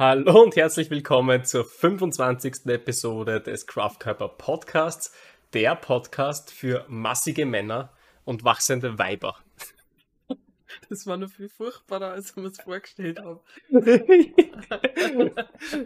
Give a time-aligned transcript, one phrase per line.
[0.00, 2.66] Hallo und herzlich willkommen zur 25.
[2.66, 5.12] Episode des Craftkörper Podcasts,
[5.54, 7.90] der Podcast für massige Männer
[8.24, 9.34] und wachsende Weiber.
[10.88, 13.40] Das war noch viel furchtbarer, als wir es vorgestellt haben.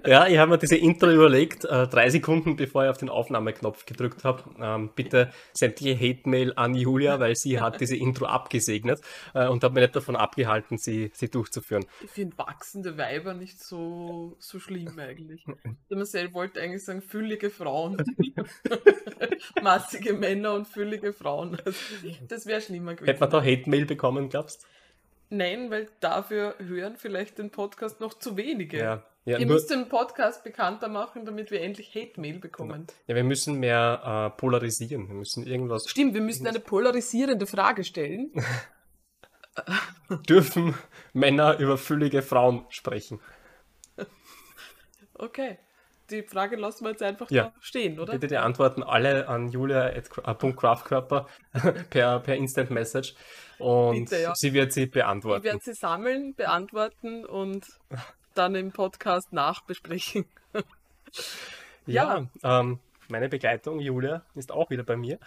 [0.07, 3.87] ja, ich habe mir diese Intro überlegt, äh, drei Sekunden bevor ich auf den Aufnahmeknopf
[3.87, 4.43] gedrückt habe.
[4.61, 9.01] Ähm, bitte sämtliche Hate-Mail an Julia, weil sie hat diese Intro abgesegnet
[9.35, 11.85] äh, und hat mir nicht davon abgehalten, sie, sie durchzuführen.
[12.03, 15.45] Ich finde wachsende Weiber nicht so, so schlimm eigentlich.
[15.91, 18.03] Der Marcel wollte eigentlich sagen, füllige Frauen.
[19.63, 21.59] Massige Männer und füllige Frauen.
[22.29, 23.07] Das wäre schlimmer gewesen.
[23.07, 24.72] Hätte man da Hate-Mail bekommen, glaubst du?
[25.33, 28.77] Nein, weil dafür hören vielleicht den Podcast noch zu wenige.
[28.77, 29.03] Ja.
[29.25, 32.87] Ja, Ihr müsst den Podcast bekannter machen, damit wir endlich Hate-Mail bekommen.
[32.87, 32.99] Genau.
[33.07, 35.07] Ja, wir müssen mehr äh, polarisieren.
[35.07, 35.89] Wir müssen irgendwas.
[35.89, 38.33] Stimmt, wir müssen eine polarisierende Frage stellen.
[40.29, 40.75] Dürfen
[41.13, 43.21] Männer über füllige Frauen sprechen?
[45.15, 45.57] Okay.
[46.13, 47.55] Die Frage lassen wir jetzt einfach ja.
[47.61, 48.13] stehen, oder?
[48.13, 51.27] Bitte die Antworten alle an julia.craftkörper
[51.91, 53.15] per, per Instant Message.
[53.59, 54.35] Und Bitte, ja.
[54.35, 55.47] sie wird sie beantworten.
[55.47, 57.65] Ich werde sie sammeln, beantworten und
[58.35, 60.27] dann im Podcast nachbesprechen.
[61.87, 62.61] ja, ja.
[62.61, 65.19] Ähm, meine Begleitung, Julia, ist auch wieder bei mir.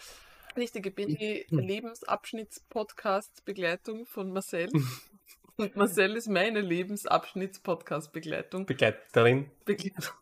[0.56, 4.70] Richtig, ich bin die Lebensabschnitts-Podcast-Begleitung von Marcel.
[5.58, 8.66] Und Marcel ist meine Lebensabschnitts-Podcast-Begleitung.
[8.66, 9.52] Begleiterin.
[9.66, 10.16] Begleiterin.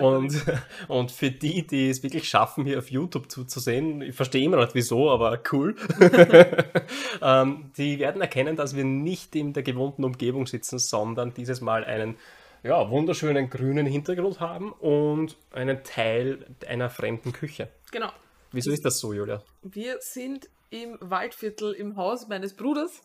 [0.00, 0.42] Und,
[0.88, 4.74] und für die, die es wirklich schaffen, hier auf YouTube zuzusehen, ich verstehe immer nicht
[4.74, 5.76] wieso, aber cool,
[7.22, 11.84] ähm, die werden erkennen, dass wir nicht in der gewohnten Umgebung sitzen, sondern dieses Mal
[11.84, 12.16] einen
[12.62, 17.68] ja, wunderschönen grünen Hintergrund haben und einen Teil einer fremden Küche.
[17.90, 18.08] Genau.
[18.52, 19.42] Wieso ist das so, Julia?
[19.62, 23.02] Wir sind im Waldviertel im Haus meines Bruders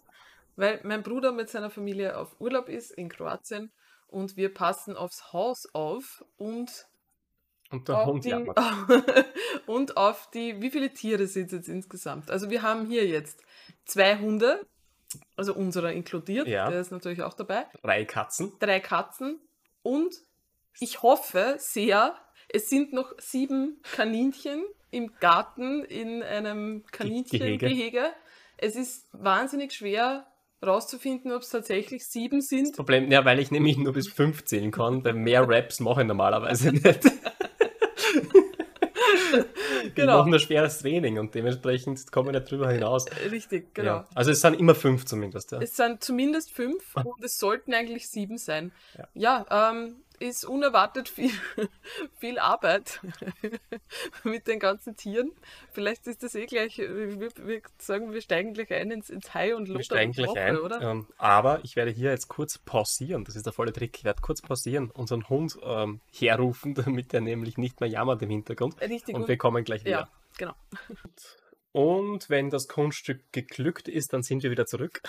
[0.55, 3.71] weil mein Bruder mit seiner Familie auf Urlaub ist in Kroatien
[4.07, 6.87] und wir passen aufs Haus auf und
[7.71, 8.33] und Hund die,
[9.65, 12.29] und auf die, wie viele Tiere sind es jetzt insgesamt?
[12.29, 13.41] Also wir haben hier jetzt
[13.85, 14.65] zwei Hunde,
[15.35, 16.69] also unserer inkludiert, ja.
[16.69, 17.65] der ist natürlich auch dabei.
[17.81, 18.53] Drei Katzen.
[18.59, 19.39] Drei Katzen
[19.81, 20.15] und
[20.79, 22.15] ich hoffe sehr,
[22.49, 28.13] es sind noch sieben Kaninchen im Garten in einem Kaninchengehege.
[28.57, 30.27] Es ist wahnsinnig schwer,
[30.65, 32.69] rauszufinden, ob es tatsächlich sieben sind.
[32.69, 36.01] Das Problem, ja, weil ich nämlich nur bis fünf zählen kann, weil mehr Raps mache
[36.01, 36.85] ich normalerweise nicht.
[39.95, 40.19] genau.
[40.19, 43.05] machen ein schweres Training und dementsprechend komme ich nicht drüber hinaus.
[43.29, 43.97] Richtig, genau.
[43.97, 44.07] Ja.
[44.13, 45.51] Also es sind immer fünf zumindest.
[45.51, 45.59] Ja.
[45.61, 48.71] Es sind zumindest fünf und es sollten eigentlich sieben sein.
[48.97, 49.95] Ja, ja ähm,
[50.27, 51.31] ist unerwartet viel,
[52.19, 53.01] viel Arbeit
[54.23, 55.31] mit den ganzen Tieren.
[55.71, 59.55] Vielleicht ist das eh gleich, wir, wir sagen, wir steigen gleich ein ins, ins High
[59.55, 59.77] und Low.
[59.77, 60.81] Wir steigen gleich Woche, ein, oder?
[60.81, 64.21] Ähm, aber ich werde hier jetzt kurz pausieren, das ist der volle Trick, ich werde
[64.21, 68.79] kurz pausieren, unseren Hund ähm, herrufen, damit er nämlich nicht mehr jammert im Hintergrund.
[68.81, 69.15] Richtig.
[69.15, 69.29] Und gut.
[69.29, 69.91] wir kommen gleich wieder.
[69.91, 70.53] Ja, genau.
[71.75, 75.01] Und wenn das Kunststück geglückt ist, dann sind wir wieder zurück.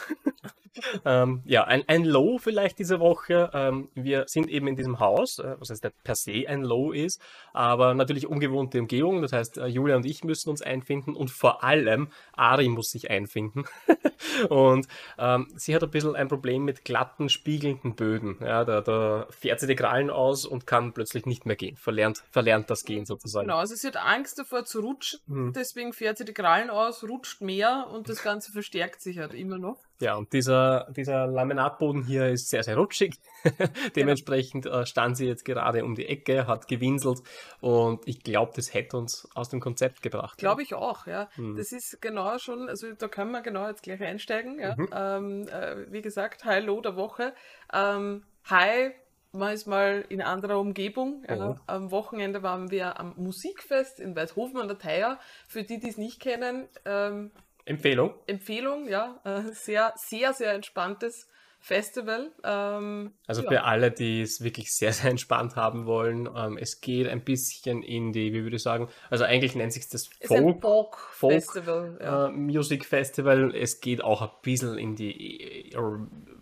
[1.04, 3.50] ähm, ja, ein, ein Low vielleicht diese Woche.
[3.54, 6.90] Ähm, wir sind eben in diesem Haus, äh, was heißt nicht per se ein Low
[6.90, 7.20] ist,
[7.52, 9.22] aber natürlich ungewohnte Umgebung.
[9.22, 13.10] Das heißt, äh, Julia und ich müssen uns einfinden und vor allem Ari muss sich
[13.10, 13.64] einfinden.
[14.48, 14.88] und
[15.18, 18.38] ähm, sie hat ein bisschen ein Problem mit glatten, spiegelnden Böden.
[18.40, 21.76] Ja, da, da fährt sie die Krallen aus und kann plötzlich nicht mehr gehen.
[21.76, 23.46] Verlernt, verlernt das Gehen sozusagen.
[23.46, 25.52] Genau, also sie hat Angst davor zu rutschen, hm.
[25.54, 29.34] deswegen fährt sie die Krallen Strahlen aus, rutscht mehr und das Ganze verstärkt sich halt
[29.34, 29.78] immer noch.
[30.00, 33.18] Ja, und dieser, dieser Laminatboden hier ist sehr, sehr rutschig.
[33.96, 34.80] Dementsprechend genau.
[34.80, 37.22] äh, stand sie jetzt gerade um die Ecke, hat gewinselt
[37.60, 40.38] und ich glaube, das hätte uns aus dem Konzept gebracht.
[40.38, 41.28] Glaube ich auch, ja.
[41.34, 41.56] Hm.
[41.56, 44.58] Das ist genau schon, also da können wir genau jetzt gleich einsteigen.
[44.58, 44.76] Ja.
[44.76, 44.88] Mhm.
[44.92, 47.34] Ähm, äh, wie gesagt, High Low der Woche.
[47.72, 48.92] Ähm, High
[49.36, 51.24] man ist mal in anderer Umgebung.
[51.28, 51.60] Ja.
[51.66, 55.18] Am Wochenende waren wir am Musikfest in Weidhofen an der Theier.
[55.46, 57.30] Für die, die es nicht kennen, ähm,
[57.66, 58.14] Empfehlung.
[58.26, 59.20] Empfehlung, ja.
[59.24, 61.28] Äh, sehr, sehr, sehr entspanntes
[61.58, 62.30] Festival.
[62.44, 63.48] Ähm, also ja.
[63.48, 67.82] für alle, die es wirklich sehr, sehr entspannt haben wollen, ähm, es geht ein bisschen
[67.82, 71.98] in die, wie würde ich sagen, also eigentlich nennt sich das Folk, Folk, Folk Festival,
[72.00, 72.28] ja.
[72.28, 73.52] äh, Music Festival.
[73.52, 75.76] Es geht auch ein bisschen in die äh,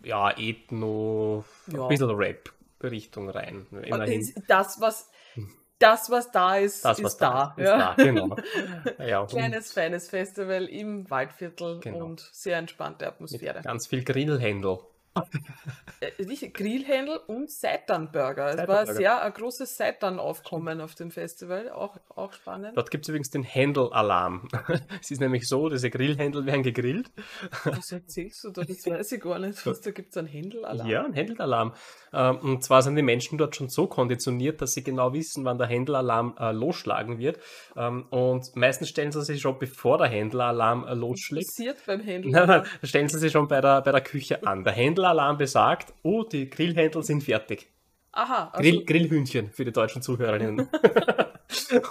[0.04, 2.52] ja, Ethno, ein bisschen Rap
[2.90, 3.66] Richtung rein.
[3.70, 4.32] Immerhin.
[4.48, 5.10] Das, was
[5.78, 7.54] das, was da ist, das, ist, da.
[7.56, 7.94] Ist, ja.
[7.94, 8.02] da.
[8.02, 8.36] Genau.
[9.06, 12.06] Ja, Kleines, feines Festival im Waldviertel genau.
[12.06, 13.56] und sehr entspannte Atmosphäre.
[13.56, 14.78] Mit ganz viel Grillhändel.
[16.00, 18.58] Äh, Grillhändel und Seitanburger.
[18.58, 22.76] Es war sehr ein großes Seitan-Aufkommen auf dem Festival, auch, auch spannend.
[22.76, 24.48] Dort gibt es übrigens den Händel-Alarm.
[25.00, 27.10] es ist nämlich so, diese Grillhändel werden gegrillt.
[27.64, 28.62] Was erzählst du da?
[28.62, 29.64] Das weiß ich gar nicht.
[29.66, 30.88] Was, da gibt es einen Händel-Alarm?
[30.88, 31.74] Ja, einen Händel-Alarm.
[32.12, 35.58] Ähm, und zwar sind die Menschen dort schon so konditioniert, dass sie genau wissen, wann
[35.58, 37.38] der Händel-Alarm äh, losschlagen wird.
[37.76, 41.48] Ähm, und meistens stellen sie sich schon, bevor der Händel-Alarm äh, losschlägt.
[41.48, 42.64] Was passiert beim Händel-Alarm?
[42.82, 44.64] stellen sie sich schon bei der, bei der Küche an.
[44.64, 44.72] Der
[45.04, 47.73] Händel-Alarm besagt, oh, die Grillhändel sind fertig.
[48.16, 48.50] Aha.
[48.52, 50.68] Also Grill, Grillhühnchen für die deutschen Zuhörerinnen.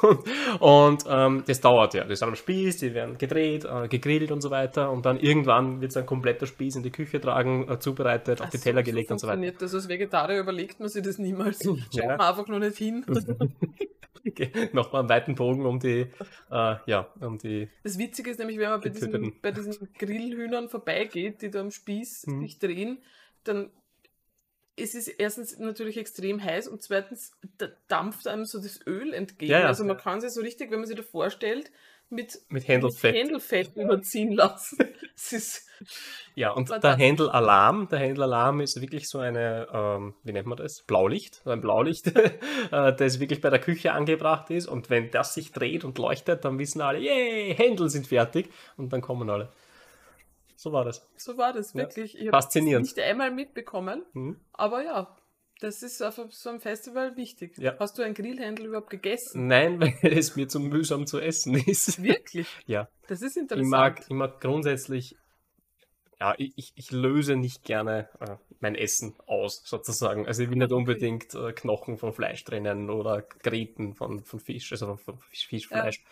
[0.01, 2.03] und, und ähm, das dauert ja.
[2.03, 4.89] Das ist am Spieß, die werden gedreht, äh, gegrillt und so weiter.
[4.89, 8.45] Und dann irgendwann wird so ein kompletter Spieß in die Küche tragen, äh, zubereitet, Ach
[8.45, 9.51] auf die Teller so, gelegt so und so weiter.
[9.59, 11.61] Das als Vegetarier überlegt man sich das niemals.
[11.63, 12.17] Schaut ja.
[12.17, 13.05] man einfach nur nicht hin.
[14.25, 14.51] okay.
[14.71, 16.07] Nochmal einen weiten Bogen um die,
[16.51, 17.67] äh, ja, um die.
[17.83, 21.71] Das Witzige ist nämlich, wenn man bei diesen, bei diesen Grillhühnern vorbeigeht, die da am
[21.71, 22.41] Spieß mhm.
[22.43, 22.99] sich drehen,
[23.43, 23.71] dann
[24.75, 29.51] es ist erstens natürlich extrem heiß und zweitens da dampft einem so das Öl entgegen.
[29.51, 29.67] Ja, ja.
[29.67, 31.71] Also man kann sich so richtig, wenn man sich da vorstellt,
[32.09, 34.77] mit, mit Händelfett, mit Händelfett überziehen lassen.
[35.31, 35.67] ist
[36.35, 40.81] ja, und der Händelalarm, der Händelalarm ist wirklich so eine, ähm, wie nennt man das?
[40.81, 42.07] Blaulicht, ein Blaulicht,
[42.71, 44.67] äh, das wirklich bei der Küche angebracht ist.
[44.67, 48.49] Und wenn das sich dreht und leuchtet, dann wissen alle, yay, Händel sind fertig.
[48.77, 49.51] Und dann kommen alle.
[50.63, 51.05] So war das.
[51.17, 52.13] So war das, wirklich.
[52.13, 52.21] Ja.
[52.21, 52.85] Ich Faszinierend.
[52.85, 54.39] nicht einmal mitbekommen, mhm.
[54.53, 55.13] aber ja,
[55.59, 57.57] das ist auf so einem Festival wichtig.
[57.57, 57.75] Ja.
[57.79, 59.47] Hast du ein Grillhändel überhaupt gegessen?
[59.47, 62.01] Nein, weil es mir zu mühsam zu essen ist.
[62.01, 62.47] Wirklich?
[62.65, 62.87] ja.
[63.09, 63.65] Das ist interessant.
[63.65, 65.17] Ich mag, ich mag grundsätzlich,
[66.21, 70.27] ja, ich, ich löse nicht gerne äh, mein Essen aus, sozusagen.
[70.27, 74.71] Also ich will nicht unbedingt äh, Knochen von Fleisch trennen oder Gräten von, von Fisch,
[74.71, 75.97] also von, von Fischfleisch.
[75.97, 76.09] Ja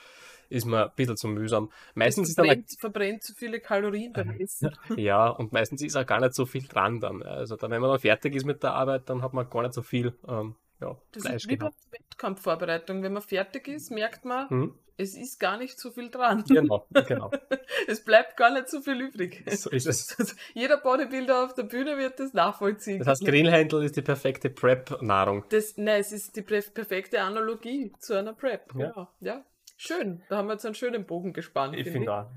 [0.51, 1.71] ist mir ein bisschen zu mühsam.
[1.95, 4.71] Meistens ist dann verbrennt zu viele Kalorien beim Essen.
[4.98, 7.24] Ja, und meistens ist auch gar nicht so viel dran dann.
[7.24, 9.74] Also dann, wenn man dann fertig ist mit der Arbeit, dann hat man gar nicht
[9.74, 13.03] so viel ähm, ja, das Fleisch ist wie bei der Wettkampfvorbereitung.
[13.03, 14.75] Wenn man fertig ist, merkt man, mhm.
[14.98, 16.44] es ist gar nicht so viel dran.
[16.48, 17.31] Genau, genau.
[17.88, 19.44] es bleibt gar nicht so viel übrig.
[19.56, 20.36] So ist es.
[20.53, 23.00] Jeder Bodybuilder auf der Bühne wird das nachvollziehen.
[23.00, 25.45] Das heißt, Grillhändel ist die perfekte Prep-Nahrung.
[25.77, 28.74] Nein, es ist die perfekte Analogie zu einer Prep.
[28.75, 28.89] Ja.
[28.89, 29.07] Genau.
[29.19, 29.45] ja.
[29.83, 31.75] Schön, da haben wir jetzt einen schönen Bogen gespannt.
[31.75, 32.28] Ich finde auch.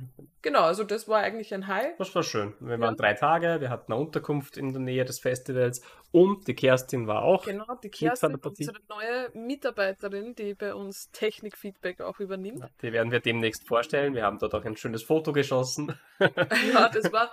[0.40, 1.94] Genau, also das war eigentlich ein High.
[1.98, 2.54] Das war schön.
[2.58, 6.54] Wir waren drei Tage, wir hatten eine Unterkunft in der Nähe des Festivals und die
[6.54, 7.44] Kerstin war auch.
[7.44, 12.60] Genau, die Kerstin, unsere neue Mitarbeiterin, die bei uns Technikfeedback auch übernimmt.
[12.60, 14.14] Ja, die werden wir demnächst vorstellen.
[14.14, 15.94] Wir haben dort auch ein schönes Foto geschossen.
[16.20, 17.30] ja, das war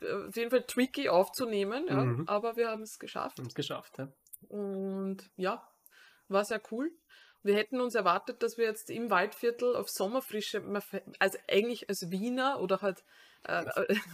[0.00, 2.26] äh, auf jeden Fall tricky aufzunehmen, ja, mhm.
[2.28, 3.36] aber wir haben es geschafft.
[3.36, 4.08] Haben es geschafft, ja.
[4.48, 5.62] Und ja,
[6.28, 6.90] war sehr cool.
[7.42, 10.62] Wir hätten uns erwartet, dass wir jetzt im Waldviertel auf Sommerfrische,
[11.18, 13.02] also eigentlich als Wiener oder halt
[13.44, 13.64] äh,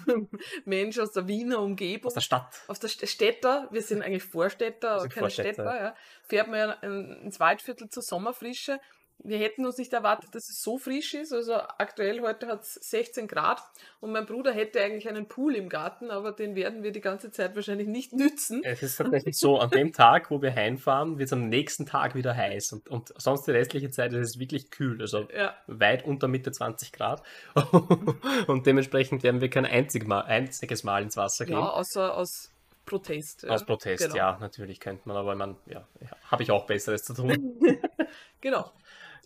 [0.65, 2.09] Mensch aus der Wiener Umgebung.
[2.09, 2.63] Aus der Stadt.
[2.69, 5.53] Aus der Städter, wir sind eigentlich Vorstädter, aber keine Vorstädter.
[5.53, 5.95] Städter, ja.
[6.23, 8.81] Fährt man ja ins Waldviertel zur Sommerfrische
[9.21, 11.33] wir hätten uns nicht erwartet, dass es so frisch ist.
[11.33, 13.63] Also aktuell heute hat es 16 Grad
[14.01, 17.31] und mein Bruder hätte eigentlich einen Pool im Garten, aber den werden wir die ganze
[17.31, 18.63] Zeit wahrscheinlich nicht nützen.
[18.65, 22.15] Es ist tatsächlich so, an dem Tag, wo wir heimfahren, wird es am nächsten Tag
[22.15, 25.55] wieder heiß und, und sonst die restliche Zeit ist es wirklich kühl, also ja.
[25.67, 27.23] weit unter Mitte 20 Grad
[28.47, 31.57] und dementsprechend werden wir kein einzig Mal, einziges Mal ins Wasser gehen.
[31.57, 32.53] Ja, außer aus
[32.87, 33.47] Protest.
[33.47, 34.17] Aus Protest, genau.
[34.17, 35.87] ja, natürlich könnte man, aber man, ja,
[36.31, 37.61] habe ich auch Besseres zu tun.
[38.41, 38.71] genau.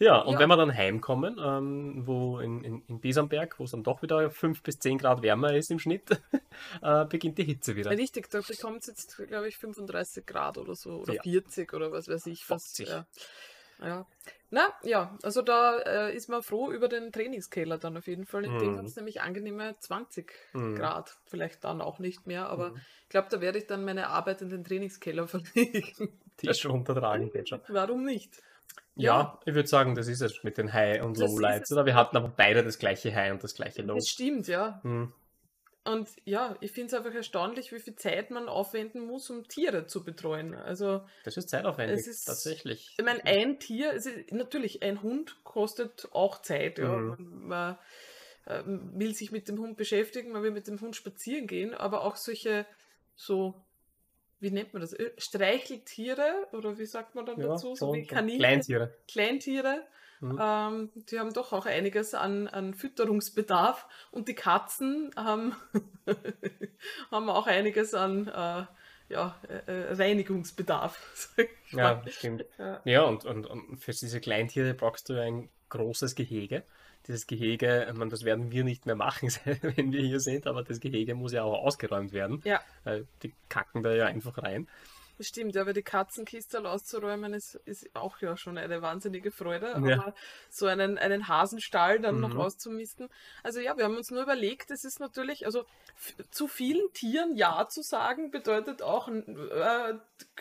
[0.02, 0.40] Ja, und ja.
[0.40, 4.32] wenn wir dann heimkommen, ähm, wo in, in, in Besamberg, wo es dann doch wieder
[4.32, 6.10] 5 bis 10 Grad wärmer ist im Schnitt,
[6.82, 7.90] äh, beginnt die Hitze wieder.
[7.90, 11.22] Richtig, da bekommt es jetzt, glaube ich, 35 Grad oder so, oder ja.
[11.22, 12.44] 40 oder was weiß ich.
[12.44, 12.88] 50.
[12.88, 13.06] ja.
[13.80, 14.06] ja.
[14.50, 18.44] Na, ja, also da äh, ist man froh über den Trainingskeller dann auf jeden Fall.
[18.44, 18.58] In mm.
[18.58, 20.74] dem hat es nämlich angenehme 20 mm.
[20.74, 21.16] Grad.
[21.26, 22.80] Vielleicht dann auch nicht mehr, aber mm.
[23.04, 26.20] ich glaube, da werde ich dann meine Arbeit in den Trainingskeller verlegen.
[26.40, 27.60] Die ist schon untertragen, schon.
[27.68, 28.42] Warum nicht?
[28.94, 31.72] Ja, ja, ich würde sagen, das ist es mit den High- und Low-Lights.
[31.72, 33.94] Oder wir hatten aber beide das gleiche High und das gleiche Low.
[33.94, 34.80] Das stimmt, ja.
[34.82, 35.12] Hm.
[35.84, 39.86] Und ja, ich finde es einfach erstaunlich, wie viel Zeit man aufwenden muss, um Tiere
[39.86, 40.54] zu betreuen.
[40.54, 42.94] Also das ist zeitaufwendig, ist, tatsächlich.
[42.96, 46.78] Ich meine, ein Tier, also natürlich, ein Hund kostet auch Zeit.
[46.78, 46.96] Ja.
[46.96, 47.46] Mhm.
[47.48, 47.78] Man, man
[48.44, 52.02] äh, will sich mit dem Hund beschäftigen, man will mit dem Hund spazieren gehen, aber
[52.02, 52.64] auch solche
[53.16, 53.54] so
[54.42, 54.92] wie nennt man das?
[54.92, 57.74] Äh, Streicheltiere oder wie sagt man dann ja, dazu?
[57.74, 58.40] So wie Kaninchen.
[58.40, 58.94] Kleintiere.
[59.08, 59.82] Kleintiere.
[60.20, 60.38] Mhm.
[60.40, 65.54] Ähm, die haben doch auch einiges an, an Fütterungsbedarf und die Katzen haben,
[67.10, 68.64] haben auch einiges an äh,
[69.08, 71.34] ja, äh, Reinigungsbedarf.
[71.70, 72.44] Ja, stimmt.
[72.58, 76.64] Ja, ja und, und, und für diese Kleintiere brauchst du ein großes Gehege
[77.06, 79.28] dieses Gehege, ich meine, das werden wir nicht mehr machen,
[79.62, 82.40] wenn wir hier sind, aber das Gehege muss ja auch ausgeräumt werden.
[82.44, 82.60] Ja.
[82.84, 84.68] Weil die kacken da ja einfach rein.
[85.20, 89.66] Stimmt, aber die Katzenkiste auszuräumen ist, ist auch ja schon eine wahnsinnige Freude.
[89.84, 90.00] Ja.
[90.00, 90.14] Aber
[90.50, 92.22] so einen, einen Hasenstall dann mhm.
[92.22, 93.08] noch auszumisten.
[93.42, 95.64] Also ja, wir haben uns nur überlegt, es ist natürlich, also
[96.30, 99.94] zu vielen Tieren Ja zu sagen, bedeutet auch äh,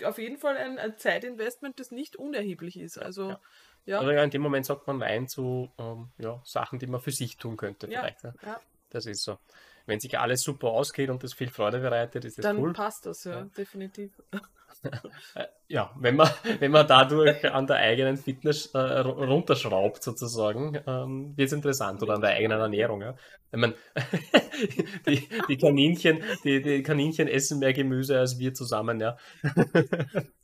[0.03, 2.97] auf jeden Fall ein, ein, Zeitinvestment, das nicht unerheblich ist.
[2.97, 3.29] Also ja.
[3.29, 3.39] Ja.
[3.87, 7.11] Also ja, in dem Moment sagt man Nein zu ähm, ja, Sachen, die man für
[7.11, 7.87] sich tun könnte.
[7.87, 8.33] Vielleicht, ja.
[8.45, 8.59] ja.
[8.89, 9.37] Das ist so.
[9.85, 12.67] Wenn sich alles super ausgeht und das viel Freude bereitet, ist das Dann cool.
[12.67, 14.11] Dann passt das, ja, definitiv.
[15.67, 21.47] ja, wenn man, wenn man dadurch an der eigenen Fitness äh, runterschraubt, sozusagen, ähm, wird
[21.47, 23.01] es interessant oder an der eigenen Ernährung.
[23.01, 23.15] Ja.
[23.51, 23.73] Ich meine,
[25.07, 29.17] die, die, Kaninchen, die, die Kaninchen essen mehr Gemüse als wir zusammen, ja.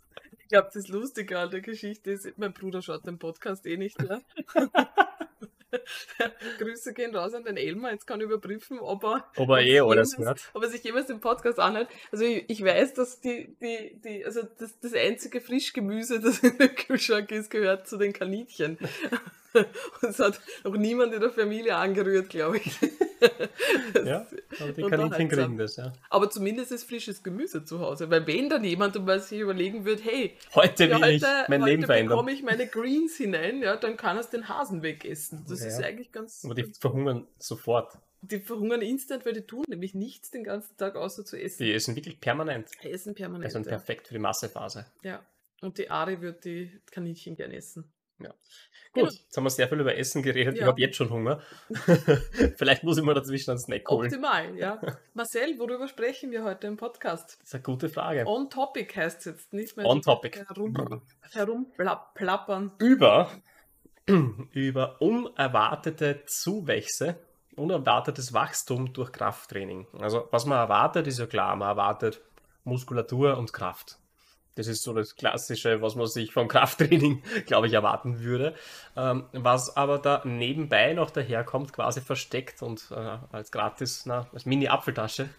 [0.48, 4.02] Ich glaube, das Lustige an der Geschichte ist, mein Bruder schaut den Podcast eh nicht,
[4.02, 4.22] ja.
[6.58, 7.92] Grüße gehen raus an den Elmar.
[7.92, 10.50] Jetzt kann ich überprüfen, ob er, ob er eh alles hört.
[10.54, 11.90] Ob er sich jemals den Podcast anhört.
[12.14, 16.58] Also ich, ich weiß, dass die, die, die, also das, das einzige Frischgemüse, das in
[16.58, 18.78] der Kühlschrank ist, gehört zu den Kaninchen.
[19.58, 19.68] Und
[20.10, 22.80] es hat noch niemand in der Familie angerührt, glaube ich.
[24.06, 24.28] ja,
[24.60, 25.94] aber die Kaninchen kriegen das, ja.
[26.10, 28.10] Aber zumindest ist frisches Gemüse zu Hause.
[28.10, 31.72] Weil wenn dann jemand mal sich überlegen wird, hey, heute will heute, ich mein heute
[31.72, 32.10] Leben verändern.
[32.10, 35.46] bekomme ich meine Greens hinein, ja, dann kann es den Hasen wegessen.
[35.48, 35.68] Das ja.
[35.68, 36.44] ist eigentlich ganz...
[36.46, 37.98] Aber die verhungern sofort.
[38.22, 41.64] Die verhungern instant, weil die tun nämlich nichts den ganzen Tag außer zu essen.
[41.64, 42.70] Die essen wirklich permanent.
[42.84, 43.56] Die essen permanent.
[43.56, 44.86] Also perfekt für die Massephase.
[45.04, 45.24] Ja.
[45.62, 47.92] Und die Ari wird die Kaninchen gern essen.
[48.20, 48.34] Ja.
[48.94, 49.22] Gut, genau.
[49.24, 50.56] jetzt haben wir sehr viel über Essen geredet.
[50.56, 50.62] Ja.
[50.62, 51.42] Ich habe jetzt schon Hunger.
[52.58, 54.08] Vielleicht muss ich mal dazwischen einen Snack holen.
[54.08, 54.82] Optimal, ja.
[55.14, 57.38] Marcel, worüber sprechen wir heute im Podcast?
[57.40, 58.26] Das ist eine gute Frage.
[58.26, 59.86] On Topic heißt es jetzt, nicht mehr.
[59.86, 60.40] On Topic.
[60.48, 62.72] Herum, herumplappern.
[62.80, 63.30] Über,
[64.52, 67.20] über unerwartete Zuwächse,
[67.56, 69.88] unerwartetes Wachstum durch Krafttraining.
[70.00, 71.56] Also was man erwartet, ist ja klar.
[71.56, 72.22] Man erwartet
[72.64, 74.00] Muskulatur und Kraft.
[74.58, 78.56] Das ist so das Klassische, was man sich vom Krafttraining, glaube ich, erwarten würde.
[78.96, 84.46] Ähm, was aber da nebenbei noch daherkommt, quasi versteckt und äh, als gratis, na, als
[84.48, 85.30] Mini-Apfeltasche.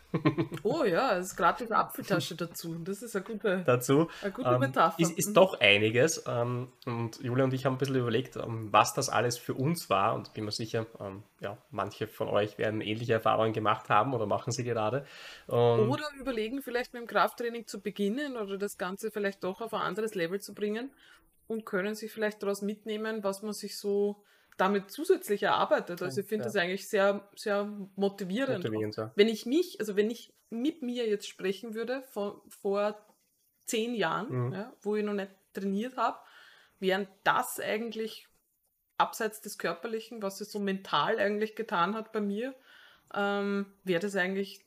[0.63, 2.77] Oh ja, als gratis Apfeltasche dazu.
[2.85, 5.01] Das ist eine gute, dazu, eine gute ähm, Metapher.
[5.01, 6.25] Ist, ist doch einiges.
[6.27, 9.89] Ähm, und Julia und ich haben ein bisschen überlegt, ähm, was das alles für uns
[9.91, 10.15] war.
[10.15, 14.27] Und bin mir sicher, ähm, ja, manche von euch werden ähnliche Erfahrungen gemacht haben oder
[14.27, 15.07] machen sie gerade.
[15.47, 19.75] Oder überlegen, vielleicht mit dem Krafttraining zu beginnen oder das Ganze Ganze vielleicht doch auf
[19.75, 20.91] ein anderes Level zu bringen
[21.47, 24.17] und können sich vielleicht daraus mitnehmen, was man sich so
[24.59, 26.03] damit zusätzlich erarbeitet.
[26.03, 26.49] Also ich finde ja.
[26.49, 27.65] das eigentlich sehr, sehr
[27.97, 28.65] motivierend.
[28.65, 29.13] motivierend ja.
[29.15, 32.99] Wenn ich mich, also wenn ich mit mir jetzt sprechen würde von, vor
[33.65, 34.53] zehn Jahren, mhm.
[34.53, 36.19] ja, wo ich noch nicht trainiert habe,
[36.81, 38.27] wären das eigentlich
[38.99, 42.55] abseits des Körperlichen, was es so mental eigentlich getan hat bei mir,
[43.15, 44.65] ähm, wäre das eigentlich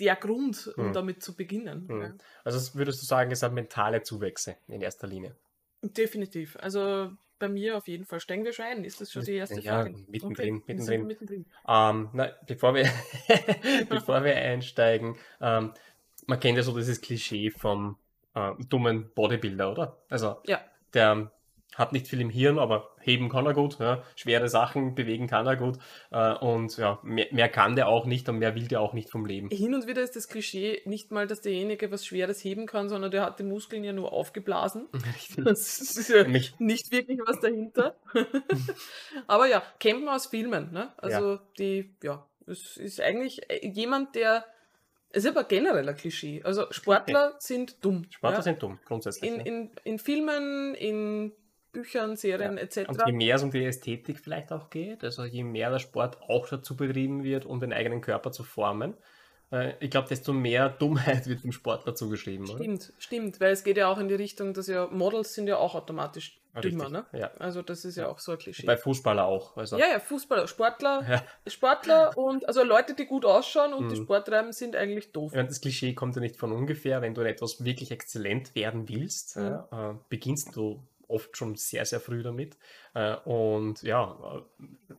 [0.00, 0.92] der Grund, um hm.
[0.92, 1.88] damit zu beginnen.
[1.88, 2.00] Hm.
[2.00, 2.14] Ja.
[2.44, 5.34] Also würdest du sagen, es sind mentale Zuwächse in erster Linie?
[5.82, 6.56] Definitiv.
[6.60, 8.20] Also bei mir auf jeden Fall.
[8.20, 8.84] Steigen wir schon ein?
[8.84, 9.96] Ist das schon die erste ja, Frage?
[10.08, 10.64] Mittendrin, okay.
[10.66, 11.06] mittendrin.
[11.06, 11.46] mittendrin.
[11.68, 12.84] Ähm, na, bevor, wir
[13.88, 15.72] bevor wir einsteigen, ähm,
[16.26, 17.96] man kennt ja so dieses Klischee vom
[18.34, 19.98] äh, dummen Bodybuilder, oder?
[20.08, 20.60] Also ja.
[20.94, 21.30] der
[21.74, 24.02] hat nicht viel im Hirn, aber heben kann er gut, ja.
[24.16, 25.78] schwere Sachen bewegen kann er gut
[26.10, 29.10] äh, und ja, mehr, mehr, kann der auch nicht und mehr will der auch nicht
[29.10, 29.48] vom Leben.
[29.50, 33.10] Hin und wieder ist das Klischee nicht mal, dass derjenige was Schweres heben kann, sondern
[33.10, 34.88] der hat die Muskeln ja nur aufgeblasen.
[35.48, 37.96] Das ist ja nicht wirklich was dahinter.
[39.26, 40.92] aber ja, kennt man aus Filmen, ne?
[40.96, 41.40] Also ja.
[41.58, 44.44] die, ja, es ist eigentlich jemand, der
[45.10, 46.42] es ist aber generell ein Klischee.
[46.44, 47.36] Also Sportler okay.
[47.40, 48.04] sind dumm.
[48.10, 48.42] Sportler ja?
[48.42, 49.30] sind dumm, grundsätzlich.
[49.30, 51.32] In, in, in Filmen, in
[51.72, 52.62] Büchern, Serien ja.
[52.62, 52.88] etc.
[52.88, 56.20] Und je mehr es um die Ästhetik vielleicht auch geht, also je mehr der Sport
[56.22, 58.94] auch dazu betrieben wird, um den eigenen Körper zu formen,
[59.50, 62.46] äh, ich glaube, desto mehr Dummheit wird dem Sportler zugeschrieben.
[62.46, 63.00] Stimmt, oder?
[63.00, 65.74] stimmt, weil es geht ja auch in die Richtung, dass ja Models sind ja auch
[65.74, 67.06] automatisch Richtig, dümmer, ne?
[67.12, 67.30] Ja.
[67.38, 68.66] Also das ist ja auch so ein Klischee.
[68.66, 69.56] Bei Fußballer auch.
[69.56, 69.78] Also.
[69.78, 71.22] Ja, ja, Fußballer, Sportler, ja.
[71.46, 73.88] Sportler und also Leute, die gut ausschauen und mhm.
[73.90, 75.34] die Sport treiben, sind eigentlich doof.
[75.34, 77.00] Ja, das Klischee kommt ja nicht von ungefähr.
[77.02, 79.60] Wenn du in etwas wirklich exzellent werden willst, mhm.
[79.70, 82.56] äh, beginnst du oft schon sehr, sehr früh damit.
[82.94, 84.42] Äh, und ja,
[84.90, 84.92] äh,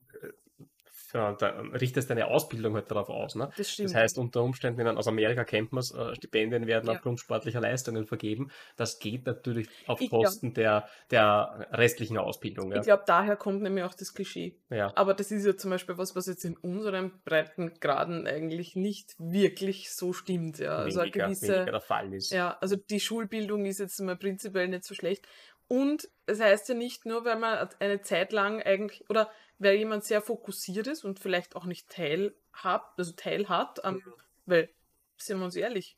[1.12, 1.32] da
[1.74, 3.34] richtest deine Ausbildung halt darauf aus.
[3.34, 3.50] Ne?
[3.58, 3.90] Das stimmt.
[3.90, 6.94] Das heißt, unter Umständen, aus Amerika kennt man es, äh, Stipendien werden Ja.
[6.94, 8.52] aufgrund sportlicher Leistungen vergeben.
[8.76, 12.72] Das geht natürlich auf Ich glaub- Kosten der, der restlichen Ausbildung.
[12.72, 12.78] Ja.
[12.78, 14.56] Ich glaube, daher kommt nämlich auch das Klischee.
[14.70, 14.92] ja.
[14.96, 19.92] Aber das ist ja zum Beispiel was, was jetzt in unseren Breitengraden eigentlich nicht wirklich
[19.92, 20.60] so stimmt.
[20.60, 20.76] Ja.
[20.78, 22.32] Also weniger, gewisse, weniger der Fall ist.
[22.32, 25.26] ja, also die Schulbildung ist jetzt mal prinzipiell nicht so schlecht.
[25.70, 30.04] Und es heißt ja nicht nur, weil man eine Zeit lang eigentlich, oder weil jemand
[30.04, 34.02] sehr fokussiert ist und vielleicht auch nicht teilhabt, also teilhat, am,
[34.48, 34.70] weil,
[35.18, 35.96] sind wir uns ehrlich,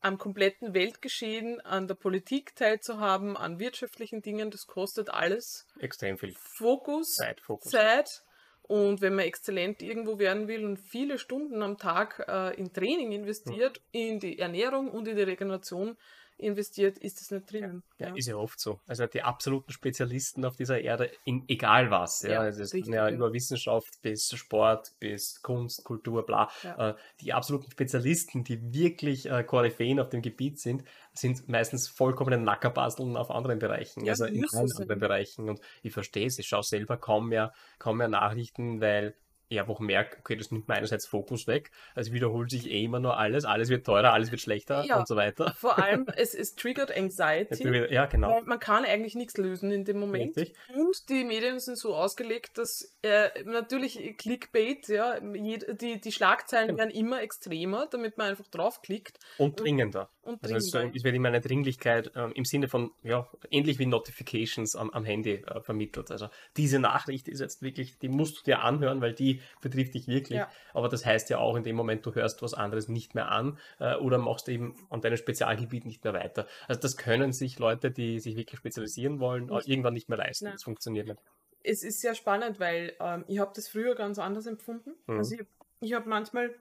[0.00, 6.32] am kompletten Weltgeschehen, an der Politik teilzuhaben, an wirtschaftlichen Dingen, das kostet alles Extrem viel
[6.32, 7.72] Fokus, Zeit, Fokus.
[7.72, 8.22] Zeit.
[8.62, 13.10] Und wenn man exzellent irgendwo werden will und viele Stunden am Tag äh, in Training
[13.10, 15.96] investiert, in die Ernährung und in die Regeneration
[16.40, 17.82] investiert, ist das nicht drinnen.
[17.98, 18.80] Ja, ist ja oft so.
[18.86, 22.22] Also die absoluten Spezialisten auf dieser Erde in egal was.
[22.22, 23.14] Ja, Ja, also richtig, ja, ja.
[23.14, 26.50] über Wissenschaft bis Sport, bis Kunst, Kultur, bla.
[26.62, 26.90] Ja.
[26.90, 32.38] Äh, die absoluten Spezialisten, die wirklich äh, Koryphäen auf dem Gebiet sind, sind meistens vollkommene
[32.38, 34.04] Nackerbasteln auf anderen Bereichen.
[34.04, 35.48] Ja, also in allen anderen Bereichen.
[35.48, 39.14] Und ich verstehe es, ich schaue selber kaum mehr, kaum mehr Nachrichten, weil
[39.50, 41.70] ich einfach merke, okay, das nimmt mir einerseits Fokus weg.
[41.94, 44.98] Also wiederholt sich eh immer nur alles, alles wird teurer, alles wird schlechter Ja.
[45.00, 45.52] und so weiter.
[45.58, 47.68] Vor allem, es, es triggert Anxiety.
[47.92, 48.30] Ja, genau.
[48.30, 50.36] Weil man kann eigentlich nichts lösen in dem Moment.
[50.36, 50.54] Richtig.
[50.74, 56.78] Und die Medien sind so ausgelegt, dass äh, natürlich Clickbait, ja, die, die Schlagzeilen Genau.
[56.78, 60.08] werden immer extremer, damit man einfach draufklickt Und dringender.
[60.30, 60.96] Und Also dringender.
[60.96, 65.04] es wird immer eine Dringlichkeit ähm, im Sinne von, ja, ähnlich wie Notifications am, am
[65.04, 66.10] Handy äh, vermittelt.
[66.10, 70.08] Also diese Nachricht ist jetzt wirklich, die musst du dir anhören, weil die betrifft dich
[70.08, 70.38] wirklich.
[70.38, 70.50] Ja.
[70.74, 73.58] Aber das heißt ja auch in dem Moment, du hörst was anderes nicht mehr an
[73.78, 76.46] äh, oder machst eben an deinem Spezialgebiet nicht mehr weiter.
[76.68, 79.68] Also das können sich Leute, die sich wirklich spezialisieren wollen, Nicht.
[79.68, 80.44] irgendwann nicht mehr leisten.
[80.46, 80.54] Nein.
[80.54, 81.20] Das funktioniert nicht.
[81.62, 84.92] es ist sehr spannend, weil ähm, ich habe das früher ganz anders empfunden.
[85.06, 85.18] Mhm.
[85.18, 85.42] Also ich,
[85.80, 86.54] ich habe manchmal,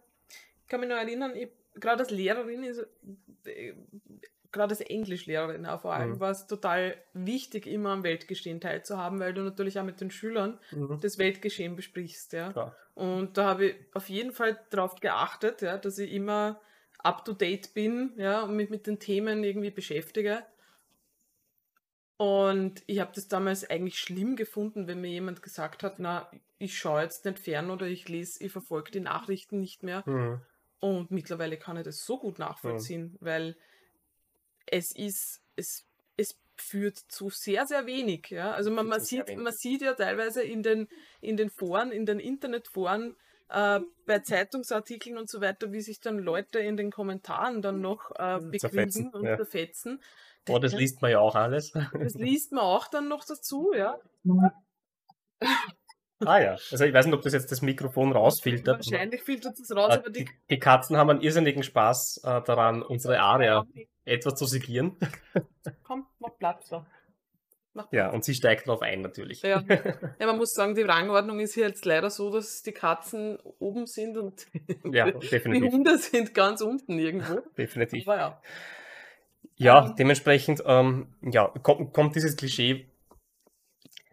[0.61, 2.85] ich kann mich noch erinnern, ich, gerade als Lehrerin ist
[3.45, 3.73] äh,
[4.51, 6.19] gerade als Englischlehrerin auch vor allem Mhm.
[6.19, 10.59] war es total wichtig, immer am Weltgeschehen teilzuhaben, weil du natürlich auch mit den Schülern
[11.01, 12.51] das Weltgeschehen besprichst, ja.
[12.51, 12.75] Klar.
[12.95, 16.59] Und da habe ich auf jeden Fall darauf geachtet, ja, dass ich immer
[16.97, 20.43] up to date bin, ja, und mich mit den Themen irgendwie beschäftige.
[22.17, 26.77] Und ich habe das damals eigentlich schlimm gefunden, wenn mir jemand gesagt hat, na, ich
[26.77, 30.03] schaue jetzt nicht fern oder ich lese, ich verfolge die Nachrichten nicht mehr.
[30.05, 30.41] Mhm.
[30.79, 33.57] Und mittlerweile kann ich das so gut nachvollziehen, weil
[34.65, 38.29] es ist, es, es führt zu sehr, sehr wenig.
[38.29, 38.51] Ja?
[38.51, 40.87] Also man, man, sieht, man sieht ja teilweise in den,
[41.21, 43.17] in den Foren, in den Internetforen,
[43.49, 48.11] äh, bei Zeitungsartikeln und so weiter, wie sich dann Leute in den Kommentaren dann noch
[48.15, 49.35] äh, begründen und ja.
[49.37, 50.01] zerfetzen.
[50.47, 51.71] Oh, das liest man ja auch alles.
[51.71, 53.99] Das liest man auch dann noch dazu, ja.
[56.25, 56.51] ah ja.
[56.71, 58.77] Also ich weiß nicht, ob das jetzt das Mikrofon rausfiltert.
[58.91, 62.41] Wahrscheinlich filtert es raus, Äh, aber die, die, die Katzen haben einen irrsinnigen Spaß äh,
[62.43, 63.65] daran, unsere Aria
[64.05, 64.97] etwas zu segieren.
[65.83, 66.85] komm, mach Platz da.
[67.73, 69.41] Mach Ja, und sie steigt darauf ein natürlich.
[69.43, 69.63] Ja.
[70.19, 73.37] ja, man muss sagen, die Rangordnung ist hier jetzt leider so, dass die Ja, Katzen
[73.59, 75.71] oben sind und die definitiv.
[75.71, 77.41] Hunde sind ganz unten irgendwo.
[77.57, 78.07] definitiv.
[78.07, 78.41] Aber ja.
[79.55, 79.95] Ja, Ähm.
[79.97, 82.89] dementsprechend ähm, ja, kommt, kommt dieses Klischee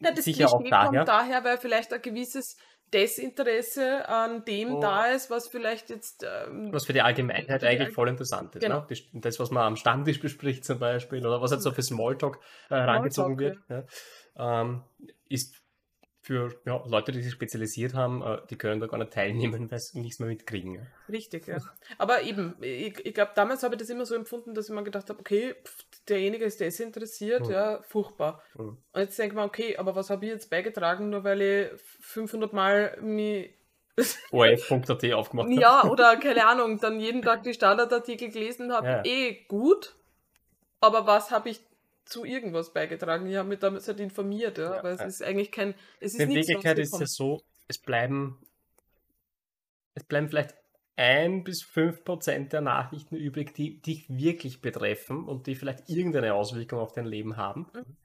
[0.01, 0.91] Ja, das Sicher auch daher.
[0.91, 2.57] kommt daher, weil vielleicht ein gewisses
[2.93, 4.81] Desinteresse an dem Oh.
[4.81, 8.55] da ist, was vielleicht jetzt ähm, was für die Allgemeinheit Für die eigentlich voll interessant
[8.55, 8.63] ist.
[8.63, 8.87] Genau.
[8.89, 8.97] Ne?
[9.15, 12.39] Das, was man am Stammtisch bespricht zum Beispiel, oder was jetzt so für Smalltalk
[12.71, 13.83] äh, herangezogen wird, ja,
[14.39, 14.83] ähm,
[15.29, 15.57] ist
[16.27, 19.79] für ja, Leute, die sich spezialisiert haben, äh, die können da gar nicht teilnehmen, weil
[19.79, 20.85] sie nichts mehr mitkriegen.
[21.09, 21.59] Richtig, ja.
[21.99, 24.83] Aber eben, ich, ich glaube, damals habe ich das immer so empfunden, dass ich mir
[24.83, 27.53] gedacht habe, okay, pff, derjenige ist desinteressiert, Mhm.
[27.53, 28.43] ja, furchtbar.
[28.55, 28.77] Mhm.
[28.93, 31.81] Und jetzt denke ich mir, okay, aber was habe ich jetzt beigetragen, nur weil ich
[32.01, 33.55] 500 Mal mich
[34.33, 35.61] ORF.at aufgemacht habe.
[35.61, 39.03] Ja, oder keine Ahnung, dann jeden Tag die Standardartikel gelesen habe, Ja.
[39.05, 39.95] eh gut.
[40.81, 41.61] Aber was habe ich
[42.07, 43.27] zu irgendwas beigetragen?
[43.27, 44.73] Ich habe mich damals halt informiert, ja.
[44.73, 45.07] Ja, aber es ja.
[45.07, 45.75] ist eigentlich kein.
[46.01, 48.39] Es ist In Wirklichkeit ist es ja so, es bleiben,
[49.95, 50.55] es bleiben vielleicht
[50.97, 56.35] ein bis fünf Prozent der Nachrichten übrig, die dich wirklich betreffen und die vielleicht irgendeine
[56.35, 57.67] Auswirkung auf dein Leben haben.
[57.75, 57.97] Mhm.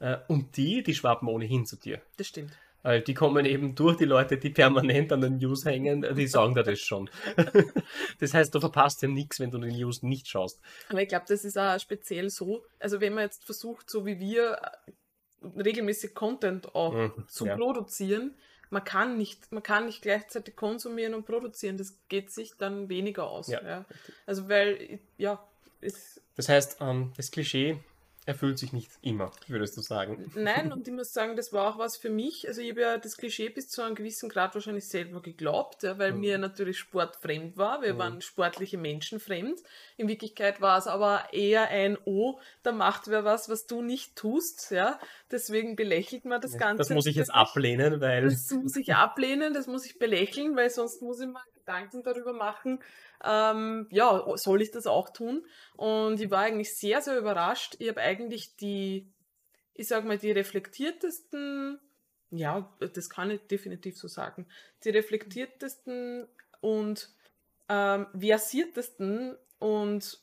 [0.00, 2.02] Äh, Und die, die schwappen ohnehin zu dir.
[2.18, 2.58] Das stimmt.
[3.06, 6.62] Die kommen eben durch die Leute, die permanent an den News hängen, die sagen dir
[6.62, 7.08] das schon.
[8.20, 10.60] das heißt, du verpasst ja nichts, wenn du die News nicht schaust.
[10.90, 12.64] Aber ich glaube, das ist auch speziell so.
[12.78, 14.58] Also, wenn man jetzt versucht, so wie wir
[15.42, 17.56] äh, regelmäßig Content auch Mhm, zu ja.
[17.56, 18.34] produzieren,
[18.70, 21.76] man kann nicht, man kann nicht gleichzeitig konsumieren und produzieren.
[21.78, 23.48] Das geht sich dann weniger aus.
[23.48, 23.62] Ja.
[23.62, 23.84] Ja.
[24.26, 25.42] Also weil, ja,
[25.80, 27.78] es, Das heißt, ähm, das Klischee
[28.26, 30.30] erfüllt sich nicht immer, würdest du sagen.
[30.34, 32.48] Nein, und ich muss sagen, das war auch was für mich.
[32.48, 35.98] Also ich habe ja das Klischee bis zu einem gewissen Grad wahrscheinlich selber geglaubt, ja,
[35.98, 36.20] weil mhm.
[36.20, 37.82] mir natürlich Sport fremd war.
[37.82, 37.98] Wir mhm.
[37.98, 39.60] waren sportliche Menschen fremd.
[39.96, 44.16] In Wirklichkeit war es aber eher ein Oh, da macht wer was, was du nicht
[44.16, 44.70] tust.
[44.70, 44.98] Ja.
[45.30, 46.78] Deswegen belächelt man das Ganze.
[46.78, 48.24] Das muss ich jetzt ablehnen, weil...
[48.24, 52.32] Das muss ich ablehnen, das muss ich belächeln, weil sonst muss ich mal Gedanken darüber
[52.34, 52.80] machen,
[53.24, 55.46] ähm, ja, soll ich das auch tun?
[55.76, 57.76] Und ich war eigentlich sehr, sehr überrascht.
[57.78, 59.10] Ich habe eigentlich die,
[59.72, 61.80] ich sag mal, die reflektiertesten,
[62.30, 64.46] ja, das kann ich definitiv so sagen,
[64.84, 66.28] die reflektiertesten
[66.60, 67.10] und
[67.68, 70.20] ähm, versiertesten und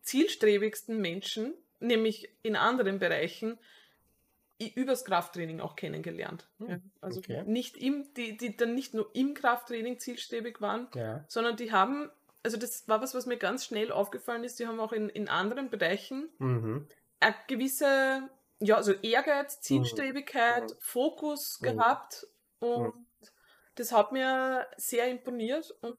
[0.00, 3.58] zielstrebigsten Menschen, nämlich in anderen Bereichen,
[4.58, 6.48] übers Krafttraining auch kennengelernt.
[6.58, 7.42] Hm, ja, also okay.
[7.44, 11.24] nicht im, die, die dann nicht nur im Krafttraining zielstrebig waren, ja.
[11.28, 12.10] sondern die haben,
[12.42, 15.28] also das war was, was mir ganz schnell aufgefallen ist, die haben auch in, in
[15.28, 16.88] anderen Bereichen mhm.
[17.20, 18.28] eine gewisse,
[18.60, 19.62] ja, also Ehrgeiz, mhm.
[19.62, 20.76] Zielstrebigkeit, mhm.
[20.78, 21.64] Fokus mhm.
[21.66, 22.26] gehabt
[22.60, 23.06] und mhm.
[23.74, 25.98] das hat mir sehr imponiert und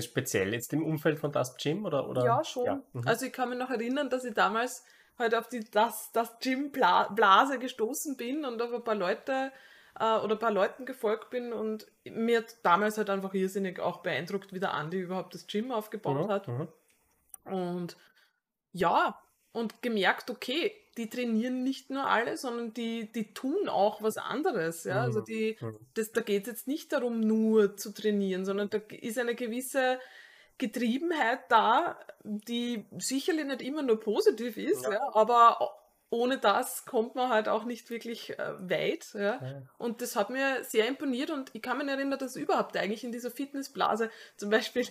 [0.00, 2.08] Speziell jetzt im Umfeld von das Gym oder?
[2.08, 2.24] oder?
[2.24, 2.66] Ja, schon.
[2.66, 2.82] Ja.
[2.92, 3.06] Mhm.
[3.06, 4.84] Also ich kann mich noch erinnern, dass ich damals
[5.20, 9.52] halt auf die das, das Gym-Blase gestoßen bin und auf ein paar Leute
[9.98, 13.98] äh, oder ein paar Leuten gefolgt bin und mir hat damals halt einfach irrsinnig auch
[13.98, 16.48] beeindruckt, wie der Andi überhaupt das Gym aufgebaut mhm, hat.
[17.44, 17.96] Und
[18.72, 19.20] ja,
[19.52, 24.84] und gemerkt, okay, die trainieren nicht nur alle, sondern die, die tun auch was anderes.
[24.84, 25.02] Ja?
[25.02, 25.24] Also mhm.
[25.24, 25.76] Die, mhm.
[25.94, 29.98] das, da geht es jetzt nicht darum, nur zu trainieren, sondern da ist eine gewisse
[30.60, 34.92] Getriebenheit da, die sicherlich nicht immer nur positiv ist, ja.
[34.92, 39.14] Ja, aber ohne das kommt man halt auch nicht wirklich äh, weit.
[39.14, 39.40] Ja.
[39.78, 43.12] Und das hat mir sehr imponiert und ich kann mich erinnern, dass überhaupt eigentlich in
[43.12, 44.86] dieser Fitnessblase zum Beispiel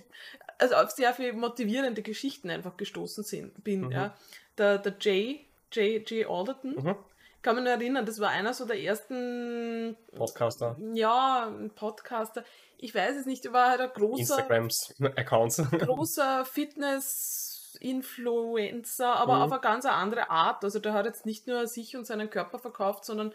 [0.57, 3.81] also auf sehr viele motivierende Geschichten einfach gestoßen sind, bin.
[3.81, 3.91] Mhm.
[3.91, 4.17] Ja.
[4.57, 6.95] Der, der Jay, Jay, Jay Alderton, mhm.
[7.41, 10.77] kann mich nur erinnern, das war einer so der ersten Podcaster.
[10.93, 12.45] Ja, ein Podcaster
[12.81, 15.63] ich weiß es nicht, er war halt ein großer Instagrams-Accounts.
[15.71, 19.41] großer Fitness-Influencer, aber mhm.
[19.41, 20.63] auf eine ganz andere Art.
[20.63, 23.33] Also der hat jetzt nicht nur sich und seinen Körper verkauft, sondern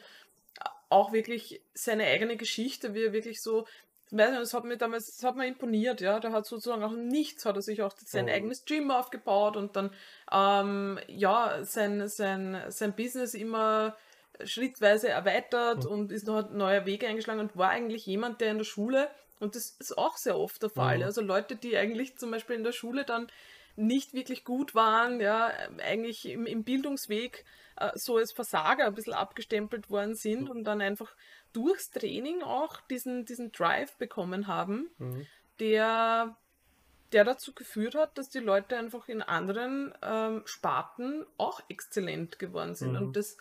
[0.89, 3.67] auch wirklich seine eigene Geschichte, wie er wirklich so,
[4.11, 6.21] weiß nicht, das hat mir damals, das hat mir imponiert, ja.
[6.21, 8.33] Der hat sozusagen auch nichts, hat er sich auch sein mhm.
[8.33, 9.91] eigenes Gym aufgebaut und dann
[10.33, 13.95] ähm, ja sein, sein, sein Business immer
[14.45, 15.91] schrittweise erweitert mhm.
[15.91, 19.11] und ist noch neue Wege eingeschlagen und war eigentlich jemand, der in der Schule
[19.45, 20.99] und das ist auch sehr oft der Fall.
[20.99, 21.05] Mhm.
[21.05, 23.29] Also Leute, die eigentlich zum Beispiel in der Schule dann
[23.77, 27.45] nicht wirklich gut waren, ja, eigentlich im, im Bildungsweg
[27.77, 30.51] äh, so als Versager ein bisschen abgestempelt worden sind mhm.
[30.51, 31.15] und dann einfach
[31.53, 35.27] durchs Training auch diesen, diesen Drive bekommen haben, mhm.
[35.61, 36.37] der,
[37.13, 42.75] der dazu geführt hat, dass die Leute einfach in anderen ähm, Sparten auch exzellent geworden
[42.75, 42.97] sind.
[42.97, 43.13] Und mhm.
[43.13, 43.37] das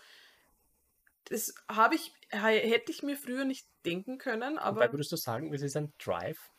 [1.26, 4.82] das habe ich, hätte ich mir früher nicht denken können, aber.
[4.82, 6.52] Wobei würdest du sagen, es ist ein Drive?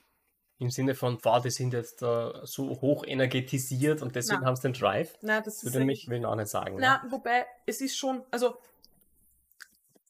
[0.58, 4.46] Im Sinne von, wow, die sind jetzt uh, so hoch energetisiert und deswegen Nein.
[4.46, 5.18] haben sie den Drive?
[5.20, 6.76] Nein, das würde mich will auch nicht sagen.
[6.78, 7.10] Na, ne?
[7.10, 8.56] wobei, es ist schon, also,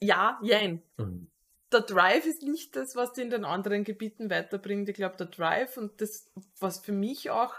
[0.01, 0.83] ja, jein.
[0.99, 1.31] Mhm.
[1.73, 4.89] Der Drive ist nicht das, was die in den anderen Gebieten weiterbringt.
[4.89, 6.27] Ich glaube, der Drive und das,
[6.61, 7.55] was für mich auch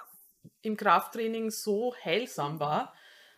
[0.62, 2.93] im Krafttraining so heilsam war,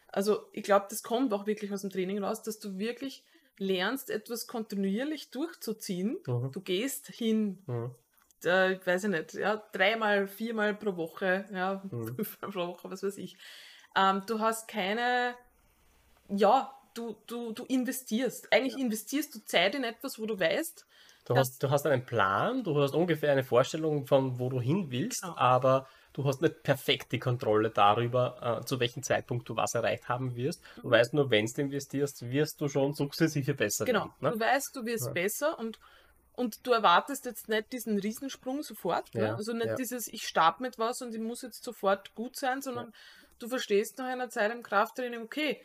[0.09, 3.23] also ich glaube, das kommt auch wirklich aus dem Training raus, dass du wirklich
[3.59, 6.17] lernst, etwas kontinuierlich durchzuziehen.
[6.25, 6.51] Mhm.
[6.51, 7.91] Du gehst hin, mhm.
[8.43, 12.15] äh, ich weiß ich nicht, ja, dreimal, viermal pro Woche, ja, mhm.
[12.15, 13.37] fünfmal pro Woche, was weiß ich.
[13.95, 15.35] Ähm, du hast keine,
[16.29, 18.51] ja, du, du, du investierst.
[18.51, 18.79] Eigentlich ja.
[18.79, 20.85] investierst du Zeit in etwas, wo du weißt,
[21.27, 24.91] Du hast, du hast einen Plan, du hast ungefähr eine Vorstellung von, wo du hin
[24.91, 25.35] willst, genau.
[25.35, 25.85] aber
[26.17, 30.35] du hast nicht perfekt die Kontrolle darüber, äh, zu welchem Zeitpunkt du was erreicht haben
[30.35, 30.61] wirst.
[30.81, 30.91] Du mhm.
[30.91, 34.31] weißt nur, wenn du investierst, wirst du schon sukzessive besser Genau, werden, ne?
[34.31, 35.11] du weißt, du wirst ja.
[35.13, 35.79] besser und,
[36.33, 39.13] und du erwartest jetzt nicht diesen Riesensprung sofort.
[39.13, 39.21] Ne?
[39.21, 39.35] Ja, ne?
[39.37, 39.75] Also nicht ja.
[39.75, 42.93] dieses, ich starte mit was und ich muss jetzt sofort gut sein, sondern
[43.37, 45.61] du verstehst nach einer Zeit im Krafttraining, okay,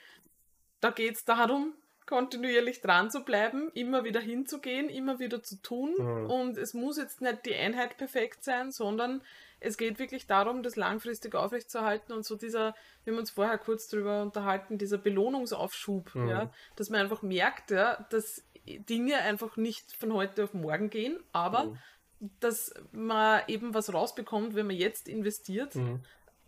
[0.81, 1.73] da geht es darum,
[2.05, 5.95] kontinuierlich dran zu bleiben, immer wieder hinzugehen, immer wieder zu tun.
[5.97, 6.31] Mhm.
[6.31, 9.23] Und es muss jetzt nicht die Einheit perfekt sein, sondern
[9.63, 13.89] es geht wirklich darum, das langfristig aufrechtzuerhalten und so dieser, wir haben uns vorher kurz
[13.89, 16.29] darüber unterhalten, dieser Belohnungsaufschub, mhm.
[16.29, 21.19] ja, dass man einfach merkt, ja, dass Dinge einfach nicht von heute auf morgen gehen,
[21.33, 21.79] aber mhm.
[22.41, 25.75] dass man eben was rausbekommt, wenn man jetzt investiert.
[25.75, 26.05] Mhm.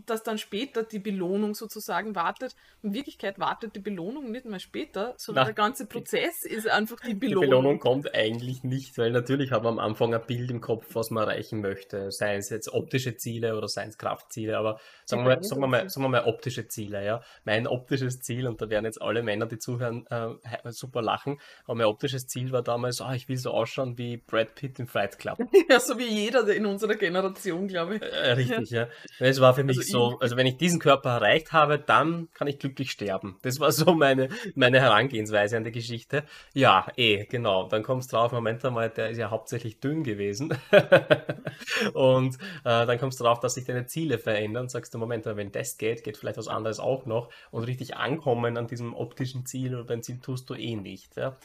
[0.06, 2.54] Dass dann später die Belohnung sozusagen wartet.
[2.82, 7.00] In Wirklichkeit wartet die Belohnung nicht mehr später, sondern Na, der ganze Prozess ist einfach
[7.00, 7.42] die Belohnung.
[7.42, 10.94] Die Belohnung kommt eigentlich nicht, weil natürlich hat man am Anfang ein Bild im Kopf,
[10.94, 12.10] was man erreichen möchte.
[12.10, 15.66] Seien es jetzt optische Ziele oder seien es Kraftziele, aber sagen wir, mal, sagen, wir
[15.66, 17.04] mal, sagen wir mal optische Ziele.
[17.04, 17.22] Ja.
[17.44, 20.34] Mein optisches Ziel, und da werden jetzt alle Männer, die zuhören, äh,
[20.70, 24.54] super lachen, aber mein optisches Ziel war damals, oh, ich will so ausschauen wie Brad
[24.54, 25.38] Pitt im Fight Club.
[25.68, 28.02] ja, so wie jeder in unserer Generation, glaube ich.
[28.02, 28.82] Äh, richtig, ja.
[28.82, 28.88] ja.
[29.26, 32.48] Es war für mich also so, also wenn ich diesen Körper erreicht habe, dann kann
[32.48, 33.36] ich glücklich sterben.
[33.42, 36.24] Das war so meine, meine Herangehensweise an die Geschichte.
[36.52, 37.68] Ja, eh, genau.
[37.68, 40.56] Dann kommst du drauf, Moment einmal, der ist ja hauptsächlich dünn gewesen.
[41.94, 44.68] und äh, dann kommst du drauf, dass sich deine Ziele verändern.
[44.68, 47.30] Sagst du, Moment, wenn das geht, geht vielleicht was anderes auch noch.
[47.50, 51.16] Und richtig ankommen an diesem optischen Ziel oder beim Ziel tust du eh nicht.
[51.16, 51.36] Ja.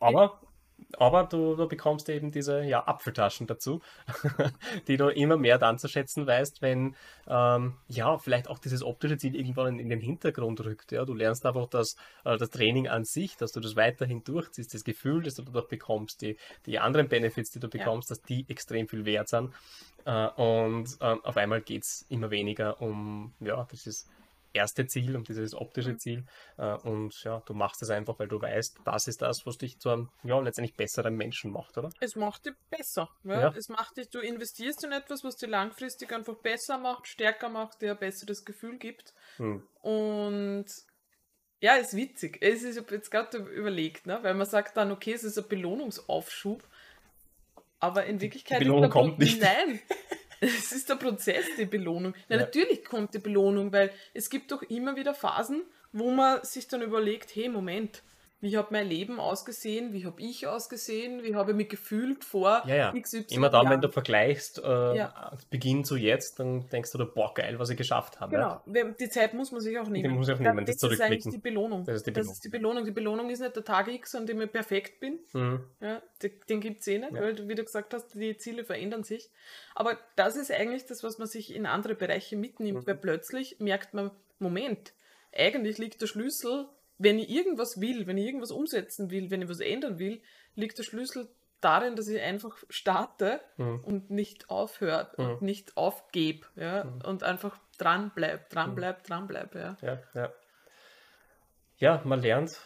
[0.00, 0.40] Aber
[0.96, 3.80] aber du, du, bekommst eben diese ja, Apfeltaschen dazu,
[4.88, 6.94] die du immer mehr dann zu schätzen weißt, wenn
[7.26, 10.92] ähm, ja vielleicht auch dieses optische Ziel irgendwann in, in den Hintergrund rückt.
[10.92, 11.04] Ja?
[11.04, 14.84] Du lernst einfach das, äh, das Training an sich, dass du das weiterhin durchziehst, das
[14.84, 18.16] Gefühl, das du dadurch bekommst, die, die anderen Benefits, die du bekommst, ja.
[18.16, 19.52] dass die extrem viel wert sind.
[20.04, 24.08] Äh, und äh, auf einmal geht es immer weniger um, ja, das ist
[24.52, 25.98] erste Ziel und dieses optische mhm.
[25.98, 26.24] Ziel.
[26.58, 29.78] Äh, und ja, du machst es einfach, weil du weißt, das ist das, was dich
[29.78, 31.90] zu einem ja, letztendlich besseren Menschen macht, oder?
[32.00, 33.10] Es macht dich besser.
[33.24, 33.40] Ja?
[33.40, 33.54] ja.
[33.56, 37.82] Es macht dich, du investierst in etwas, was dich langfristig einfach besser macht, stärker macht,
[37.82, 39.14] dir ein besseres Gefühl gibt.
[39.36, 39.66] Hm.
[39.80, 40.66] Und
[41.60, 42.38] ja, ist witzig.
[42.40, 44.18] Es ist, jetzt gerade überlegt, ne?
[44.22, 46.62] weil man sagt dann, okay, es ist ein Belohnungsaufschub.
[47.78, 48.60] Aber in Wirklichkeit.
[48.60, 49.40] Die Belohnung kommt nicht.
[49.40, 49.80] Nein,
[50.42, 52.14] Es ist der Prozess, die Belohnung.
[52.28, 52.42] Na, ja.
[52.42, 56.82] Natürlich kommt die Belohnung, weil es gibt doch immer wieder Phasen, wo man sich dann
[56.82, 58.02] überlegt, hey, Moment,
[58.42, 62.64] wie hat mein Leben ausgesehen, wie habe ich ausgesehen, wie habe ich mich gefühlt vor
[62.66, 62.92] ja, ja.
[62.92, 63.74] XY Immer dann, Jahren.
[63.74, 65.32] wenn du vergleichst, äh, ja.
[65.48, 68.34] Beginn zu jetzt, dann denkst du, boah, geil, was ich geschafft habe.
[68.34, 68.84] Genau, ja.
[68.98, 70.02] die Zeit muss man sich auch nehmen.
[70.02, 71.84] Die muss ich auch nehmen, das, das ist eigentlich die Belohnung.
[71.84, 72.28] Das ist die Belohnung.
[72.28, 72.84] Das ist die Belohnung.
[72.84, 75.20] Die Belohnung ist nicht der Tag X, an dem ich perfekt bin.
[75.32, 75.60] Mhm.
[75.80, 76.02] Ja,
[76.48, 79.30] den gibt es eh nicht, weil, wie du gesagt hast, die Ziele verändern sich.
[79.76, 82.86] Aber das ist eigentlich das, was man sich in andere Bereiche mitnimmt, mhm.
[82.88, 84.94] weil plötzlich merkt man, Moment,
[85.32, 86.66] eigentlich liegt der Schlüssel
[87.02, 90.20] wenn ich irgendwas will, wenn ich irgendwas umsetzen will, wenn ich was ändern will,
[90.54, 91.28] liegt der Schlüssel
[91.60, 93.80] darin, dass ich einfach starte mhm.
[93.84, 95.24] und nicht aufhöre mhm.
[95.24, 97.00] und nicht aufgebe ja, mhm.
[97.02, 99.06] und einfach dranbleib, dranbleib, mhm.
[99.06, 99.54] dranbleib.
[99.54, 99.76] Ja.
[99.80, 100.32] Ja, ja.
[101.78, 102.60] ja, man lernt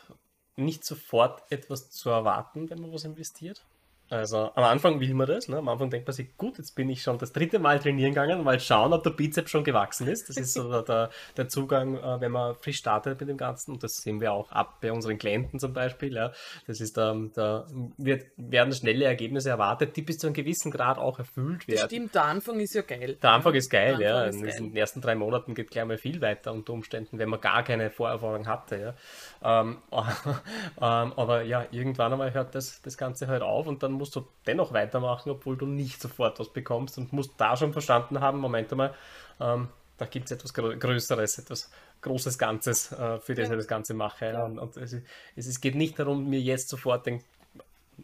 [0.57, 3.64] nicht sofort etwas zu erwarten, wenn man was investiert.
[4.09, 5.57] Also am Anfang will man das, ne?
[5.57, 8.45] am Anfang denkt man sich, gut, jetzt bin ich schon das dritte Mal trainieren gegangen,
[8.45, 10.29] mal schauen, ob der Bizeps schon gewachsen ist.
[10.29, 13.83] Das ist so der, der Zugang, äh, wenn man frisch startet mit dem Ganzen und
[13.83, 16.14] das sehen wir auch ab bei unseren Klienten zum Beispiel.
[16.14, 16.31] Ja?
[16.69, 17.66] Das ist da, da
[17.99, 21.81] wird, werden schnelle Ergebnisse erwartet, die bis zu einem gewissen Grad auch erfüllt werden.
[21.81, 23.19] Das stimmt, der Anfang ist ja geil.
[23.21, 24.25] Der Anfang ist geil, ja.
[24.25, 24.55] Ist geil.
[24.57, 27.64] In den ersten drei Monaten geht gleich mal viel weiter unter Umständen, wenn man gar
[27.64, 28.95] keine Vorerfahrung hatte.
[29.42, 29.61] Ja?
[29.61, 34.16] Ähm, ähm, aber ja, irgendwann einmal hört das, das Ganze halt auf und dann musst
[34.16, 38.38] du dennoch weitermachen, obwohl du nicht sofort was bekommst und musst da schon verstanden haben,
[38.38, 38.94] Moment einmal,
[39.40, 41.70] ähm, da gibt es etwas Größeres, etwas
[42.02, 43.54] Großes Ganzes, äh, für das ja.
[43.54, 44.26] ich das Ganze mache.
[44.26, 44.44] Ja.
[44.44, 44.96] Und, und es,
[45.35, 47.22] es, geht nicht darum, mir jetzt sofort den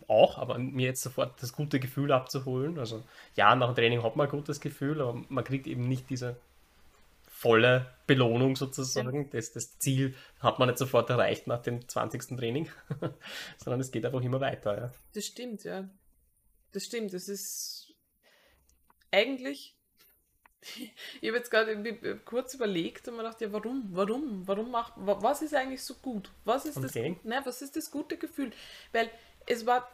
[0.09, 2.78] auch, aber mir jetzt sofort das gute Gefühl abzuholen.
[2.78, 3.02] Also
[3.37, 6.37] ja, nach dem Training hat man ein gutes Gefühl, aber man kriegt eben nicht diese
[7.42, 9.28] volle Belohnung sozusagen.
[9.31, 12.38] Das, das Ziel hat man nicht sofort erreicht nach dem 20.
[12.38, 12.70] Training,
[13.59, 14.78] sondern es geht einfach immer weiter.
[14.78, 14.92] Ja.
[15.12, 15.88] Das stimmt, ja.
[16.70, 17.12] Das stimmt.
[17.12, 17.92] Das ist
[19.11, 19.74] eigentlich.
[21.20, 25.42] Ich habe jetzt gerade kurz überlegt und mir gedacht, ja, warum, warum, warum macht, was
[25.42, 26.31] ist eigentlich so gut?
[26.44, 28.52] Was ist, das, ne, was ist das gute Gefühl?
[28.92, 29.11] Weil
[29.46, 29.90] es war,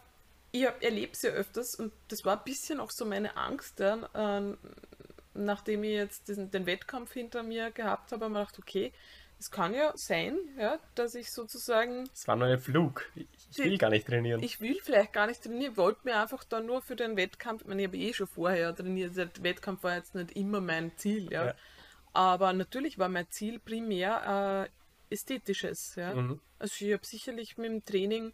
[0.52, 4.40] ich erlebe es ja öfters und das war ein bisschen auch so meine Angst, ja,
[4.40, 4.56] äh,
[5.34, 8.92] nachdem ich jetzt diesen, den Wettkampf hinter mir gehabt habe, habe ich mir gedacht, okay,
[9.38, 12.08] es kann ja sein, ja, dass ich sozusagen.
[12.12, 13.04] Es war nur ein Flug.
[13.14, 14.42] Ich will gar nicht trainieren.
[14.42, 17.68] Ich will vielleicht gar nicht trainieren, wollte mir einfach dann nur für den Wettkampf, ich
[17.68, 21.30] meine, ich habe eh schon vorher trainiert, der Wettkampf war jetzt nicht immer mein Ziel,
[21.30, 21.46] ja.
[21.46, 21.54] ja.
[22.12, 24.68] Aber natürlich war mein Ziel primär
[25.10, 26.14] äh, ästhetisches, ja.
[26.14, 26.40] Mhm.
[26.58, 28.32] Also ich habe sicherlich mit dem Training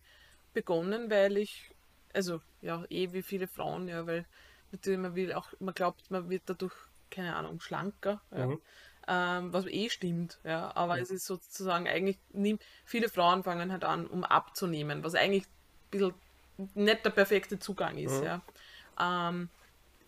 [0.55, 1.71] begonnen, weil ich,
[2.15, 4.25] also ja, eh wie viele Frauen, ja, weil
[4.75, 6.75] natürlich man will auch, man glaubt, man wird dadurch,
[7.11, 8.47] keine Ahnung, schlanker, ja.
[8.47, 8.61] Mhm
[9.07, 11.03] ähm, was eh stimmt, ja, aber ja.
[11.03, 12.19] es ist sozusagen eigentlich,
[12.85, 16.15] viele Frauen fangen halt an, um abzunehmen, was eigentlich ein bisschen
[16.75, 18.25] nicht der perfekte Zugang ist, mhm.
[18.25, 18.43] ja.
[18.99, 19.51] Ähm,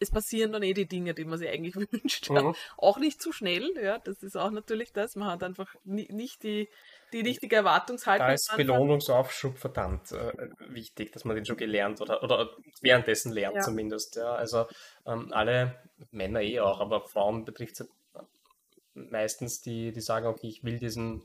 [0.00, 2.30] es passieren dann eh die Dinge, die man sich eigentlich wünscht.
[2.30, 2.54] Mhm.
[2.76, 5.16] Auch nicht zu schnell, ja, das ist auch natürlich das.
[5.16, 6.68] Man hat einfach nicht die,
[7.12, 8.26] die richtige Erwartungshaltung.
[8.26, 10.32] Da ist Belohnungsaufschub verdammt äh,
[10.68, 13.62] wichtig, dass man den schon gelernt oder, oder währenddessen lernt ja.
[13.62, 14.16] zumindest.
[14.16, 14.34] Ja.
[14.34, 14.66] Also
[15.06, 15.78] ähm, alle
[16.10, 17.88] Männer eh auch, aber Frauen betrifft es
[18.94, 21.22] meistens die, die sagen, okay, ich will diesen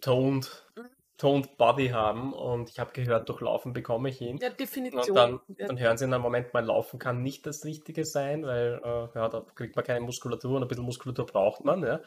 [0.00, 0.88] toned, mhm.
[1.16, 4.38] Toned Body haben und ich habe gehört, durch Laufen bekomme ich ihn.
[4.38, 5.00] Ja, Definition.
[5.08, 8.44] Und dann, dann hören sie in einem Moment mal, Laufen kann nicht das Richtige sein,
[8.44, 11.82] weil äh, ja, da kriegt man keine Muskulatur und ein bisschen Muskulatur braucht man.
[11.82, 12.00] Ja.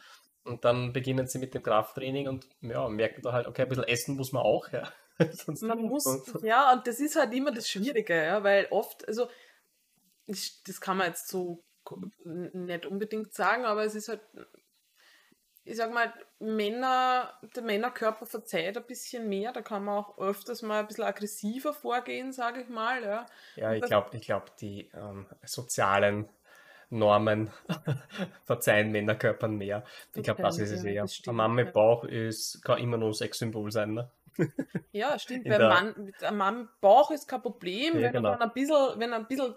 [0.44, 3.84] Und dann beginnen sie mit dem Krafttraining und ja, merken da halt, okay, ein bisschen
[3.84, 4.68] essen muss man auch.
[4.72, 4.84] Ja.
[5.32, 9.28] Sonst man muss, ja, und das ist halt immer das Schwierige, ja, weil oft, also
[10.26, 11.62] das kann man jetzt so
[12.22, 14.20] nicht unbedingt sagen, aber es ist halt,
[15.64, 20.62] ich sag mal, Männer, der Männerkörper verzeiht ein bisschen mehr, da kann man auch öfters
[20.62, 23.02] mal ein bisschen aggressiver vorgehen, sage ich mal.
[23.02, 26.28] Ja, ja ich glaube, ich glaub, die ähm, sozialen
[26.90, 27.50] Normen
[28.44, 29.84] verzeihen Männerkörpern mehr.
[30.14, 31.06] Ich glaube, das ist es eher.
[31.26, 33.94] Ein Mann mit Bauch ist, kann immer nur ein Sexsymbol sein.
[33.94, 34.10] Ne?
[34.92, 35.44] Ja, stimmt.
[35.44, 37.94] Beim Mann, Mann Bauch ist kein Problem.
[37.94, 38.30] Ja, wenn, genau.
[38.30, 39.54] er ein bisschen, wenn er ein bisschen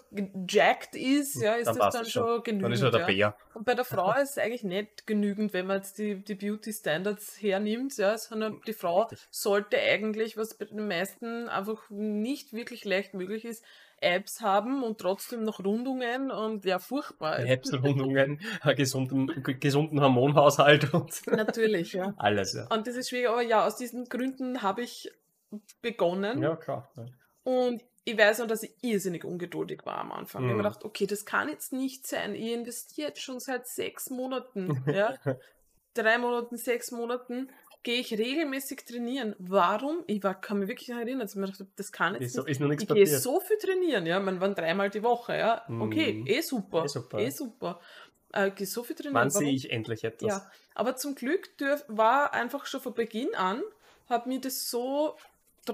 [0.48, 2.64] jacked ist, ja, ist dann das dann schon, schon genügend.
[2.66, 3.36] Dann ist er der Bär.
[3.54, 6.72] Und bei der Frau ist es eigentlich nicht genügend, wenn man jetzt die, die Beauty
[6.72, 12.86] Standards hernimmt, ja, sondern die Frau sollte eigentlich, was bei den meisten einfach nicht wirklich
[12.86, 13.64] leicht möglich ist,
[14.04, 17.40] Apps haben und trotzdem noch Rundungen und ja, furchtbar.
[17.46, 18.40] Apps, Rundungen,
[18.76, 22.14] gesunden, gesunden Hormonhaushalt und natürlich, ja.
[22.18, 22.68] Alles, ja.
[22.68, 25.12] Und das ist schwierig, aber ja, aus diesen Gründen habe ich
[25.82, 26.42] begonnen.
[26.42, 26.92] Ja, klar.
[26.96, 27.06] Ja.
[27.44, 30.44] Und ich weiß noch, dass ich irrsinnig ungeduldig war am Anfang.
[30.44, 30.48] Mhm.
[30.48, 32.36] Ich habe mir gedacht, okay, das kann jetzt nicht sein.
[32.36, 35.16] Ich investiere jetzt schon seit sechs Monaten, ja.
[35.94, 37.50] Drei Monaten, sechs Monaten
[37.84, 39.36] gehe ich regelmäßig trainieren.
[39.40, 40.04] Warum?
[40.08, 42.34] Ich war, kann mich wirklich noch erinnern, dass ich mir dachte, das kann jetzt ist
[42.34, 45.64] so, ist noch Ich gehe so viel trainieren, ja, man waren dreimal die Woche, ja.
[45.68, 46.28] Okay, mm.
[46.28, 47.20] eh super, eh super.
[47.20, 47.80] Eh super.
[48.32, 49.16] Äh, gehe so viel trainieren.
[49.16, 50.28] Wann sehe ich endlich etwas?
[50.28, 53.62] Ja, aber zum Glück dürf, war einfach schon von Beginn an,
[54.10, 55.18] hat mir das so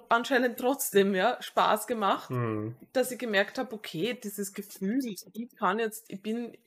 [0.09, 2.75] anscheinend trotzdem ja Spaß gemacht, mm.
[2.93, 6.57] dass ich gemerkt habe, okay, dieses Gefühl, ich kann jetzt, ich bin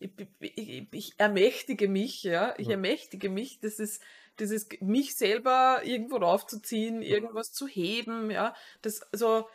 [0.00, 0.10] ich,
[0.40, 4.02] ich, ich, ermächtige mich, ja, ich ermächtige mich, das ist,
[4.38, 9.46] dieses mich selber irgendwo raufzuziehen, irgendwas zu heben, ja, das also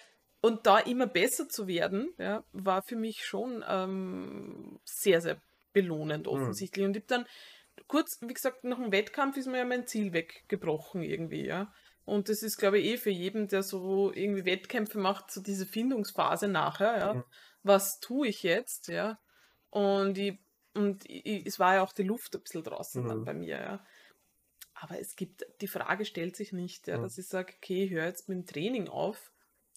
[0.42, 5.42] und da immer besser zu werden, ja, war für mich schon ähm, sehr, sehr
[5.74, 6.34] belohnend hm.
[6.34, 6.84] offensichtlich.
[6.84, 6.90] Mhm.
[6.90, 7.26] Und ich habe dann
[7.88, 11.74] kurz, wie gesagt, nach dem Wettkampf ist mir ja mein Ziel weggebrochen irgendwie, ja.
[12.06, 15.66] Und das ist, glaube ich, eh für jeden, der so irgendwie Wettkämpfe macht, so diese
[15.66, 17.14] Findungsphase nachher, ja.
[17.16, 17.24] Mhm.
[17.64, 19.18] Was tue ich jetzt, ja?
[19.72, 20.38] Und ich,
[20.76, 23.08] und ich, es war ja auch die Luft ein bisschen draußen mhm.
[23.08, 23.86] dann bei mir, ja.
[24.76, 27.04] Aber es gibt, die Frage stellt sich nicht, ja, mhm.
[27.04, 29.32] dass ich sage, okay, ich höre jetzt mit dem Training auf.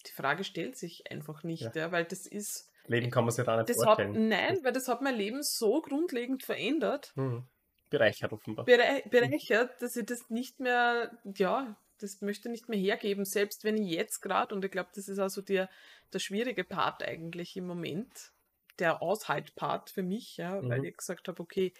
[0.05, 2.69] Die Frage stellt sich einfach nicht, ja, ja weil das ist.
[2.87, 4.13] Leben kann man sich da nicht vorstellen.
[4.13, 7.13] Hat, nein, weil das hat mein Leben so grundlegend verändert.
[7.15, 7.45] Mhm.
[7.89, 8.65] Bereichert offenbar.
[8.65, 13.77] Bere bereichert, dass ich das nicht mehr, ja, das möchte nicht mehr hergeben, selbst wenn
[13.77, 15.69] ich jetzt gerade, und ich glaube, das ist also der,
[16.13, 18.31] der schwierige Part eigentlich im Moment,
[18.79, 20.69] der Aushalt-Part für mich, ja, mhm.
[20.69, 21.73] weil ich gesagt habe, okay,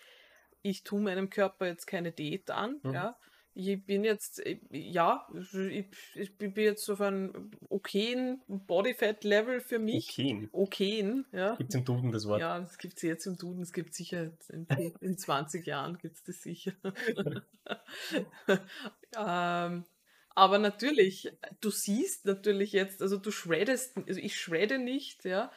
[0.62, 2.94] ich tue meinem Körper jetzt keine Diät an, mhm.
[2.94, 3.18] ja.
[3.56, 10.12] Ich bin jetzt, äh, ja, ich, ich bin jetzt auf einem okayen Bodyfat-Level für mich.
[10.12, 10.50] Okayen?
[10.52, 11.56] Okayen, ja.
[11.56, 12.40] Gibt es im Duden das Wort?
[12.40, 14.66] Ja, das gibt es jetzt im Duden, es gibt sicher, in,
[15.02, 16.74] in 20 Jahren gibt es das sicher.
[19.18, 19.86] ähm,
[20.36, 25.52] aber natürlich, du siehst natürlich jetzt, also du shreddest, also ich shredde nicht, ja,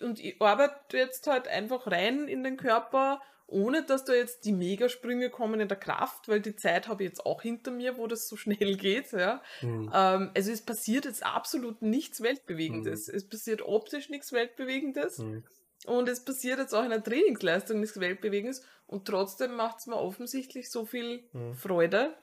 [0.00, 4.52] und ich arbeite jetzt halt einfach rein in den Körper ohne dass da jetzt die
[4.52, 8.06] Megasprünge kommen in der Kraft, weil die Zeit habe ich jetzt auch hinter mir, wo
[8.06, 9.12] das so schnell geht.
[9.12, 9.42] Ja.
[9.60, 9.90] Mhm.
[9.92, 13.08] Ähm, also es passiert jetzt absolut nichts Weltbewegendes.
[13.08, 13.14] Mhm.
[13.14, 15.18] Es passiert optisch nichts Weltbewegendes.
[15.18, 15.44] Mhm.
[15.86, 18.62] Und es passiert jetzt auch in der Trainingsleistung nichts Weltbewegendes.
[18.86, 21.54] Und trotzdem macht es mir offensichtlich so viel mhm.
[21.54, 22.14] Freude,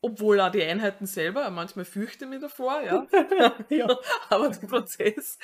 [0.00, 3.06] obwohl auch die Einheiten selber, manchmal fürchte ich mich davor, ja.
[3.68, 3.88] ja.
[4.30, 5.38] Aber der Prozess,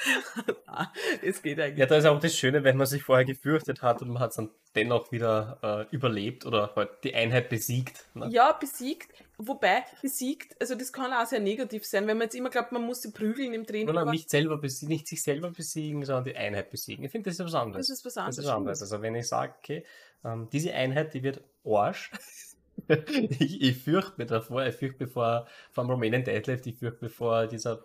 [1.23, 1.79] es geht eigentlich.
[1.79, 4.31] Ja, da ist auch das Schöne, wenn man sich vorher gefürchtet hat und man hat
[4.31, 5.59] es dann dennoch wieder
[5.91, 8.07] äh, überlebt oder halt die Einheit besiegt.
[8.15, 8.29] Ne?
[8.31, 9.13] Ja, besiegt.
[9.39, 12.83] Wobei, besiegt, also das kann auch sehr negativ sein, wenn man jetzt immer glaubt, man
[12.83, 13.93] muss sie prügeln im Training.
[13.93, 17.05] Nein, nicht, selber nicht sich selber besiegen, sondern die Einheit besiegen.
[17.05, 17.89] Ich finde, das ist was anderes.
[17.89, 18.37] Das ist was anderes.
[18.37, 18.83] Das ist was anderes.
[18.83, 19.85] Also wenn ich sage, okay,
[20.25, 22.13] ähm, diese Einheit, die wird Arsch,
[23.39, 27.05] ich, ich fürchte mich davor, ich fürchte mich vor, vor dem Rumänen Deadlift, ich fürchte
[27.05, 27.85] mich vor dieser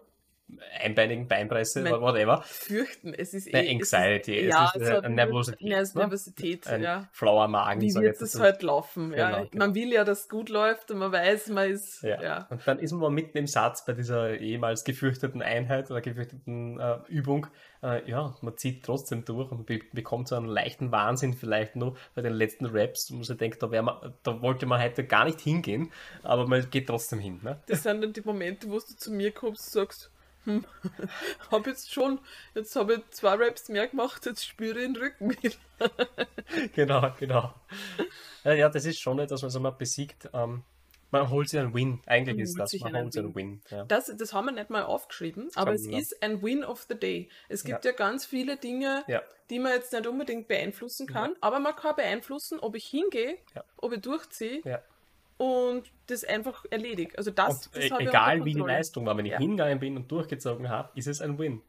[0.80, 2.42] einbeinigen Beinpresse, oder whatever.
[2.44, 3.72] Fürchten, es ist eh.
[3.72, 5.70] Anxiety, es ist, ja, es ist eine Nervosität.
[5.70, 5.90] Ne?
[5.96, 7.08] Nervosität, ein ja.
[7.12, 7.82] Flauer Magen.
[7.82, 9.14] Wie wird es halt laufen?
[9.14, 9.30] Ja.
[9.30, 9.66] Genau, genau.
[9.66, 12.04] Man will ja, dass es gut läuft und man weiß, man ist.
[12.04, 12.22] Ja.
[12.22, 12.48] ja.
[12.50, 16.98] Und dann ist man mitten im Satz bei dieser ehemals gefürchteten Einheit oder gefürchteten äh,
[17.08, 17.48] Übung.
[17.82, 21.96] Äh, ja, man zieht trotzdem durch und be bekommt so einen leichten Wahnsinn vielleicht nur
[22.14, 25.26] bei den letzten Raps, wo man sich denkt, da, man, da wollte man heute gar
[25.26, 25.92] nicht hingehen,
[26.24, 27.40] aber man geht trotzdem hin.
[27.42, 27.60] Ne?
[27.68, 30.12] Das sind dann die Momente, wo du zu mir kommst und sagst,
[30.50, 30.66] hm,
[31.52, 32.20] habe jetzt schon,
[32.56, 35.56] jetzt habe ich zwei Raps mehr gemacht, jetzt spüre ich den Rücken wieder.
[36.74, 37.54] genau, genau.
[38.44, 40.30] Ja, das ist schon etwas, was man besiegt.
[40.34, 40.64] Ähm,
[41.12, 42.02] man holt sich einen Win.
[42.06, 42.74] Eigentlich man ist das.
[42.82, 43.62] Man holt sich einen Win.
[43.70, 43.84] Ja.
[43.86, 47.30] Das, das haben wir nicht mal aufgeschrieben, aber es ist ein Win of the Day.
[47.48, 49.22] Es gibt ja, ja ganz viele Dinge, ja.
[49.50, 53.38] die man jetzt nicht unbedingt beeinflussen kann, aber man kann beeinflussen, ob ich hingehe,
[53.78, 54.62] ob ich durchziehe
[55.40, 57.18] und das einfach erledigt.
[57.18, 60.70] Also das, das e egal wie die Leistung war, wenn ich hingegangen bin und durchgezogen
[60.70, 61.62] habe, ist es ein Win.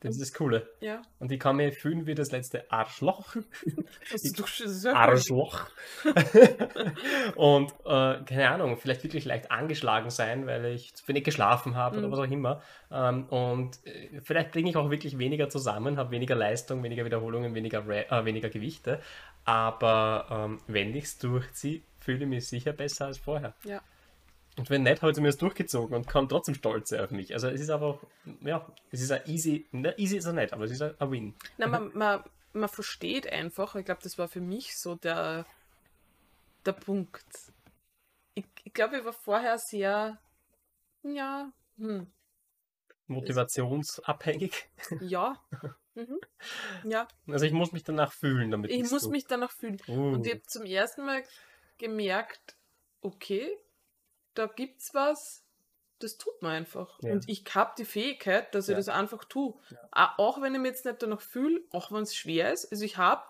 [0.00, 0.68] Das ist das Coole.
[0.80, 1.00] Ja.
[1.20, 3.36] Und ich kann mich fühlen wie das letzte Arschloch.
[4.10, 5.66] Das ist Arschloch.
[7.36, 11.96] und äh, keine Ahnung, vielleicht wirklich leicht angeschlagen sein, weil ich zu wenig geschlafen habe
[11.98, 12.04] mhm.
[12.04, 12.60] oder was auch immer.
[12.90, 17.54] Ähm, und äh, vielleicht bringe ich auch wirklich weniger zusammen, habe weniger Leistung, weniger Wiederholungen,
[17.54, 19.00] weniger, äh, weniger Gewichte.
[19.44, 23.54] Aber ähm, wenn ich es durchziehe, fühle ich mich sicher besser als vorher.
[23.64, 23.82] Ja.
[24.56, 27.32] Und wenn nicht, habe ich zumindest durchgezogen und kann trotzdem stolz sein auf mich.
[27.32, 27.98] Also es ist einfach,
[28.40, 31.10] ja, es ist ein easy, ne, easy ist er nicht, aber es ist ein, ein
[31.10, 31.34] Win.
[31.58, 35.44] Na, man, man, man versteht einfach, ich glaube, das war für mich so der,
[36.64, 37.24] der Punkt.
[38.34, 40.20] Ich, ich glaube, ich war vorher sehr,
[41.02, 42.06] ja, hm.
[43.06, 44.68] Motivationsabhängig.
[45.00, 45.40] Ja.
[45.96, 46.18] Mhm.
[46.90, 47.06] Ja.
[47.28, 49.10] Also ich muss mich danach fühlen, damit ich muss so.
[49.10, 49.80] mich danach fühlen.
[49.86, 50.14] Uh.
[50.14, 51.22] Und ich habe zum ersten Mal
[51.78, 52.56] gemerkt,
[53.00, 53.48] okay,
[54.34, 55.44] da gibt's was,
[55.98, 56.98] das tut man einfach.
[57.02, 57.12] Ja.
[57.12, 59.54] Und ich habe die Fähigkeit, dass ich das einfach tue.
[59.70, 60.14] Ja.
[60.18, 62.70] Auch wenn ich mich jetzt nicht danach fühle, auch wenn es schwer ist.
[62.70, 63.22] Also ich habe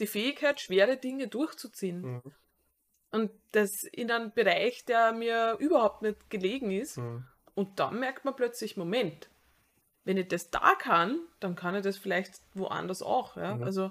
[0.00, 2.00] die Fähigkeit, schwere Dinge durchzuziehen.
[2.00, 2.22] Mhm.
[3.12, 6.98] Und das in einem Bereich, der mir überhaupt nicht gelegen ist.
[6.98, 7.26] Mhm.
[7.54, 9.28] Und dann merkt man plötzlich, Moment,
[10.04, 13.36] wenn ich das da kann, dann kann ich das vielleicht woanders auch.
[13.36, 13.56] Ja?
[13.56, 13.64] Mhm.
[13.64, 13.90] Also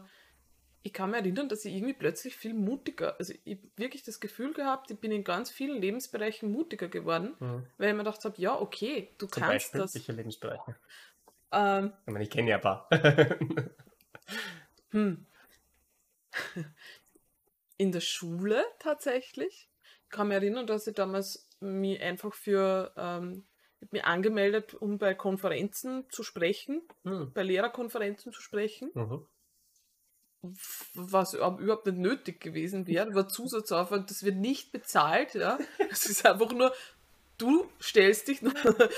[0.89, 4.19] ich kann mich erinnern, dass ich irgendwie plötzlich viel mutiger, also ich habe wirklich das
[4.19, 7.67] Gefühl gehabt, ich bin in ganz vielen Lebensbereichen mutiger geworden, mhm.
[7.77, 9.93] weil ich mir gedacht habe, ja, okay, du Zum kannst Beispiel, das.
[9.93, 10.75] Welche Lebensbereiche?
[11.51, 12.89] Ähm, ich meine, ich kenne ja ein paar.
[14.89, 15.27] hm.
[17.77, 19.69] In der Schule tatsächlich.
[20.05, 23.45] Ich kann mich erinnern, dass ich damals mich einfach für ähm,
[23.91, 27.31] mir angemeldet, um bei Konferenzen zu sprechen, mhm.
[27.31, 28.89] bei Lehrerkonferenzen zu sprechen.
[28.95, 29.27] Mhm
[30.93, 35.57] was überhaupt nicht nötig gewesen wäre, war Zusatzaufwand, das wird nicht bezahlt, ja.
[35.89, 36.73] Es ist einfach nur,
[37.37, 38.39] du stellst dich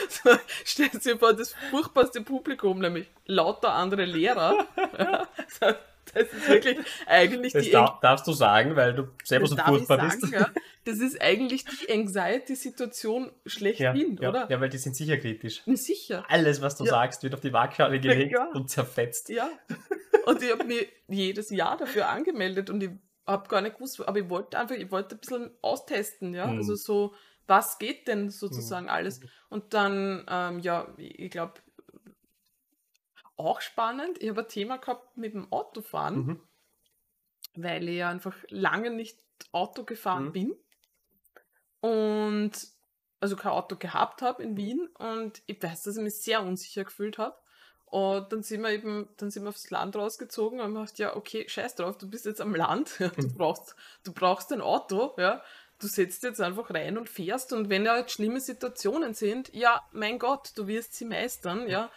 [0.65, 4.67] stellst dir vor das furchtbarste Publikum, nämlich lauter andere Lehrer.
[4.97, 5.77] Ja.
[6.13, 7.71] Das ist wirklich eigentlich das die.
[7.71, 10.27] Das darfst du sagen, weil du selber so furchtbar bist.
[10.31, 10.49] Ja.
[10.83, 14.49] Das ist eigentlich die Anxiety-Situation schlechthin, ja, oder?
[14.49, 15.61] Ja, weil die sind sicher kritisch.
[15.65, 16.25] Sicher.
[16.27, 19.29] Alles, was du sagst, wird auf die Waagschale gelegt und zerfetzt.
[19.29, 19.49] Ja.
[20.25, 22.89] Und ich habe mich jedes Jahr dafür angemeldet und ich
[23.25, 26.47] habe gar nicht gewusst, aber ich wollte einfach, ich wollte ein bisschen austesten, ja.
[26.47, 26.57] Mhm.
[26.57, 27.13] Also so,
[27.47, 28.91] was geht denn sozusagen mhm.
[28.91, 29.21] alles?
[29.49, 31.53] Und dann, ähm, ja, ich glaube,
[33.45, 34.21] auch spannend.
[34.21, 36.43] Ich habe ein Thema gehabt mit dem Autofahren, mhm.
[37.55, 39.17] weil ich ja einfach lange nicht
[39.51, 40.31] Auto gefahren mhm.
[40.31, 40.55] bin
[41.81, 42.51] und
[43.19, 46.83] also kein Auto gehabt habe in Wien und ich weiß, dass ich mich sehr unsicher
[46.83, 47.35] gefühlt habe.
[47.85, 51.15] Und dann sind wir eben, dann sind wir aufs Land rausgezogen und haben gedacht, ja,
[51.15, 53.35] okay, scheiß drauf, du bist jetzt am Land, du mhm.
[53.35, 55.43] brauchst, du brauchst ein Auto, ja.
[55.79, 59.81] Du setzt jetzt einfach rein und fährst und wenn ja jetzt schlimme Situationen sind, ja,
[59.91, 61.91] mein Gott, du wirst sie meistern, ja.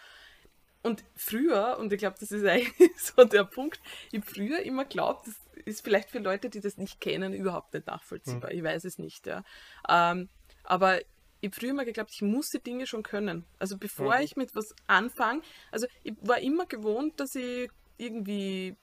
[0.85, 3.81] Und früher, und ich glaube, das ist eigentlich so der Punkt,
[4.11, 5.33] ich habe früher immer glaubt, das
[5.65, 8.51] ist vielleicht für Leute, die das nicht kennen, überhaupt nicht nachvollziehbar.
[8.51, 8.57] Hm.
[8.59, 9.43] Ich weiß es nicht, ja.
[9.89, 10.29] Ähm,
[10.63, 11.01] aber
[11.41, 13.45] ich habe früher immer geglaubt, ich muss die Dinge schon können.
[13.57, 14.21] Also bevor mhm.
[14.21, 17.67] ich mit was anfange, also ich war immer gewohnt, dass ich
[17.97, 18.75] irgendwie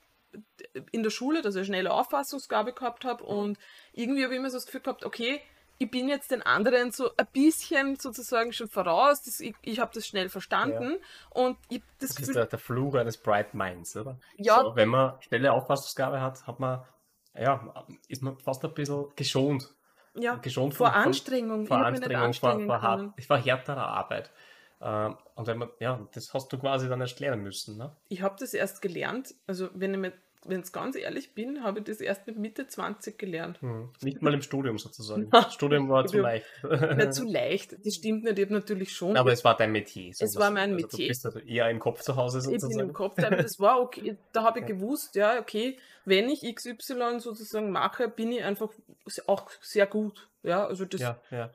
[0.91, 3.57] in der Schule, dass ich eine schnelle Auffassungsgabe gehabt habe und
[3.93, 5.39] irgendwie habe ich immer so das Gefühl gehabt, okay,
[5.83, 9.23] ich bin jetzt den anderen so ein bisschen sozusagen schon voraus.
[9.23, 10.91] Das, ich ich habe das schnell verstanden.
[10.91, 11.41] Ja.
[11.41, 14.17] Und ich das, das ist der, der Fluch eines Bright Minds, oder?
[14.37, 14.61] Ja.
[14.61, 16.83] So, wenn man schnelle Auffassungsgabe hat, hat man,
[17.37, 19.73] ja, ist man fast ein bisschen geschont.
[20.15, 21.65] Ja, geschont vor von, Anstrengung.
[21.65, 24.31] Vor Anstrengung, vor, vor, hart, vor härterer Arbeit.
[24.79, 27.77] Ähm, und wenn man, ja, das hast du quasi dann erst lernen müssen.
[27.77, 27.95] Ne?
[28.09, 30.13] Ich habe das erst gelernt, also wenn ich mir
[30.45, 33.61] wenn ich ganz ehrlich bin, habe ich das erst mit Mitte 20 gelernt.
[33.61, 33.89] Hm.
[34.01, 35.29] Nicht mal im Studium sozusagen.
[35.29, 36.45] Das Studium war zu leicht.
[36.63, 38.37] Nicht zu leicht, das stimmt nicht.
[38.37, 39.17] Ich habe natürlich schon.
[39.17, 40.13] Aber es war dein Metier.
[40.13, 41.05] So es war mein also Metier.
[41.05, 42.71] Du bist also eher im Kopf zu Hause sozusagen.
[42.71, 44.17] Ich bin im Kopf, das war okay.
[44.31, 48.69] Da habe ich gewusst, ja, okay, wenn ich XY sozusagen mache, bin ich einfach
[49.27, 50.27] auch sehr gut.
[50.43, 51.01] Ja, also das.
[51.01, 51.51] Ja, ja.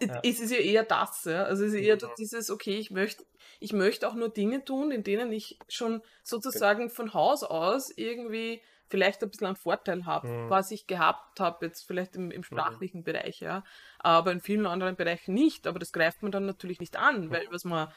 [0.00, 0.20] Ja.
[0.22, 1.44] Es ist ja eher das, ja.
[1.44, 2.10] Also es ist eher mhm.
[2.18, 3.24] dieses, okay, ich möchte,
[3.60, 8.60] ich möchte auch nur Dinge tun, in denen ich schon sozusagen von Haus aus irgendwie
[8.88, 10.50] vielleicht ein bisschen einen Vorteil habe, mhm.
[10.50, 12.44] was ich gehabt habe, jetzt vielleicht im, im mhm.
[12.44, 13.04] sprachlichen mhm.
[13.04, 13.64] Bereich, ja.
[13.98, 15.66] Aber in vielen anderen Bereichen nicht.
[15.66, 17.52] Aber das greift man dann natürlich nicht an, weil mhm.
[17.52, 17.88] was man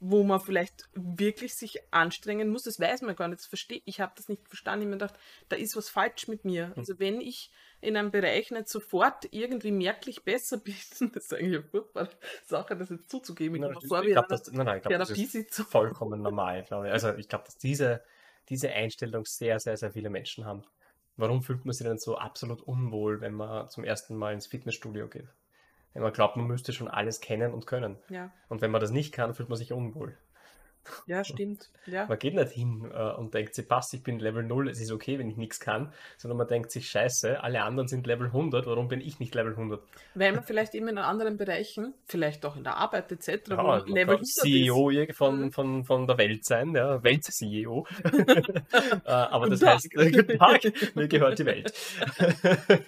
[0.00, 2.62] wo man vielleicht wirklich sich anstrengen muss.
[2.62, 3.40] Das weiß man gar nicht.
[3.40, 4.00] Das verstehe ich.
[4.00, 4.82] habe das nicht verstanden.
[4.82, 6.68] Ich habe mir gedacht, da ist was falsch mit mir.
[6.68, 6.74] Hm.
[6.76, 7.50] Also wenn ich
[7.80, 10.74] in einem Bereich nicht sofort irgendwie merklich besser bin,
[11.12, 12.10] das ist eigentlich eine furchtbare
[12.44, 13.56] Sache, das jetzt zuzugeben.
[13.56, 16.64] Ich, nein, ich glaube, das, nein, nein, ich glaub, das ist vollkommen normal.
[16.64, 16.92] Glaube ich.
[16.92, 18.02] Also ich glaube, dass diese,
[18.48, 20.64] diese Einstellung sehr, sehr, sehr viele Menschen haben.
[21.16, 25.08] Warum fühlt man sich denn so absolut unwohl, wenn man zum ersten Mal ins Fitnessstudio
[25.08, 25.28] geht?
[25.92, 27.96] Wenn man glaubt, man müsste schon alles kennen und können.
[28.08, 28.30] Ja.
[28.48, 30.16] Und wenn man das nicht kann, fühlt man sich unwohl.
[31.06, 31.70] Ja, stimmt.
[31.86, 32.06] Ja.
[32.06, 34.90] Man geht nicht hin äh, und denkt sich, passt, ich bin Level 0, es ist
[34.90, 38.66] okay, wenn ich nichts kann, sondern man denkt sich, scheiße, alle anderen sind Level 100,
[38.66, 39.80] warum bin ich nicht Level 100?
[40.14, 43.92] Weil man vielleicht eben in anderen Bereichen, vielleicht auch in der Arbeit etc., ja, wo
[43.92, 45.16] Level 100 CEO ist.
[45.16, 45.52] Von, mhm.
[45.52, 47.86] von, von der Welt sein, ja, Welt-CEO.
[48.02, 50.60] äh, aber das heißt, guten Tag,
[50.94, 51.72] mir gehört die Welt.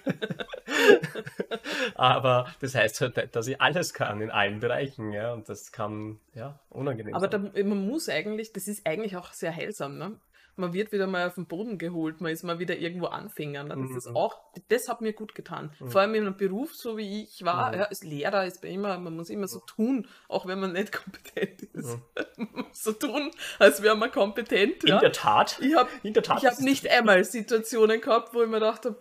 [1.95, 6.19] aber das heißt halt, dass ich alles kann in allen Bereichen, ja, und das kann,
[6.33, 7.51] ja, unangenehm aber sein.
[7.53, 10.19] Da, man muss eigentlich, das ist eigentlich auch sehr heilsam, ne?
[10.57, 13.63] Man wird wieder mal auf den Boden geholt, man ist mal wieder irgendwo Anfänger.
[13.63, 13.69] Ne?
[13.69, 13.97] Das mhm.
[13.97, 15.73] ist auch, das hat mir gut getan.
[15.79, 15.89] Mhm.
[15.89, 17.79] Vor allem in einem Beruf, so wie ich war, mhm.
[17.79, 20.91] ja, als Lehrer ist man immer, man muss immer so tun, auch wenn man nicht
[20.91, 21.97] kompetent ist.
[22.35, 24.83] Man muss so tun, als wäre man kompetent.
[24.83, 24.99] In ja?
[24.99, 25.57] der Tat.
[25.61, 28.97] Ich habe hab nicht einmal Situationen gehabt, wo ich mir dachte,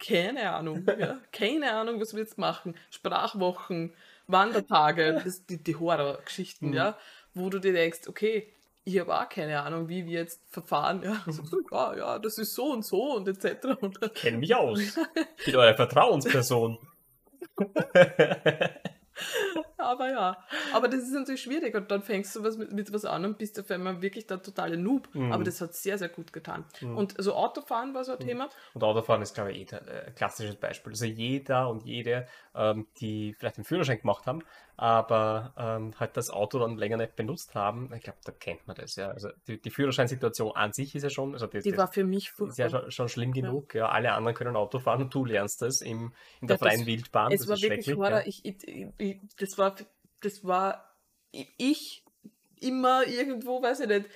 [0.00, 1.18] keine Ahnung, ja?
[1.32, 2.76] keine Ahnung, was wir jetzt machen.
[2.90, 3.92] Sprachwochen,
[4.26, 6.74] Wandertage, das, die, die Horrorgeschichten, mhm.
[6.74, 6.96] ja
[7.34, 8.52] wo du dir denkst, okay,
[8.84, 11.02] ich habe auch keine Ahnung, wie wir jetzt verfahren.
[11.02, 13.66] Ja, so, ja, ja, das ist so und so und etc.
[14.14, 14.78] Ich kenne mich aus.
[15.38, 16.78] Ich bin eure Vertrauensperson.
[19.76, 20.36] aber ja,
[20.72, 23.38] aber das ist natürlich schwierig und dann fängst du was mit, mit was an und
[23.38, 25.08] bist auf einmal wirklich der totale Noob.
[25.14, 25.32] Mhm.
[25.32, 26.64] Aber das hat sehr, sehr gut getan.
[26.80, 26.96] Mhm.
[26.96, 28.26] Und also Autofahren war so ein mhm.
[28.26, 28.48] Thema.
[28.72, 30.92] Und Autofahren ist, glaube ich, eh ein klassisches Beispiel.
[30.92, 34.42] Also jeder und jede, ähm, die vielleicht den Führerschein gemacht haben,
[34.76, 38.76] aber ähm, halt das Auto dann länger nicht benutzt haben, ich glaube, da kennt man
[38.76, 39.10] das ja.
[39.10, 42.32] Also die, die Führerscheinsituation an sich ist ja schon, also die, die war für mich
[42.38, 43.74] ist ja schon, schon schlimm genug.
[43.74, 43.86] Ja.
[43.86, 43.88] ja.
[43.90, 46.86] alle anderen können Auto fahren und du lernst das im, in der ja, freien das,
[46.86, 47.32] Wildbahn.
[47.32, 48.10] Es das war wirklich Horror.
[48.10, 48.26] Ja.
[48.26, 49.74] Ich, ich, ich, das war,
[50.20, 50.90] das war
[51.30, 52.04] ich
[52.60, 54.08] immer irgendwo, weiß ich nicht,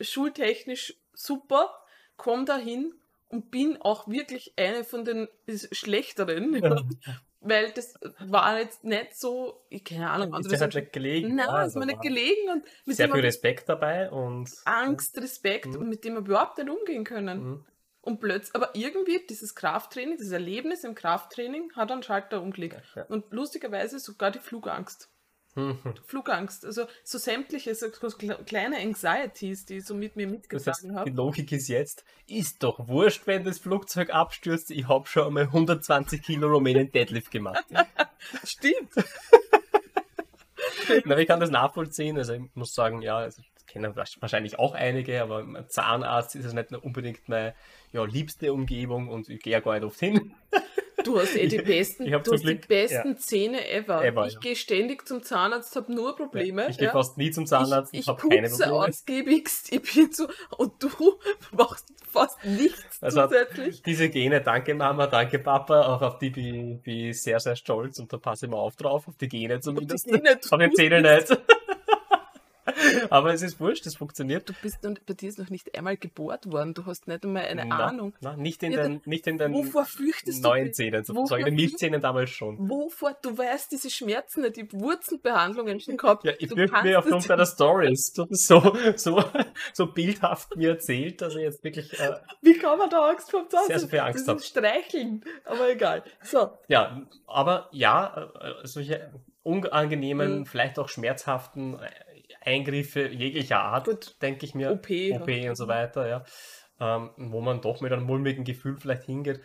[0.00, 1.70] schultechnisch super,
[2.16, 2.94] komm da hin
[3.28, 5.28] und bin auch wirklich eine von den
[5.72, 6.54] Schlechteren.
[6.62, 6.82] Ja
[7.44, 10.34] weil das war jetzt nicht so, ich keine Ahnung.
[10.40, 11.36] Ist dir halt nicht gelegen.
[11.36, 12.62] Nein, also ist mir nicht gelegen.
[12.86, 14.50] Und sehr viel Respekt dabei und...
[14.64, 15.88] Angst, Respekt mhm.
[15.88, 17.44] mit dem wir überhaupt nicht umgehen können.
[17.44, 17.64] Mhm.
[18.00, 22.82] Und plötzlich, aber irgendwie dieses Krafttraining, dieses Erlebnis im Krafttraining hat einen Schalter umgelegt.
[22.94, 23.08] Ja, ja.
[23.08, 25.08] Und lustigerweise sogar die Flugangst.
[25.56, 25.78] Mhm.
[26.04, 30.96] Flugangst, also so sämtliche so, kleine Anxieties, die ich so mit mir mitgetragen das heißt,
[30.96, 31.10] habe.
[31.10, 35.44] Die Logik ist jetzt, ist doch wurscht, wenn das Flugzeug abstürzt, ich habe schon einmal
[35.44, 37.64] 120 Kilo Romanian Deadlift gemacht.
[38.44, 38.90] Stimmt.
[41.04, 44.74] Na, ich kann das nachvollziehen, also ich muss sagen, ja, also, das kennen wahrscheinlich auch
[44.74, 47.54] einige, aber Zahnarzt ist es nicht unbedingt meine
[47.92, 50.34] ja, liebste Umgebung und ich gehe ja gar nicht oft hin.
[51.04, 53.16] Du hast eh die besten, du hast die besten ja.
[53.16, 54.04] Zähne ever.
[54.04, 54.40] ever ich ja.
[54.40, 56.62] gehe ständig zum Zahnarzt, habe nur Probleme.
[56.62, 58.72] Ja, ich gehe fast nie zum Zahnarzt ich, ich habe keine Probleme.
[58.72, 60.26] ausgiebigst, ich bin so,
[60.56, 60.88] und du
[61.52, 63.82] machst fast nichts also zusätzlich.
[63.82, 68.12] Diese Gene, danke Mama, danke Papa, auch auf die bin ich sehr, sehr stolz und
[68.12, 70.06] da passe ich mal auf drauf, auf die Gene zumindest.
[70.06, 71.36] Die Gene, auf den Zähne nicht.
[73.10, 74.48] Aber es ist wurscht, es funktioniert.
[74.48, 76.74] Du bist bei dir ist noch nicht einmal gebohrt worden.
[76.74, 78.14] Du hast nicht einmal eine na, Ahnung.
[78.20, 81.40] Na, nicht in ja, den, nicht in den wovor fürchtest neuen du, Zähnen, sozusagen.
[81.40, 82.68] In den Milchzähnen damals schon.
[82.68, 83.16] Wovor?
[83.22, 84.58] Du weißt diese Schmerzen nicht.
[84.58, 86.24] Ich habe Wurzelbehandlungen schon gehabt.
[86.24, 88.12] Ja, ich fürchte mir aufgrund deiner Stories.
[88.14, 89.24] So, so,
[89.72, 91.98] so bildhaft mir erzählt, dass ich jetzt wirklich.
[91.98, 93.68] Äh, Wie kann man da Angst vor Zahnarzt?
[93.68, 94.40] Sehr, sehr viel Angst haben.
[94.40, 95.24] Streicheln.
[95.44, 96.02] Aber egal.
[96.22, 96.50] So.
[96.68, 100.46] Ja, aber ja, äh, solche unangenehmen, mhm.
[100.46, 101.78] vielleicht auch schmerzhaften
[102.44, 106.24] Eingriffe jeglicher Art, denke ich mir, OP, OP und so weiter, ja,
[106.80, 109.40] ähm, wo man doch mit einem mulmigen Gefühl vielleicht hingeht,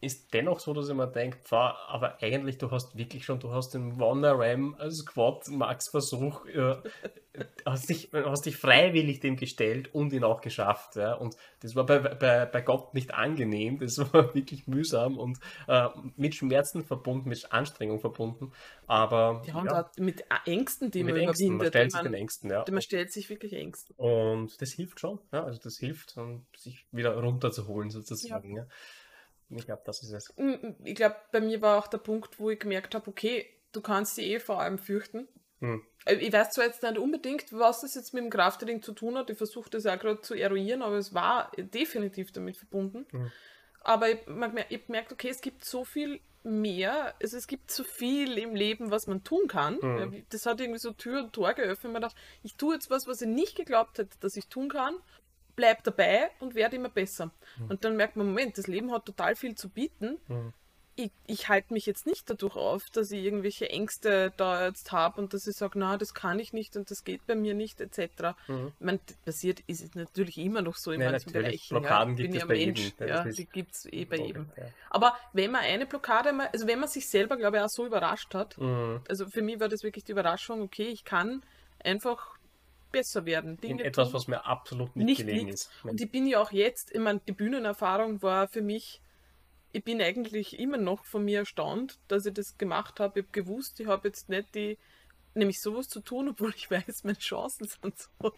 [0.00, 3.74] ist dennoch so, dass ich mir denke, aber eigentlich, du hast wirklich schon, du hast
[3.74, 6.76] den Wonder Ram Squad Max Versuch, äh,
[7.66, 10.96] hast, dich, hast dich freiwillig dem gestellt und ihn auch geschafft.
[10.96, 11.14] Ja?
[11.14, 15.38] Und das war bei, bei, bei Gott nicht angenehm, das war wirklich mühsam und
[15.68, 18.52] äh, mit Schmerzen verbunden, mit Anstrengung verbunden.
[18.86, 21.60] Aber ja, und ja, mit Ängsten, die mit man Ängsten, überwindet.
[21.60, 22.64] Man stellt sich den Ängsten, ja.
[22.70, 23.94] Man stellt sich wirklich Ängsten.
[23.96, 28.56] Und das hilft schon, ja, also das hilft, um sich wieder runterzuholen sozusagen.
[28.56, 28.62] Ja.
[28.62, 28.68] ja.
[29.50, 30.32] Ich glaube, das ist es.
[30.36, 33.46] Mm, mm, ich glaube, bei mir war auch der Punkt, wo ich gemerkt habe, okay,
[33.72, 35.28] du kannst die eh vor allem fürchten.
[35.60, 35.82] Hm.
[36.04, 39.16] Äh, ich weiß zwar jetzt nicht unbedingt, was das jetzt mit dem Krafttraining zu tun
[39.18, 39.30] hat.
[39.30, 43.06] Ich versuche das auch gerade zu eruieren, aber es war definitiv damit verbunden.
[43.10, 43.30] Hm.
[43.82, 48.38] Aber ich habe gemerkt, okay, es gibt so viel mehr, also es gibt so viel
[48.38, 49.78] im Leben, was man tun kann.
[49.80, 50.24] Mhm.
[50.30, 51.92] Das hat irgendwie so Tür und Tor geöffnet.
[51.92, 54.94] Man dachte, ich tue jetzt was, was ich nicht geglaubt hätte, dass ich tun kann,
[55.56, 57.30] bleib dabei und werde immer besser.
[57.58, 57.70] Mhm.
[57.70, 60.18] Und dann merkt man, Moment, das Leben hat total viel zu bieten.
[60.28, 60.52] Mhm
[61.00, 65.20] ich, ich halte mich jetzt nicht dadurch auf, dass ich irgendwelche Ängste da jetzt habe
[65.20, 67.80] und dass ich sage, na, das kann ich nicht und das geht bei mir nicht,
[67.80, 68.36] etc.
[68.48, 68.72] Mhm.
[68.78, 71.68] Ich meine, passiert ist es natürlich immer noch so in Nein, manchen Bereichen.
[71.70, 72.22] Blockaden ja.
[72.22, 73.08] gibt es ja bei Mensch, jedem.
[73.08, 74.50] Ja, die gibt es eh bei jedem.
[74.56, 74.64] Ja.
[74.90, 77.86] Aber wenn man eine Blockade, mal, also wenn man sich selber, glaube ich, auch so
[77.86, 79.00] überrascht hat, mhm.
[79.08, 81.42] also für mich war das wirklich die Überraschung, okay, ich kann
[81.82, 82.38] einfach
[82.90, 83.56] besser werden.
[83.58, 85.54] Dinge in etwas, tun, was mir absolut nicht, nicht gelegen liegt.
[85.54, 85.70] ist.
[85.84, 89.00] Und ich bin ja auch jetzt, ich meine, die Bühnenerfahrung war für mich
[89.72, 93.20] ich bin eigentlich immer noch von mir erstaunt, dass ich das gemacht habe.
[93.20, 94.78] Ich habe gewusst, ich habe jetzt nicht die,
[95.34, 98.32] nämlich sowas zu tun, obwohl ich weiß, meine Chancen sind so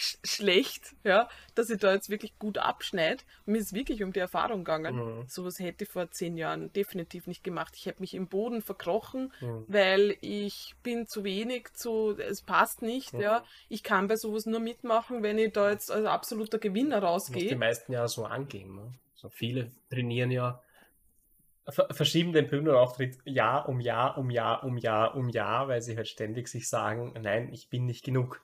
[0.00, 3.22] schlecht, ja, dass ich da jetzt wirklich gut abschneide.
[3.46, 4.96] Mir ist wirklich um die Erfahrung gegangen.
[4.96, 5.24] Mhm.
[5.28, 7.74] Sowas hätte ich vor zehn Jahren definitiv nicht gemacht.
[7.76, 9.64] Ich hätte mich im Boden verkrochen, mhm.
[9.68, 13.20] weil ich bin zu wenig, zu, es passt nicht, mhm.
[13.20, 13.44] ja.
[13.68, 17.48] Ich kann bei sowas nur mitmachen, wenn ich da jetzt als absoluter Gewinner rausgehe.
[17.48, 18.92] die meisten ja so angehen, ne?
[19.14, 20.62] So viele trainieren ja,
[21.70, 26.08] verschieben den Bühnenauftritt Jahr um Jahr um Jahr um Jahr um Jahr, weil sie halt
[26.08, 28.42] ständig sich sagen, nein, ich bin nicht genug.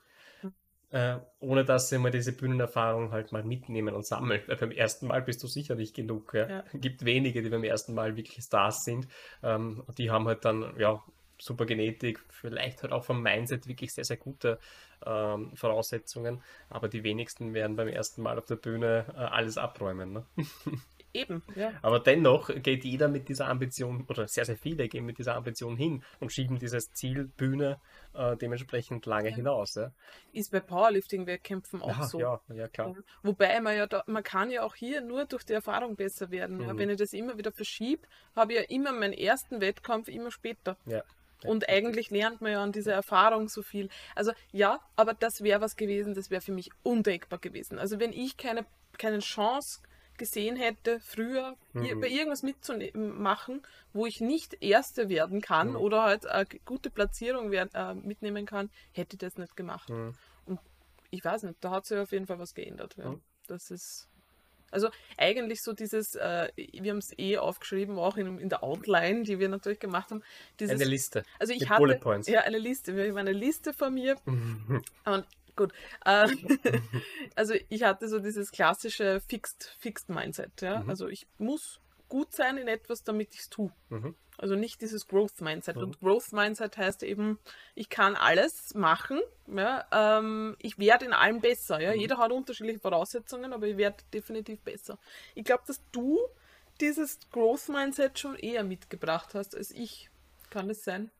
[0.90, 4.40] Äh, ohne dass sie mal diese Bühnenerfahrung halt mal mitnehmen und sammeln.
[4.46, 6.32] Weil beim ersten Mal bist du sicher nicht genug.
[6.34, 6.48] Ja?
[6.48, 6.64] Ja.
[6.74, 9.08] gibt wenige, die beim ersten Mal wirklich Stars sind.
[9.42, 11.02] Ähm, die haben halt dann, ja,
[11.38, 14.58] super Genetik, vielleicht halt auch vom Mindset wirklich sehr, sehr gute
[15.04, 20.12] ähm, Voraussetzungen, aber die wenigsten werden beim ersten Mal auf der Bühne äh, alles abräumen.
[20.12, 20.26] Ne?
[21.16, 21.72] Eben, ja.
[21.82, 25.76] Aber dennoch geht jeder mit dieser Ambition, oder sehr, sehr viele gehen mit dieser Ambition
[25.76, 27.80] hin und schieben dieses Ziel Bühne
[28.14, 29.36] äh, dementsprechend lange ja.
[29.36, 29.74] hinaus.
[29.74, 29.92] Ja.
[30.32, 32.20] Ist bei Powerlifting-Wettkämpfen auch so.
[32.20, 32.94] Ja, ja, klar.
[33.22, 36.58] Wobei man ja da, man kann ja auch hier nur durch die Erfahrung besser werden.
[36.58, 36.78] Mhm.
[36.78, 40.76] Wenn ich das immer wieder verschiebe, habe ich ja immer meinen ersten Wettkampf immer später.
[40.86, 41.02] Ja.
[41.44, 43.88] Und eigentlich lernt man ja an dieser Erfahrung so viel.
[44.14, 47.78] Also ja, aber das wäre was gewesen, das wäre für mich undenkbar gewesen.
[47.78, 48.66] Also wenn ich keine,
[48.98, 49.80] keine Chance
[50.18, 52.00] gesehen hätte, früher mhm.
[52.00, 53.62] bei irgendwas mitzumachen,
[53.92, 55.76] wo ich nicht Erste werden kann mhm.
[55.76, 59.88] oder halt eine gute Platzierung werden, äh, mitnehmen kann, hätte ich das nicht gemacht.
[59.90, 60.14] Mhm.
[60.46, 60.60] Und
[61.10, 62.96] ich weiß nicht, da hat sich auf jeden Fall was geändert.
[62.96, 63.10] Ja.
[63.10, 63.20] Mhm.
[63.46, 64.08] Das ist
[64.70, 69.22] also eigentlich so dieses, äh, wir haben es eh aufgeschrieben, auch in, in, der Outline,
[69.22, 70.22] die wir natürlich gemacht haben.
[70.58, 71.22] Dieses, eine Liste.
[71.38, 72.30] Also ich hatte.
[72.30, 72.96] Ja, eine Liste.
[72.96, 74.16] Wir haben eine Liste von mir.
[74.26, 75.72] und gut.
[76.04, 76.28] Äh,
[77.34, 80.60] also ich hatte so dieses klassische Fixed, Fixed Mindset.
[80.62, 80.80] Ja?
[80.80, 80.90] Mhm.
[80.90, 83.72] Also ich muss gut sein in etwas, damit ich es tue.
[83.88, 84.14] Mhm.
[84.38, 85.76] Also nicht dieses Growth Mindset.
[85.76, 85.82] Mhm.
[85.82, 87.38] Und Growth Mindset heißt eben,
[87.74, 89.20] ich kann alles machen.
[89.46, 91.80] Ja, ähm, ich werde in allem besser.
[91.80, 91.94] Ja?
[91.94, 92.00] Mhm.
[92.00, 94.98] Jeder hat unterschiedliche Voraussetzungen, aber ich werde definitiv besser.
[95.34, 96.18] Ich glaube, dass du
[96.80, 100.10] dieses Growth Mindset schon eher mitgebracht hast als ich.
[100.50, 101.10] Kann es sein?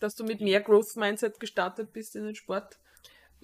[0.00, 2.78] Dass du mit mehr Growth Mindset gestartet bist in den Sport?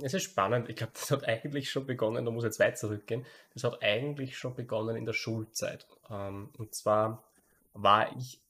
[0.02, 0.68] Es ist spannend.
[0.68, 3.24] Ich glaube, das hat eigentlich schon begonnen, da muss jetzt weit zurückgehen.
[3.54, 5.86] Das hat eigentlich schon begonnen in der Schulzeit.
[6.10, 7.24] Ähm, und zwar
[7.72, 8.40] war ich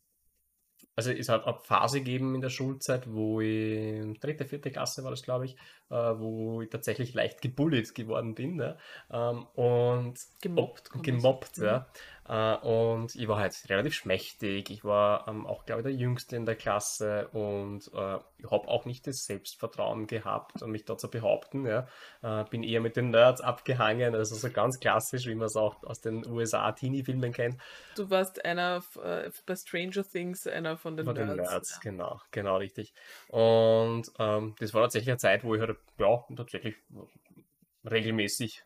[0.96, 5.10] also es hat eine Phase gegeben in der Schulzeit, wo ich, dritte, vierte Klasse war
[5.10, 5.56] das, glaube ich,
[5.90, 8.56] wo ich tatsächlich leicht gebullied geworden bin.
[8.56, 8.76] Ne?
[9.08, 10.90] Und gemobbt.
[11.02, 11.86] gemobbt, ja.
[12.30, 14.70] Äh, und ich war halt relativ schmächtig.
[14.70, 18.68] Ich war ähm, auch, glaube ich, der Jüngste in der Klasse und äh, ich habe
[18.68, 21.66] auch nicht das Selbstvertrauen gehabt, um mich da zu behaupten.
[21.66, 21.88] Ja.
[22.22, 25.82] Äh, bin eher mit den Nerds abgehangen, also so ganz klassisch, wie man es auch
[25.82, 27.56] aus den USA-Teenie-Filmen kennt.
[27.96, 31.30] Du warst einer äh, bei Stranger Things, einer von den von Nerds.
[31.30, 31.90] Den Nerds ja.
[31.90, 32.94] Genau, genau richtig.
[33.26, 36.76] Und ähm, das war tatsächlich eine Zeit, wo ich halt, ja, tatsächlich
[37.88, 38.64] regelmäßig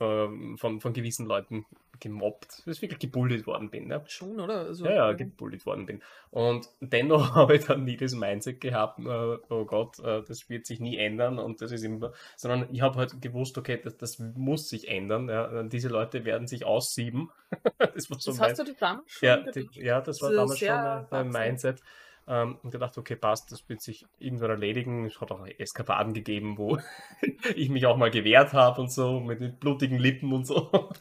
[0.00, 1.66] ähm, von, von gewissen Leuten
[2.00, 3.86] gemobbt, dass ich wirklich gebullied worden bin.
[3.86, 4.02] Ne?
[4.08, 4.60] Schon, oder?
[4.66, 6.02] Also, ja, ja, gebullied worden bin.
[6.30, 9.02] Und dennoch habe ich dann nie das Mindset gehabt, äh,
[9.48, 12.98] oh Gott, äh, das wird sich nie ändern und das ist immer, sondern ich habe
[12.98, 15.28] halt gewusst, okay, das, das muss sich ändern.
[15.28, 15.62] Ja?
[15.62, 17.30] Diese Leute werden sich aussieben.
[17.78, 19.28] das war so das mein, hast du damals schon?
[19.28, 21.80] Ja, die, ja das war damals schon mein Mindset.
[22.26, 25.04] Ähm, und gedacht, okay, passt, das wird sich irgendwann erledigen.
[25.04, 26.78] Es hat auch Eskapaden gegeben, wo
[27.54, 30.70] ich mich auch mal gewehrt habe und so, mit den blutigen Lippen und so.
[30.72, 30.94] Okay.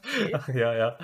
[0.59, 0.97] ja, ja.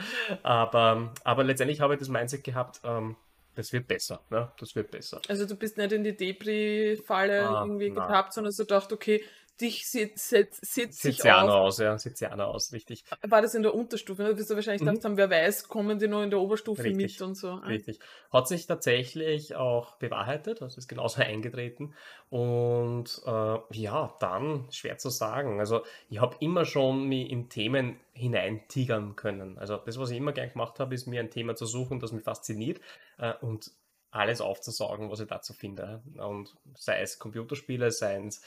[0.44, 3.16] Aber, aber letztendlich habe ich das Mindset gehabt, ähm,
[3.56, 4.52] das wird besser, ne?
[4.58, 5.22] Das wird besser.
[5.28, 9.22] Also du bist nicht in die Depri-Falle ah, irgendwie getappt, sondern du dacht, okay,
[9.62, 11.80] dich sitzt sit, sit sich aus.
[11.80, 13.04] aus, ja, ja aus, richtig.
[13.22, 14.24] War das in der Unterstufe?
[14.24, 14.88] Da wirst du wahrscheinlich mhm.
[14.88, 17.54] gedacht haben, wer weiß, kommen die noch in der Oberstufe richtig, mit und so.
[17.56, 18.00] Richtig.
[18.32, 21.94] Hat sich tatsächlich auch bewahrheitet, also ist genauso eingetreten.
[22.30, 25.60] Und äh, ja, dann schwer zu sagen.
[25.60, 29.58] Also ich habe immer schon mich in Themen hineintigern können.
[29.58, 32.12] Also das, was ich immer gern gemacht habe, ist mir ein Thema zu suchen, das
[32.12, 32.80] mich fasziniert
[33.18, 33.72] äh, und
[34.12, 36.02] alles aufzusaugen, was ich dazu finde.
[36.18, 38.42] Und sei es Computerspiele, sei es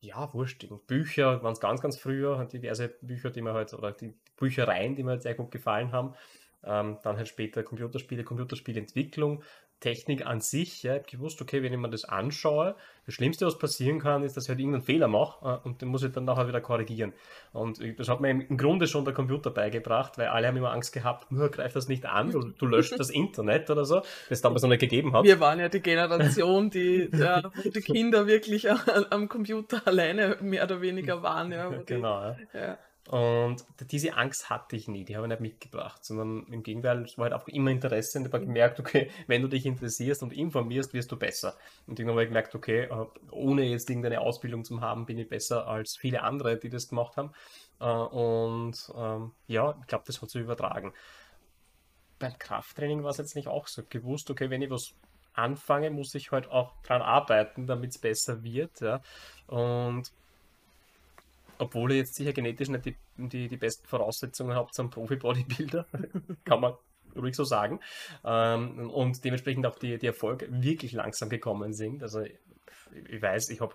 [0.00, 4.14] ja, wurscht, Bücher waren es ganz, ganz früher, diverse Bücher, die mir halt, oder die
[4.36, 6.14] Büchereien, die mir halt sehr gut gefallen haben.
[6.62, 9.42] Ähm, dann halt später Computerspiele, Computerspielentwicklung,
[9.80, 10.82] Technik an sich.
[10.82, 12.76] Ja, ich habe gewusst, okay, wenn ich mir das anschaue,
[13.06, 15.88] das Schlimmste, was passieren kann, ist, dass ich halt irgendeinen Fehler mache äh, und den
[15.88, 17.12] muss ich dann nachher wieder korrigieren.
[17.52, 20.92] Und das hat mir im Grunde schon der Computer beigebracht, weil alle haben immer Angst
[20.92, 24.40] gehabt, nur greif das nicht an, du, du löscht das Internet oder so, das es
[24.42, 25.24] damals noch nicht gegeben hat.
[25.24, 28.70] Wir waren ja die Generation, die, ja, wo die Kinder wirklich
[29.10, 31.52] am Computer alleine mehr oder weniger waren.
[31.52, 32.20] Ja, genau.
[32.22, 32.36] Ja.
[32.54, 32.78] ja.
[33.10, 37.18] Und diese Angst hatte ich nie, die habe ich nicht mitgebracht, sondern im Gegenteil, es
[37.18, 40.32] war halt auch immer Interesse und ich habe gemerkt, okay, wenn du dich interessierst und
[40.32, 41.56] informierst, wirst du besser.
[41.88, 45.28] Und irgendwann habe ich gemerkt, okay, äh, ohne jetzt irgendeine Ausbildung zu haben, bin ich
[45.28, 47.32] besser als viele andere, die das gemacht haben.
[47.80, 50.92] Äh, und ähm, ja, ich glaube, das hat sich übertragen.
[52.20, 53.82] Beim Krafttraining war es jetzt nicht auch so.
[53.88, 54.94] Gewusst, okay, wenn ich was
[55.32, 58.80] anfange, muss ich halt auch dran arbeiten, damit es besser wird.
[58.80, 59.00] Ja.
[59.48, 60.12] Und
[61.60, 65.86] obwohl ihr jetzt sicher genetisch nicht die, die, die besten Voraussetzungen habt zum Profi-Bodybuilder,
[66.44, 66.74] kann man
[67.16, 67.80] ruhig so sagen.
[68.24, 72.02] Ähm, und dementsprechend auch die, die Erfolge wirklich langsam gekommen sind.
[72.02, 72.38] Also ich,
[73.08, 73.74] ich weiß, ich habe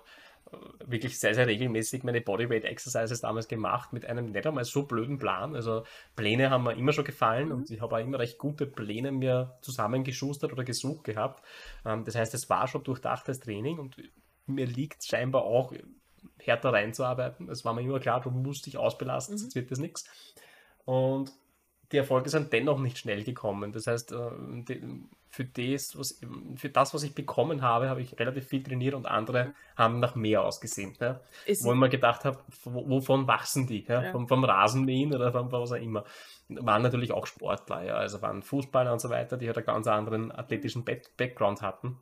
[0.52, 4.84] äh, wirklich sehr, sehr regelmäßig meine Bodyweight Exercises damals gemacht mit einem nicht einmal so
[4.84, 5.56] blöden Plan.
[5.56, 5.84] Also
[6.16, 7.56] Pläne haben mir immer schon gefallen mhm.
[7.56, 11.44] und ich habe auch immer recht gute Pläne mir zusammengeschustert oder gesucht gehabt.
[11.86, 13.98] Ähm, das heißt, es war schon durchdachtes Training und
[14.48, 15.74] mir liegt scheinbar auch
[16.40, 17.50] härter reinzuarbeiten.
[17.50, 19.40] Es war mir immer klar, du musst dich ausbelasten, mhm.
[19.40, 20.06] sonst wird das nichts.
[20.86, 21.32] Und
[21.92, 23.72] die Erfolge sind dennoch nicht schnell gekommen.
[23.72, 24.80] Das heißt, äh,
[25.30, 26.20] für das, was,
[26.56, 30.16] für das, was ich bekommen habe, habe ich relativ viel trainiert und andere haben nach
[30.16, 30.96] mehr ausgesehen.
[31.00, 31.22] Ja?
[31.62, 33.86] Wo ich mir gedacht habe, wovon wachsen die?
[33.86, 34.04] Ja?
[34.04, 34.12] Ja.
[34.12, 36.06] Vom, vom Rasenmähen oder von was auch immer.
[36.48, 40.32] Waren natürlich auch Sportler, also waren Fußballer und so weiter, die halt einen ganz anderen
[40.32, 42.00] athletischen Background hatten.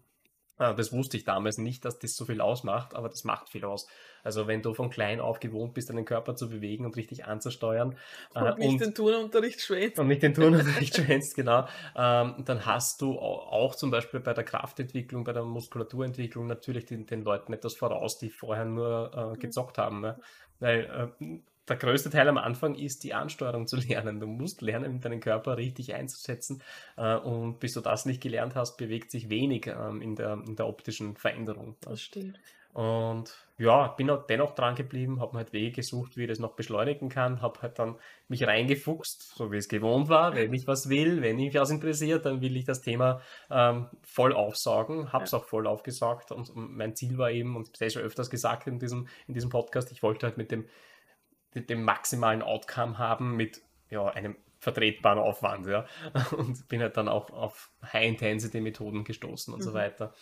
[0.58, 3.66] Ah, das wusste ich damals nicht, dass das so viel ausmacht, aber das macht viel
[3.66, 3.88] aus.
[4.24, 7.96] Also wenn du von klein auf gewohnt bist, deinen Körper zu bewegen und richtig anzusteuern.
[8.34, 10.00] Und äh, nicht und, den Turnunterricht schwänzt.
[10.00, 11.68] Und nicht den Turnunterricht schwänzt, genau.
[11.96, 17.06] Ähm, dann hast du auch zum Beispiel bei der Kraftentwicklung, bei der Muskulaturentwicklung natürlich den,
[17.06, 19.40] den Leuten etwas voraus, die vorher nur äh, mhm.
[19.40, 20.02] gezockt haben.
[20.02, 20.20] Ne?
[20.60, 24.20] Weil äh, der größte Teil am Anfang ist die Ansteuerung zu lernen.
[24.20, 26.62] Du musst lernen, deinen Körper richtig einzusetzen.
[26.98, 30.56] Äh, und bis du das nicht gelernt hast, bewegt sich wenig ähm, in, der, in
[30.56, 31.76] der optischen Veränderung.
[31.82, 32.40] Das stimmt.
[32.74, 36.40] Und ja, bin auch dennoch dran geblieben, habe mir halt Wege gesucht, wie ich das
[36.40, 37.98] noch beschleunigen kann, habe halt dann
[38.28, 40.34] mich reingefuchst, so wie es gewohnt war.
[40.36, 43.22] Wenn ich was will, wenn mich was interessiert, dann will ich das Thema
[43.52, 47.82] ähm, voll aufsaugen, habe es auch voll aufgesaugt und mein Ziel war eben, und ich
[47.82, 50.66] habe schon öfters gesagt in diesem, in diesem Podcast, ich wollte halt mit dem
[51.56, 55.68] den maximalen Outcome haben mit ja, einem vertretbaren Aufwand.
[55.68, 55.86] Ja?
[56.38, 59.64] Und bin halt dann auch auf High-Intensity-Methoden gestoßen und mhm.
[59.64, 60.14] so weiter,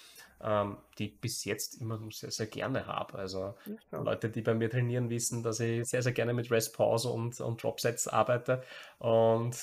[0.43, 3.17] ähm, die ich bis jetzt immer sehr, sehr gerne habe.
[3.17, 3.55] Also
[3.91, 4.01] ja.
[4.01, 7.39] Leute, die bei mir trainieren, wissen, dass ich sehr, sehr gerne mit Rest Pause und,
[7.39, 8.63] und Dropsets arbeite.
[8.99, 9.55] Und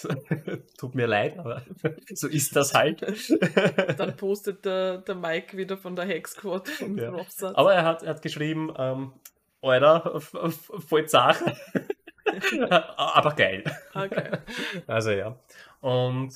[0.78, 1.62] tut mir leid, aber
[2.14, 3.02] so ist das halt.
[3.98, 7.12] dann postet der, der Mike wieder von der Hex Squad ja.
[7.54, 9.12] Aber er hat, er hat geschrieben, ähm,
[9.60, 11.40] Alter, voll zach.
[12.96, 13.64] Aber geil.
[13.94, 14.38] Okay.
[14.86, 15.36] Also ja.
[15.80, 16.32] Und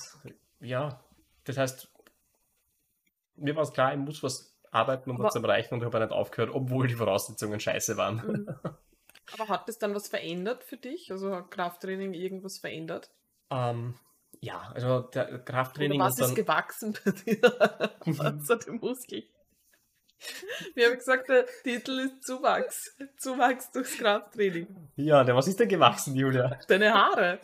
[0.61, 1.01] ja,
[1.45, 1.92] das heißt,
[3.37, 6.01] mir war es klar, ich muss was arbeiten, um was zu erreichen und ich habe
[6.01, 8.17] nicht aufgehört, obwohl die Voraussetzungen scheiße waren.
[8.27, 8.57] Mhm.
[9.39, 11.11] Aber hat das dann was verändert für dich?
[11.11, 13.11] Also hat Krafttraining irgendwas verändert?
[13.51, 13.95] Ähm,
[14.41, 16.01] ja, also der Krafttraining.
[16.01, 17.41] Oder was ist gewachsen bei dir?
[18.21, 19.25] also die Muskeln.
[20.75, 22.97] Wir haben gesagt, der Titel ist Zuwachs.
[23.17, 24.67] Zuwachs durchs Krafttraining.
[24.97, 26.59] Ja, der, was ist denn gewachsen, Julia?
[26.69, 27.41] Deine Haare.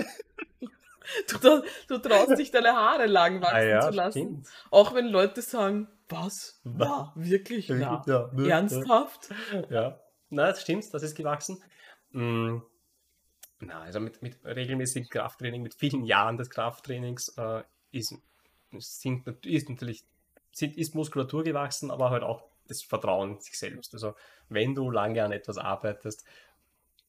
[1.41, 4.19] Du, du traust dich, deine Haare lang wachsen ah, ja, zu lassen.
[4.19, 4.49] Stimmt.
[4.71, 6.61] Auch wenn Leute sagen, was?
[6.65, 7.69] Na, wirklich?
[7.69, 9.31] Na, ja, ne, ernsthaft?
[9.71, 10.01] Ja,
[10.31, 11.63] na, das stimmt, das ist gewachsen.
[12.11, 12.59] Mm.
[13.61, 18.15] Na, also mit, mit regelmäßigem Krafttraining, mit vielen Jahren des Krafttrainings äh, ist,
[18.79, 20.05] sind, ist natürlich
[20.53, 23.95] sind, ist Muskulatur gewachsen, aber halt auch das Vertrauen in sich selbst.
[23.95, 24.15] Also
[24.49, 26.25] wenn du lange an etwas arbeitest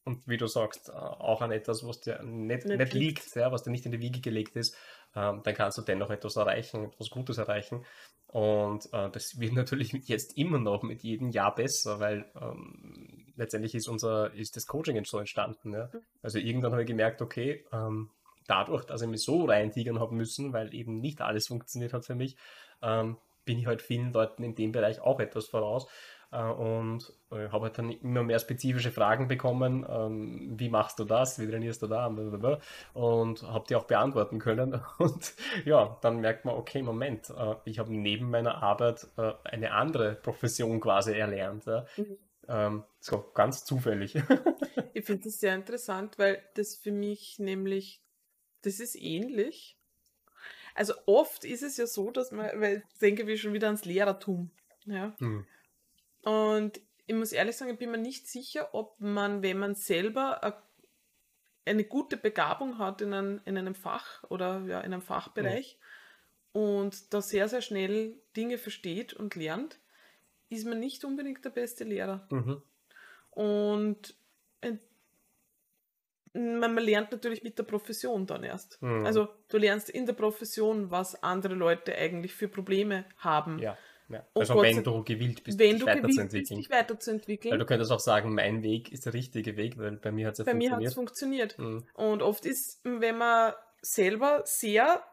[0.05, 3.51] und wie du sagst, äh, auch an etwas, was dir nicht, nicht, nicht liegt, ja,
[3.51, 4.75] was dir nicht in die Wiege gelegt ist,
[5.15, 7.85] ähm, dann kannst du dennoch etwas erreichen, etwas Gutes erreichen.
[8.27, 13.75] Und äh, das wird natürlich jetzt immer noch mit jedem Jahr besser, weil ähm, letztendlich
[13.75, 15.73] ist unser, ist das Coaching so entstanden.
[15.73, 15.89] Ja?
[15.91, 16.01] Mhm.
[16.21, 18.09] Also irgendwann habe ich gemerkt, okay, ähm,
[18.47, 22.15] dadurch, dass ich mich so reintigern habe müssen, weil eben nicht alles funktioniert hat für
[22.15, 22.35] mich,
[22.81, 25.87] ähm, bin ich halt vielen Leuten in dem Bereich auch etwas voraus.
[26.31, 31.03] Äh, und äh, habe halt dann immer mehr spezifische Fragen bekommen, ähm, wie machst du
[31.03, 32.05] das, wie trainierst du da
[32.93, 34.79] und habe die auch beantworten können.
[34.99, 35.33] Und
[35.65, 39.07] ja, dann merkt man, okay, Moment, äh, ich habe neben meiner Arbeit
[39.43, 41.65] eine andere Profession quasi erlernt.
[41.65, 42.17] Mhm.
[42.47, 44.15] Ähm, so ganz zufällig.
[44.93, 48.01] ich finde das sehr interessant, weil das für mich nämlich,
[48.63, 49.77] das ist ähnlich.
[50.75, 53.85] Also oft ist es ja so, dass man, weil ich denke wir schon wieder ans
[53.85, 54.51] Lehrertum.
[54.85, 55.13] Ja.
[55.19, 55.45] Mhm.
[56.23, 60.63] Und ich muss ehrlich sagen, ich bin mir nicht sicher, ob man, wenn man selber
[61.65, 65.77] eine gute Begabung hat in, einem, in einem Fach oder ja, in einem Fachbereich
[66.53, 66.61] ja.
[66.61, 69.79] und da sehr, sehr schnell Dinge versteht und lernt,
[70.49, 72.27] ist man nicht unbedingt der beste Lehrer.
[72.31, 72.61] Mhm.
[73.31, 74.15] Und
[76.33, 78.81] man, lernt natürlich mit der Profession dann erst.
[78.81, 79.05] Mhm.
[79.05, 83.59] Also du lernst in der Profession, was andere Leute eigentlich für Probleme haben.
[83.59, 83.77] Ja.
[84.09, 84.25] Ja.
[84.33, 86.29] Also Gott, wenn du gewillt bist, wenn dich, weiterzuentwickeln.
[86.29, 87.51] Bist, dich weiterzuentwickeln.
[87.51, 90.33] Weil du könntest auch sagen, mein Weg ist der richtige Weg, weil bei mir hat
[90.33, 90.71] es ja bei funktioniert.
[90.71, 91.59] Bei mir hat es funktioniert.
[91.59, 91.85] Mhm.
[91.93, 95.03] Und oft ist, wenn man selber sehr,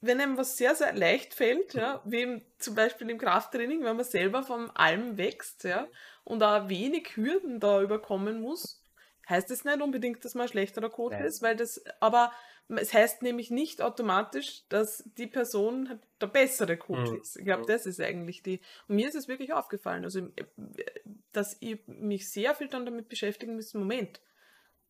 [0.00, 4.04] wenn einem was sehr, sehr leicht fällt, ja, wie zum Beispiel im Krafttraining, wenn man
[4.04, 5.86] selber vom allem wächst, ja,
[6.24, 8.82] und auch wenig Hürden da überkommen muss,
[9.28, 11.26] heißt es nicht unbedingt, dass man ein schlechterer Coach Nein.
[11.26, 12.32] ist, weil das, aber
[12.76, 17.20] es heißt nämlich nicht automatisch, dass die Person der bessere Coach mhm.
[17.20, 17.36] ist.
[17.36, 18.60] Ich glaube, das ist eigentlich die.
[18.88, 20.44] Und mir ist es wirklich aufgefallen, also, äh,
[21.32, 23.74] dass ich mich sehr viel dann damit beschäftigen muss.
[23.74, 24.20] Moment,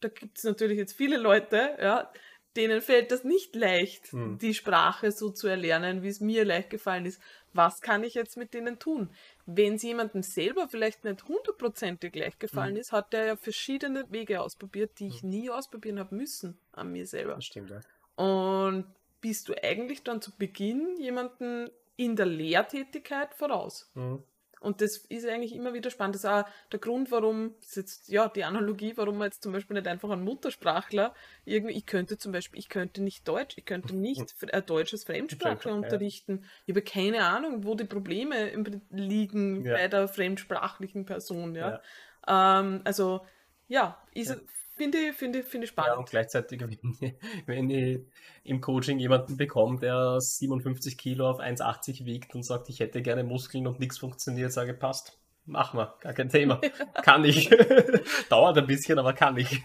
[0.01, 2.13] da gibt es natürlich jetzt viele Leute, ja,
[2.57, 4.39] denen fällt das nicht leicht, mhm.
[4.39, 7.21] die Sprache so zu erlernen, wie es mir leicht gefallen ist.
[7.53, 9.11] Was kann ich jetzt mit denen tun?
[9.57, 12.81] wenn es jemandem selber vielleicht nicht hundertprozentig gleich gefallen mhm.
[12.81, 15.31] ist, hat der ja verschiedene Wege ausprobiert, die ich mhm.
[15.31, 17.35] nie ausprobieren habe müssen an mir selber.
[17.35, 17.81] Das stimmt, ja.
[18.17, 18.87] Und
[19.21, 23.91] bist du eigentlich dann zu Beginn jemanden in der Lehrtätigkeit voraus?
[23.95, 24.23] Mhm.
[24.61, 26.17] Und das ist eigentlich immer wieder spannend.
[26.17, 29.43] Das ist auch der Grund, warum, das ist jetzt, ja, die Analogie, warum man jetzt
[29.43, 31.15] zum Beispiel nicht einfach einen Muttersprachler
[31.47, 35.05] irgendwie, ich könnte zum Beispiel, ich könnte nicht Deutsch, ich könnte nicht äh, Deutsch als
[35.05, 36.45] Fremdsprachler unterrichten.
[36.67, 38.53] Ich habe keine Ahnung, wo die Probleme
[38.91, 39.75] liegen ja.
[39.75, 41.81] bei der fremdsprachlichen Person, ja.
[42.29, 42.61] ja.
[42.61, 43.25] Ähm, also,
[43.67, 44.37] ja, ist,
[44.81, 45.93] Finde ich, finde, finde ich spannend.
[45.93, 47.15] Ja, und gleichzeitig, wenn ich,
[47.45, 48.01] wenn ich
[48.45, 53.23] im Coaching jemanden bekomme, der 57 Kilo auf 1,80 wiegt und sagt, ich hätte gerne
[53.23, 55.19] Muskeln und nichts funktioniert, sage, passt.
[55.45, 56.63] Mach mal, gar kein Thema.
[57.03, 57.51] kann ich.
[58.31, 59.63] Dauert ein bisschen, aber kann ich.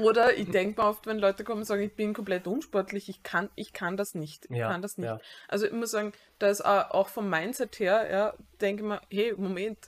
[0.00, 3.22] Oder ich denke mir oft, wenn Leute kommen und sagen, ich bin komplett unsportlich, ich
[3.22, 4.50] kann, ich kann das nicht.
[4.50, 5.08] Ich ja, kann das nicht.
[5.08, 5.18] Ja.
[5.48, 9.32] Also ich muss sagen, da ist auch vom Mindset her, ja, denke ich mir, hey,
[9.34, 9.78] Moment,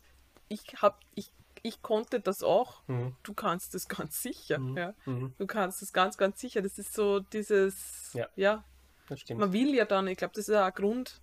[0.49, 1.31] ich habe, ich
[1.63, 2.83] ich konnte das auch.
[2.87, 3.17] Mhm.
[3.23, 4.59] Du kannst es ganz sicher.
[4.59, 4.77] Mhm.
[4.77, 4.95] Ja.
[5.07, 5.35] Mhm.
[5.39, 6.63] Du kannst es ganz, ganz sicher.
[6.63, 8.65] Das ist so dieses, ja, ja
[9.09, 9.41] das stimmt.
[9.41, 11.21] man will ja dann, ich glaube, das ist auch ein Grund,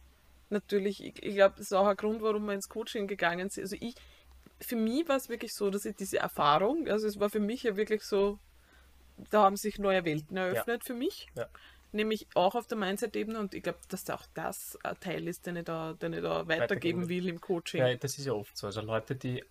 [0.49, 3.63] natürlich, ich, ich glaube, das ist auch ein Grund, warum wir ins Coaching gegangen sind.
[3.63, 3.95] Also ich,
[4.59, 7.63] für mich war es wirklich so, dass ich diese Erfahrung, also es war für mich
[7.63, 8.39] ja wirklich so,
[9.29, 10.85] da haben sich neue Welten eröffnet ja.
[10.85, 11.27] für mich.
[11.35, 11.47] Ja.
[11.93, 15.47] Nämlich auch auf der Mindset-Ebene und ich glaube, dass da auch das ein Teil ist,
[15.47, 17.79] den ich da, den ich da weitergeben will im Coaching.
[17.79, 18.67] Ja, das ist ja oft so.
[18.67, 19.43] Also Leute, die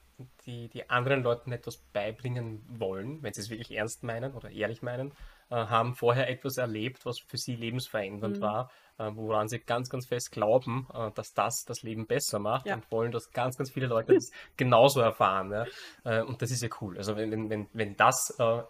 [0.46, 4.82] die, die anderen Leuten etwas beibringen wollen, wenn sie es wirklich ernst meinen oder ehrlich
[4.82, 5.12] meinen,
[5.50, 8.42] äh, haben vorher etwas erlebt, was für sie lebensverändernd mhm.
[8.42, 12.66] war, äh, woran sie ganz, ganz fest glauben, äh, dass das das Leben besser macht
[12.66, 12.74] ja.
[12.74, 15.52] und wollen, dass ganz, ganz viele Leute das genauso erfahren.
[15.52, 15.66] Ja?
[16.04, 16.96] Äh, und das ist ja cool.
[16.96, 18.62] Also wenn, wenn, wenn das äh,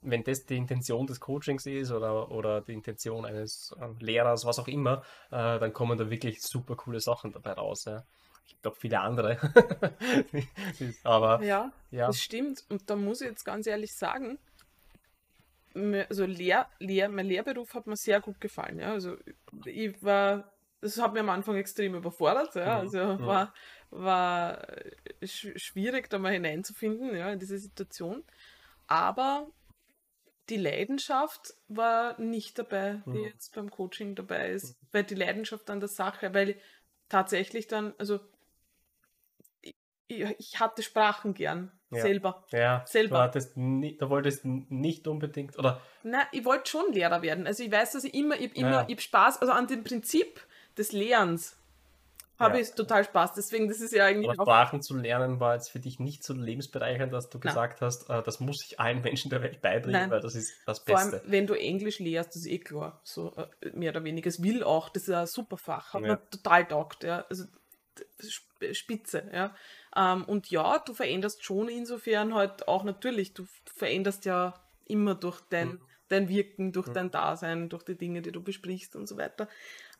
[0.00, 4.58] wenn das die Intention des Coachings ist oder, oder die Intention eines äh, Lehrers, was
[4.58, 7.84] auch immer, dann kommen da wirklich super coole Sachen dabei raus.
[7.84, 8.02] Ja
[8.46, 9.38] gibt auch viele andere.
[11.04, 12.64] Aber ja, ja, das stimmt.
[12.68, 14.38] Und da muss ich jetzt ganz ehrlich sagen,
[16.08, 18.78] also Lehr, Lehr, mein Lehrberuf hat mir sehr gut gefallen.
[18.78, 18.92] Ja.
[18.92, 19.16] Also
[19.64, 22.54] ich war, das hat mir am Anfang extrem überfordert.
[22.54, 22.78] Ja.
[22.78, 23.26] Also ja.
[23.26, 23.54] war,
[23.90, 24.66] war
[25.22, 28.24] schwierig, da mal hineinzufinden ja, in diese Situation.
[28.86, 29.48] Aber
[30.48, 33.24] die Leidenschaft war nicht dabei, die mhm.
[33.24, 36.56] jetzt beim Coaching dabei ist, weil die Leidenschaft an der Sache, weil
[37.08, 38.20] tatsächlich dann, also
[40.08, 41.72] ich hatte Sprachen gern.
[41.90, 42.02] Ja.
[42.02, 42.44] Selber.
[42.50, 43.28] Ja, selber.
[43.28, 45.80] Du, nie, du wolltest nicht unbedingt, oder?
[46.02, 47.46] Nein, ich wollte schon Lehrer werden.
[47.46, 48.84] Also ich weiß, dass ich immer, ich, immer, ja.
[48.88, 50.40] ich Spaß, also an dem Prinzip
[50.76, 51.56] des Lehrens
[52.38, 52.62] habe ja.
[52.62, 53.32] ich total Spaß.
[53.34, 54.30] Deswegen, das ist ja eigentlich.
[54.30, 57.48] Aber Sprachen zu lernen war jetzt für dich nicht so lebensbereichernd, dass du Nein.
[57.48, 60.10] gesagt hast, äh, das muss ich allen Menschen der Welt beibringen, Nein.
[60.10, 61.10] weil das ist das Beste.
[61.10, 63.00] Vor allem, wenn du Englisch lehrst, das ist eh klar.
[63.04, 64.28] So äh, mehr oder weniger.
[64.28, 65.94] Es will auch, das ist ein super Fach.
[65.94, 66.08] Hat ja.
[66.08, 67.04] mir total taugt.
[67.04, 67.24] Ja.
[67.30, 67.44] Also
[68.72, 69.30] spitze.
[69.32, 69.54] Ja.
[69.96, 75.40] Ähm, und ja, du veränderst schon insofern halt auch natürlich, du veränderst ja immer durch
[75.48, 75.80] dein, mhm.
[76.08, 76.94] dein Wirken, durch mhm.
[76.94, 79.48] dein Dasein, durch die Dinge, die du besprichst und so weiter.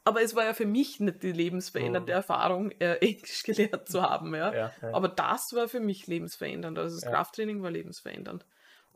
[0.05, 2.17] Aber es war ja für mich nicht die lebensverändernde mhm.
[2.17, 4.35] Erfahrung, äh, Englisch gelernt zu haben.
[4.35, 4.55] Ja?
[4.55, 4.95] ja, ja.
[4.95, 6.79] Aber das war für mich lebensverändernd.
[6.79, 7.11] Also das ja.
[7.11, 8.45] Krafttraining war lebensverändernd.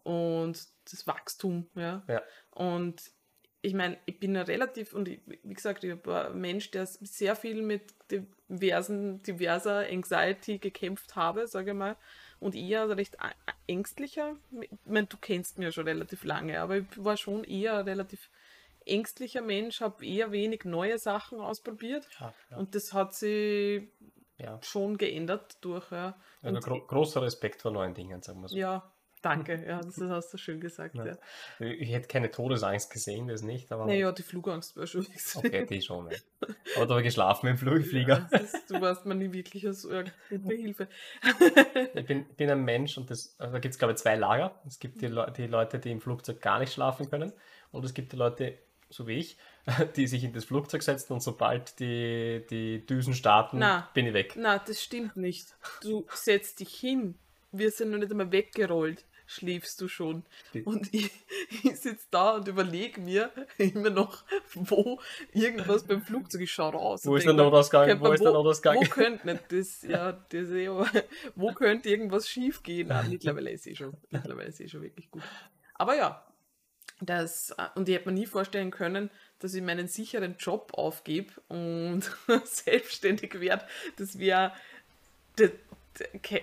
[0.03, 1.69] Und das Wachstum.
[1.75, 2.05] Ja.
[2.51, 3.03] Und
[3.63, 6.87] ich meine, ich bin ja relativ, und ich, wie gesagt, ich war ein Mensch, der
[6.87, 11.97] sehr viel mit diversen, diverser Anxiety gekämpft habe, sage ich mal,
[12.39, 13.19] und eher recht
[13.67, 14.37] ängstlicher.
[14.61, 18.31] Ich meine, du kennst mich ja schon relativ lange, aber ich war schon eher relativ
[18.87, 22.09] ängstlicher Mensch, habe eher wenig neue Sachen ausprobiert.
[22.19, 22.57] Ja, ja.
[22.57, 23.89] Und das hat sich
[24.39, 24.59] ja.
[24.63, 25.91] schon geändert durch.
[25.91, 26.19] Ja.
[26.41, 28.57] Also gro großer Respekt vor neuen Dingen, sagen wir so.
[28.57, 28.91] Ja,
[29.23, 30.95] Danke, ja, das hast du schön gesagt.
[30.95, 31.07] Ja.
[31.07, 31.17] Ja.
[31.59, 33.71] Ich hätte keine Todesangst gesehen, das nicht.
[33.71, 35.47] Aber naja, die Flugangst war schon extrem.
[35.47, 36.11] Okay, die schon.
[36.11, 36.17] Ja.
[36.77, 38.29] Aber da habe ich geschlafen im Flugflieger.
[38.31, 39.87] Ja, ist, du warst mir nie wirklich als
[40.29, 40.89] Hilfe.
[41.95, 44.59] ich bin, bin, ein Mensch und das, also da gibt es, glaube ich, zwei Lager.
[44.67, 47.33] Es gibt die, Le die Leute, die im Flugzeug gar nicht schlafen können
[47.73, 48.59] und es gibt die Leute,
[48.89, 49.37] so wie ich,
[49.97, 54.15] die sich in das Flugzeug setzen und sobald die, die Düsen starten, na, bin ich
[54.15, 54.35] weg.
[54.37, 55.55] Na, das stimmt nicht.
[55.83, 57.17] Du setzt dich hin.
[57.53, 60.25] Wir sind noch nicht einmal weggerollt schläfst du schon.
[60.65, 61.11] Und ich,
[61.63, 64.25] ich sitze da und überlege mir immer noch,
[64.55, 65.01] wo
[65.33, 67.07] irgendwas beim Flugzeug, ich schaue raus.
[67.07, 68.01] Wo ist der Notausgang?
[68.01, 68.77] Wo ist der Notausgang?
[68.77, 70.85] Wo könnte nicht das, ja, das, ja,
[71.37, 72.89] wo könnte irgendwas schief gehen?
[72.89, 75.23] Nein, mittlerweile ist es eh schon, mittlerweile ist eh schon wirklich gut.
[75.75, 76.27] Aber ja,
[77.01, 82.03] das, und ich hätte mir nie vorstellen können, dass ich meinen sicheren Job aufgebe und
[82.45, 83.65] selbstständig werde.
[83.97, 84.53] Das wäre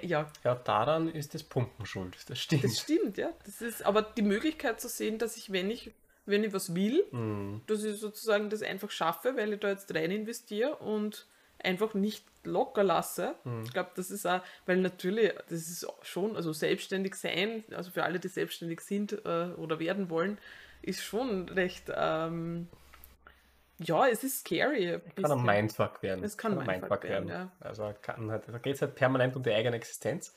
[0.02, 0.32] ja.
[0.44, 2.18] Ja, daran ist das Pumpen schuld.
[2.28, 2.64] Das stimmt.
[2.64, 3.30] Das stimmt, ja.
[3.46, 5.92] Das ist aber die Möglichkeit zu sehen, dass ich, wenn ich,
[6.26, 7.62] wenn ich was will, mm.
[7.68, 11.26] dass ich sozusagen das einfach schaffe, weil ich da jetzt rein investiere und
[11.60, 13.36] einfach nicht locker lasse.
[13.44, 13.64] Mm.
[13.64, 18.04] Ich glaube, das ist auch, weil natürlich, das ist schon, also selbstständig sein, also für
[18.04, 20.38] alle, die selbstständig sind äh, oder werden wollen,
[20.82, 21.92] ist schon recht.
[21.96, 22.68] Ähm,
[23.80, 25.00] ja, es ist scary.
[25.16, 26.24] Kann ein Mindfuck werden.
[26.24, 27.30] Es kann, kann ein Mindfuck, Mindfuck werden.
[27.30, 27.52] werden.
[27.62, 27.68] Ja.
[27.68, 30.34] Also kann halt, da geht es halt permanent um die eigene Existenz.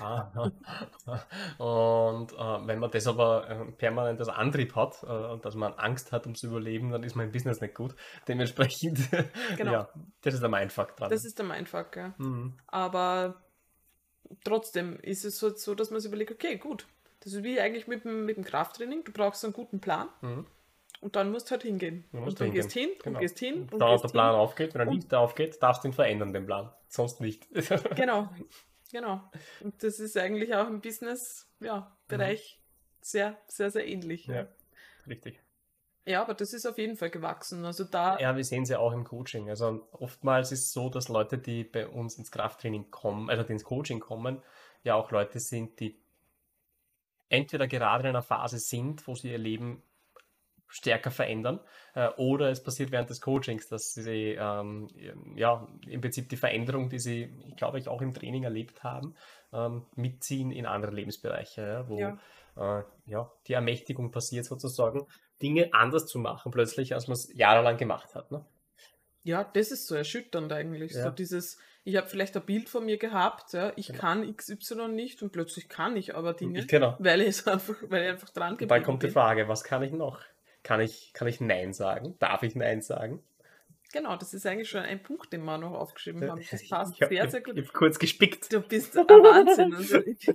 [0.00, 0.30] Ah,
[1.58, 5.72] und äh, wenn man das aber äh, permanent als Antrieb hat äh, und dass man
[5.74, 7.94] Angst hat ums Überleben, dann ist mein Business nicht gut.
[8.28, 9.00] Dementsprechend,
[9.56, 9.72] genau.
[9.72, 9.88] ja,
[10.22, 11.10] das ist der Mindfuck dran.
[11.10, 12.14] Das ist der Mindfuck, ja.
[12.18, 12.54] Mhm.
[12.68, 13.42] Aber
[14.44, 16.86] trotzdem ist es so, so dass man sich überlegt, okay, gut,
[17.20, 20.08] das ist wie eigentlich mit dem, mit dem Krafttraining, du brauchst einen guten Plan.
[20.20, 20.46] Mhm.
[21.02, 22.04] Und dann musst du halt hingehen.
[22.12, 23.18] Du und dann gehst hin genau.
[23.18, 23.68] und gehst hin.
[23.72, 24.40] Und da der Plan hin.
[24.40, 26.72] aufgeht, wenn er nicht aufgeht, darfst du ihn verändern, den Plan.
[26.86, 27.48] Sonst nicht.
[27.96, 28.30] genau.
[28.92, 29.20] Genau.
[29.60, 32.98] Und das ist eigentlich auch im Business-Bereich ja, mhm.
[33.00, 34.26] sehr, sehr, sehr ähnlich.
[34.26, 34.46] Ja,
[35.08, 35.42] richtig.
[36.04, 37.64] Ja, aber das ist auf jeden Fall gewachsen.
[37.64, 38.20] Also da.
[38.20, 39.50] Ja, wir sehen es ja auch im Coaching.
[39.50, 43.52] Also oftmals ist es so, dass Leute, die bei uns ins Krafttraining kommen, also die
[43.52, 44.40] ins Coaching kommen,
[44.84, 46.00] ja auch Leute sind, die
[47.28, 49.82] entweder gerade in einer Phase sind, wo sie ihr Leben
[50.72, 51.60] stärker verändern.
[51.94, 54.88] Äh, oder es passiert während des Coachings, dass sie ähm,
[55.36, 59.14] ja im Prinzip die Veränderung, die sie, glaube ich, auch im Training erlebt haben,
[59.52, 62.18] ähm, mitziehen in andere Lebensbereiche, ja, wo ja.
[62.56, 65.06] Äh, ja, die Ermächtigung passiert sozusagen,
[65.40, 68.30] Dinge anders zu machen plötzlich, als man es jahrelang gemacht hat.
[68.30, 68.44] Ne?
[69.22, 70.92] Ja, das ist so erschütternd eigentlich.
[70.92, 71.04] Ja.
[71.04, 74.00] So dieses, ich habe vielleicht ein Bild von mir gehabt, ja, ich genau.
[74.00, 76.96] kann XY nicht und plötzlich kann ich aber Dinge, ich, genau.
[76.98, 78.76] weil, ich einfach, weil ich einfach dran geblieben bin.
[78.78, 80.20] Dann kommt die Frage, was kann ich noch?
[80.62, 82.16] Kann ich, kann ich Nein sagen?
[82.18, 83.22] Darf ich Nein sagen?
[83.92, 86.42] Genau, das ist eigentlich schon ein Punkt, den wir noch aufgeschrieben haben.
[86.50, 87.58] Das passt ich hab, sehr, sehr gut.
[87.58, 88.52] Ich habe kurz gespickt.
[88.52, 89.74] Du bist ein Wahnsinn.
[89.74, 90.30] Also ich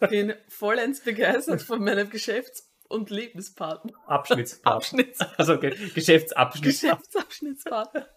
[0.08, 3.92] bin vollends begeistert von meinem Geschäfts- und Lebenspartner.
[4.06, 4.76] Abschnittspartner.
[4.76, 5.70] Abschnitts also okay.
[5.94, 7.00] Geschäftsabschnittspartner.
[7.00, 8.08] Geschäftsabschnittspartner.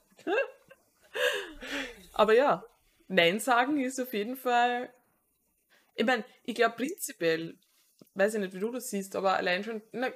[2.13, 2.63] Aber ja,
[3.07, 4.89] Nein sagen ist auf jeden Fall.
[5.95, 7.57] Ich meine, ich glaube prinzipiell,
[8.15, 10.09] weiß ich nicht, wie du das siehst, aber allein schon, na,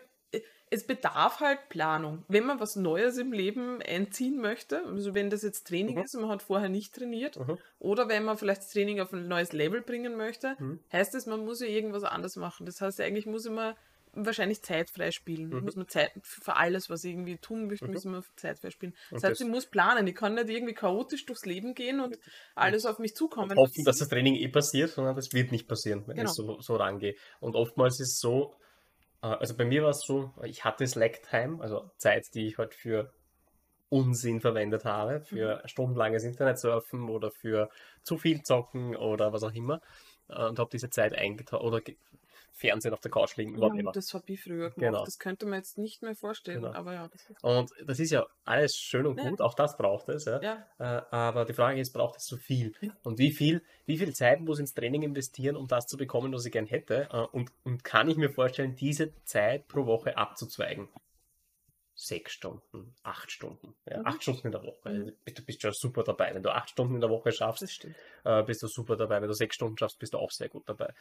[0.71, 2.23] es bedarf halt Planung.
[2.27, 6.03] Wenn man was Neues im Leben einziehen möchte, also wenn das jetzt Training mhm.
[6.03, 7.57] ist und man hat vorher nicht trainiert, mhm.
[7.79, 10.79] oder wenn man vielleicht das Training auf ein neues Level bringen möchte, mhm.
[10.91, 12.65] heißt es, man muss ja irgendwas anders machen.
[12.65, 13.75] Das heißt, eigentlich muss man
[14.13, 15.49] wahrscheinlich Zeit freispielen.
[15.49, 15.63] Mhm.
[15.63, 17.93] Muss man Zeit für alles, was ich irgendwie tun möchte, mhm.
[17.93, 18.95] muss man Zeit freispielen.
[19.11, 20.05] Das heißt, ich muss planen.
[20.07, 22.17] Ich kann nicht irgendwie chaotisch durchs Leben gehen und
[22.55, 23.51] alles auf mich zukommen.
[23.51, 26.29] Und hoffen, dass das Training eh passiert, sondern das wird nicht passieren, wenn genau.
[26.29, 27.15] ich so, so rangehe.
[27.39, 28.55] Und oftmals ist es so,
[29.21, 33.11] also bei mir war es so, ich hatte Slack-Time, also Zeit, die ich halt für
[33.89, 35.67] Unsinn verwendet habe, für mhm.
[35.67, 37.69] stundenlanges Internetsurfen oder für
[38.03, 39.81] zu viel Zocken oder was auch immer.
[40.29, 41.81] Äh, und habe diese Zeit eingetaucht oder
[42.59, 43.57] Fernsehen auf der Couch liegen.
[43.57, 44.75] Ja, das habe ich früher gemacht.
[44.75, 45.05] Genau.
[45.05, 46.61] Das könnte man jetzt nicht mehr vorstellen.
[46.61, 46.73] Genau.
[46.73, 49.45] Aber ja, das und das ist ja alles schön und gut, ja.
[49.45, 50.25] auch das braucht es.
[50.25, 50.41] Ja.
[50.41, 50.65] ja.
[50.77, 52.73] Äh, aber die Frage ist, braucht es so viel?
[53.03, 56.45] Und wie viel, wie viel Zeit muss ins Training investieren, um das zu bekommen, was
[56.45, 57.07] ich gern hätte?
[57.11, 60.89] Äh, und, und kann ich mir vorstellen, diese Zeit pro Woche abzuzweigen?
[61.99, 63.75] Sechs Stunden, acht Stunden.
[63.85, 64.07] Ja, mhm.
[64.07, 64.89] Acht Stunden in der Woche.
[64.89, 65.13] Mhm.
[65.25, 66.33] Du bist schon super dabei.
[66.33, 67.85] Wenn du acht Stunden in der Woche schaffst,
[68.23, 69.21] äh, bist du super dabei.
[69.21, 70.93] Wenn du sechs Stunden schaffst, bist du auch sehr gut dabei.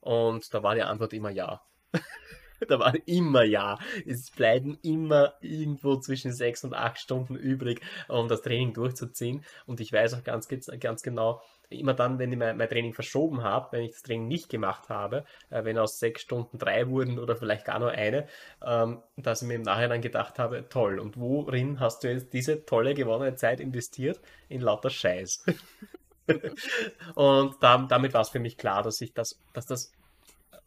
[0.00, 1.62] Und da war die Antwort immer ja.
[2.68, 3.78] da war immer ja.
[4.06, 9.44] Es bleiben immer irgendwo zwischen sechs und acht Stunden übrig, um das Training durchzuziehen.
[9.66, 13.42] Und ich weiß auch ganz, ganz genau, immer dann, wenn ich mein, mein Training verschoben
[13.42, 17.18] habe, wenn ich das Training nicht gemacht habe, äh, wenn aus sechs Stunden drei wurden
[17.18, 18.26] oder vielleicht gar nur eine,
[18.64, 22.64] ähm, dass ich mir im Nachhinein gedacht habe, toll, und worin hast du jetzt diese
[22.64, 24.20] tolle gewonnene Zeit investiert?
[24.48, 25.44] In lauter Scheiß.
[27.14, 29.92] und da, damit war es für mich klar, dass ich das, dass das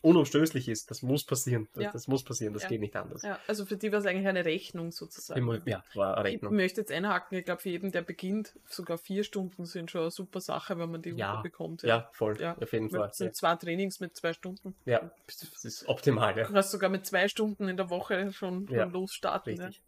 [0.03, 0.91] unumstößlich ist.
[0.91, 1.69] Das muss passieren.
[1.73, 1.91] Das, ja.
[1.91, 2.69] das muss passieren, das ja.
[2.69, 3.21] geht nicht anders.
[3.21, 5.61] Ja, also für die war es eigentlich eine Rechnung sozusagen.
[5.65, 6.53] Ja, war eine Rechnung.
[6.53, 10.01] Ich möchte jetzt einhaken, ich glaube, für jeden, der beginnt, sogar vier Stunden sind schon
[10.01, 11.41] eine super Sache, wenn man die ja.
[11.41, 11.83] Bekommt.
[11.83, 13.07] Ja, voll, auf jeden Fall.
[13.07, 14.75] Das sind zwei Trainings mit zwei Stunden.
[14.85, 16.37] Ja, das ist optimal.
[16.37, 16.45] Ja.
[16.45, 19.59] Du kannst sogar mit zwei Stunden in der Woche schon, schon losstarten.
[19.59, 19.81] Richtig.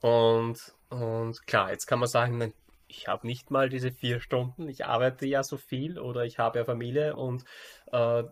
[0.00, 2.52] Und, und klar, jetzt kann man sagen,
[2.88, 6.58] ich habe nicht mal diese vier Stunden, ich arbeite ja so viel oder ich habe
[6.58, 7.44] ja Familie und
[7.92, 8.24] äh,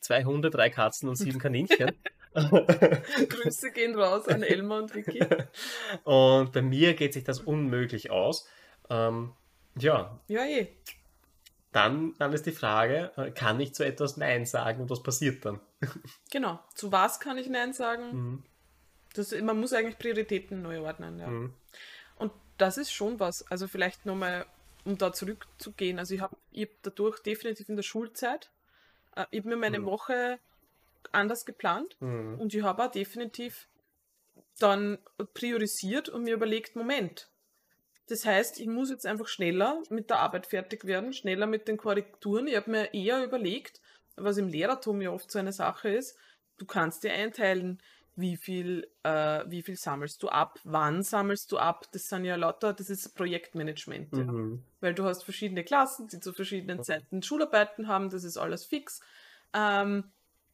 [0.00, 1.92] zwei Hunde, drei Katzen und sieben Kaninchen.
[2.34, 5.22] Grüße gehen raus an Elmar und Vicky.
[6.04, 8.48] Und bei mir geht sich das unmöglich aus.
[8.88, 9.34] Ähm,
[9.78, 10.18] ja.
[10.28, 10.68] Ja, eh.
[11.72, 15.44] Dann, dann ist die Frage, äh, kann ich zu etwas Nein sagen und was passiert
[15.44, 15.60] dann?
[16.30, 16.58] genau.
[16.74, 18.04] Zu was kann ich Nein sagen?
[18.12, 18.42] Mhm.
[19.12, 21.18] Das, man muss eigentlich Prioritäten neu ordnen.
[21.18, 21.26] Ja.
[21.26, 21.52] Mhm
[22.62, 23.44] das ist schon was.
[23.50, 24.46] Also vielleicht nochmal,
[24.84, 25.98] um da zurückzugehen.
[25.98, 28.50] Also ich habe ich hab dadurch definitiv in der Schulzeit,
[29.16, 29.86] äh, ich habe mir meine mhm.
[29.86, 30.38] Woche
[31.10, 32.38] anders geplant mhm.
[32.38, 33.66] und ich habe auch definitiv
[34.60, 34.98] dann
[35.34, 37.28] priorisiert und mir überlegt, Moment,
[38.08, 41.78] das heißt, ich muss jetzt einfach schneller mit der Arbeit fertig werden, schneller mit den
[41.78, 42.46] Korrekturen.
[42.46, 43.80] Ich habe mir eher überlegt,
[44.14, 46.16] was im Lehrertum ja oft so eine Sache ist,
[46.58, 47.82] du kannst dir einteilen,
[48.14, 51.86] wie viel, äh, wie viel sammelst du ab, wann sammelst du ab.
[51.92, 54.12] Das sind ja lauter, das ist Projektmanagement.
[54.12, 54.52] Mhm.
[54.52, 54.58] Ja.
[54.80, 59.00] Weil du hast verschiedene Klassen, die zu verschiedenen Zeiten Schularbeiten haben, das ist alles fix.
[59.54, 60.04] Ähm,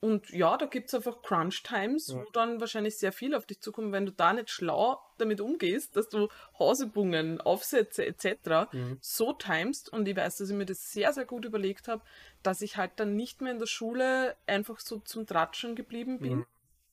[0.01, 2.19] und ja, da gibt es einfach Crunch-Times, ja.
[2.19, 5.97] wo dann wahrscheinlich sehr viel auf dich zukommt, wenn du da nicht schlau damit umgehst,
[5.97, 8.71] dass du Hausübungen, Aufsätze etc.
[8.73, 8.99] Mhm.
[9.01, 9.93] so timest.
[9.93, 12.03] Und ich weiß, dass ich mir das sehr, sehr gut überlegt habe,
[12.45, 16.37] dass ich halt dann nicht mehr in der Schule einfach so zum Tratschen geblieben bin.
[16.37, 16.47] Mhm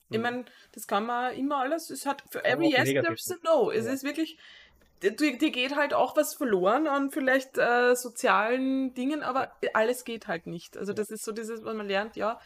[0.09, 0.21] ich hm.
[0.21, 3.71] meine, das kann man immer alles, es hat für every yes there's a no.
[3.71, 3.93] Es ja.
[3.93, 4.37] ist wirklich,
[5.01, 10.27] dir, dir geht halt auch was verloren an vielleicht äh, sozialen Dingen, aber alles geht
[10.27, 10.77] halt nicht.
[10.77, 12.39] Also das ist so dieses, was man lernt, ja,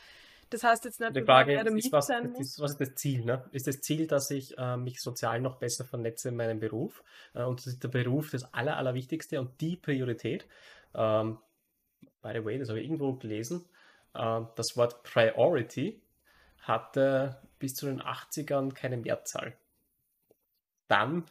[0.49, 3.23] das heißt jetzt nicht, die Frage ist, was, ist, was ist das Ziel?
[3.23, 3.43] Ne?
[3.51, 7.03] Ist das Ziel, dass ich äh, mich sozial noch besser vernetze in meinem Beruf?
[7.35, 10.47] Äh, und das ist der Beruf das Aller, Allerwichtigste und die Priorität.
[10.95, 11.37] Ähm,
[12.21, 13.65] by the way, das habe ich irgendwo gelesen.
[14.15, 16.01] Äh, das Wort Priority
[16.61, 19.53] hatte bis zu den 80ern keine Mehrzahl.
[20.87, 21.25] Dann,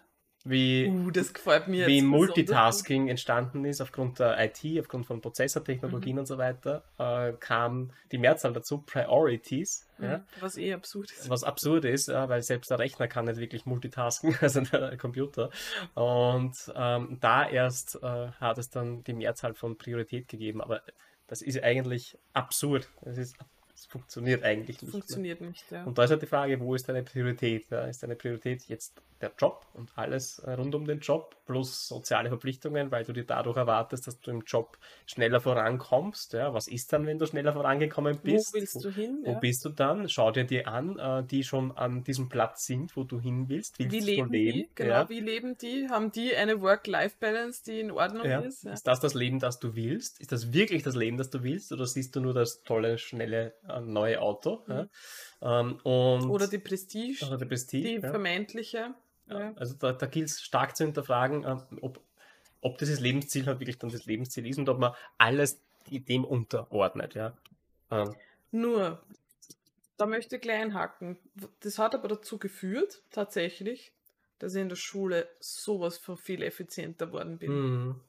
[0.44, 6.20] wie, uh, wie Multitasking entstanden ist aufgrund der IT, aufgrund von Prozessortechnologien mhm.
[6.20, 9.86] und so weiter, äh, kam die Mehrzahl dazu, Priorities.
[9.98, 11.28] Mhm, ja, was eh absurd ist.
[11.28, 15.50] Was absurd ist, ja, weil selbst der Rechner kann nicht wirklich multitasken, also der Computer.
[15.94, 20.82] Und ähm, da erst äh, hat es dann die Mehrzahl von Priorität gegeben, aber
[21.26, 22.88] das ist eigentlich absurd.
[23.02, 23.36] Das ist
[23.78, 24.90] es funktioniert eigentlich nicht.
[24.90, 25.50] Funktioniert mehr.
[25.50, 25.84] nicht, ja.
[25.84, 27.70] Und da ist halt die Frage, wo ist deine Priorität?
[27.70, 32.28] Ja, ist deine Priorität jetzt der Job und alles rund um den Job plus soziale
[32.28, 36.34] Verpflichtungen, weil du dir dadurch erwartest, dass du im Job schneller vorankommst.
[36.34, 38.52] Ja, was ist dann, wenn du schneller vorangekommen bist?
[38.52, 39.22] Wo willst du hin?
[39.24, 39.38] Wo ja.
[39.38, 40.08] bist du dann?
[40.08, 43.78] Schau dir die an, äh, die schon an diesem Platz sind, wo du hin willst.
[43.78, 44.52] willst wie leben leben?
[44.58, 44.70] die?
[44.74, 45.08] Genau, ja.
[45.08, 45.88] wie leben die?
[45.88, 48.64] Haben die eine Work-Life-Balance, die in Ordnung ist?
[48.64, 50.20] Ist das das Leben, das du willst?
[50.20, 51.72] Ist das wirklich das Leben, das du willst?
[51.72, 54.62] Oder siehst du nur das tolle, schnelle, äh, neue Auto?
[54.66, 54.88] Mhm.
[55.40, 58.94] Ähm, oder die Prestige, oder die, Prestige, die vermeintliche.
[59.28, 59.52] Ja.
[59.56, 62.00] Also da, da gilt es stark zu hinterfragen, äh, ob,
[62.60, 65.60] ob dieses Lebensziel halt wirklich dann das Lebensziel ist und ob man alles
[65.90, 67.14] dem unterordnet.
[67.14, 67.36] Ja.
[67.90, 68.14] Ähm.
[68.50, 69.02] Nur,
[69.96, 71.18] da möchte ich gleich einhaken.
[71.60, 73.92] Das hat aber dazu geführt, tatsächlich,
[74.38, 77.52] dass ich in der Schule sowas von viel effizienter geworden bin.
[77.52, 78.00] Mhm.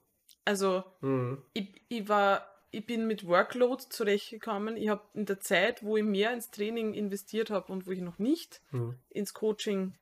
[0.45, 1.43] Also, mhm.
[1.53, 4.78] Ich, ich war ich bin mit Workload zurechtgekommen.
[4.78, 8.01] Ich habe in der Zeit, wo ich mehr ins Training investiert habe und wo ich
[8.01, 8.95] noch nicht mhm.
[9.09, 9.95] ins Coaching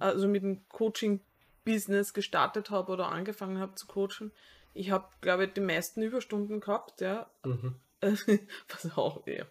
[0.00, 1.20] also mit dem Coaching
[1.64, 4.32] Business gestartet habe oder angefangen habe zu coachen,
[4.74, 7.30] ich habe, glaube ich, die meisten Überstunden gehabt, ja.
[7.44, 7.76] Mhm.
[8.68, 9.46] Was auch, ja,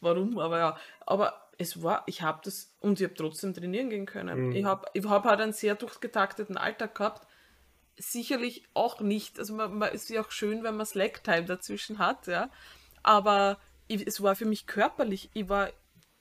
[0.00, 0.78] warum, aber ja.
[1.04, 4.46] Aber es war, ich habe das, und ich habe trotzdem trainieren gehen können.
[4.46, 4.52] Mhm.
[4.52, 7.26] Ich habe ich hab halt einen sehr durchgetakteten Alltag gehabt.
[7.96, 12.26] Sicherlich auch nicht, also man, man ist ja auch schön, wenn man Slack-Time dazwischen hat,
[12.26, 12.48] ja.
[13.02, 15.68] Aber ich, es war für mich körperlich, ich war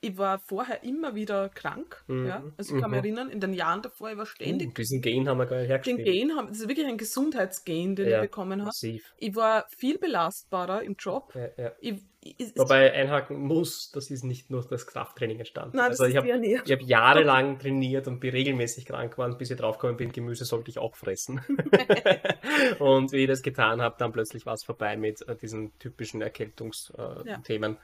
[0.07, 2.03] ich war vorher immer wieder krank.
[2.07, 2.27] Mhm.
[2.27, 2.43] Ja?
[2.57, 3.05] Also ich kann mich mhm.
[3.05, 4.69] erinnern, in den Jahren davor, ich war ständig.
[4.69, 5.99] Uh, diesen Gain haben wir gar nicht hergestellt.
[5.99, 8.71] Den Gain haben, das ist wirklich ein Gesundheitsgain, den ja, ich bekommen habe.
[9.17, 11.33] Ich war viel belastbarer im Job.
[11.35, 11.71] Ja, ja.
[11.81, 15.77] Ich, ich, Wobei einhaken muss, das ist nicht nur das Krafttraining entstanden.
[15.77, 19.97] Nein, also ich habe hab jahrelang trainiert und bin regelmäßig krank geworden, bis ich draufgekommen
[19.97, 21.41] bin, Gemüse sollte ich auch fressen.
[22.79, 26.21] und wie ich das getan habe, dann plötzlich war es vorbei mit äh, diesen typischen
[26.21, 27.77] Erkältungsthemen.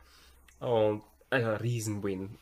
[0.60, 1.03] Und
[1.34, 2.38] ein Riesenwin.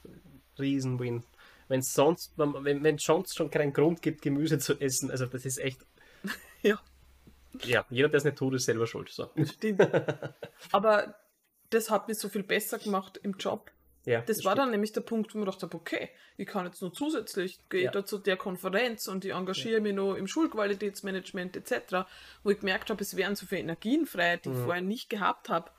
[0.59, 1.23] Riesenwin.
[1.67, 5.45] Wenn es sonst, wenn es sonst schon keinen Grund gibt, Gemüse zu essen, also das
[5.45, 5.79] ist echt.
[6.61, 6.79] ja.
[7.63, 9.09] Ja, jeder, der es nicht tut, ist selber schuld.
[9.09, 9.29] So.
[9.43, 9.81] Stimmt.
[10.71, 11.15] Aber
[11.69, 13.71] das hat mich so viel besser gemacht im Job.
[14.05, 14.63] Ja, das, das war stimmt.
[14.63, 17.91] dann nämlich der Punkt, wo ich dachte, okay, ich kann jetzt nur zusätzlich, gehe ja.
[17.91, 19.79] da zu der Konferenz und ich engagiere ja.
[19.79, 22.07] mich noch im Schulqualitätsmanagement etc.,
[22.43, 24.55] wo ich gemerkt habe, es wären so viele Energien frei, die mhm.
[24.55, 25.71] ich vorher nicht gehabt habe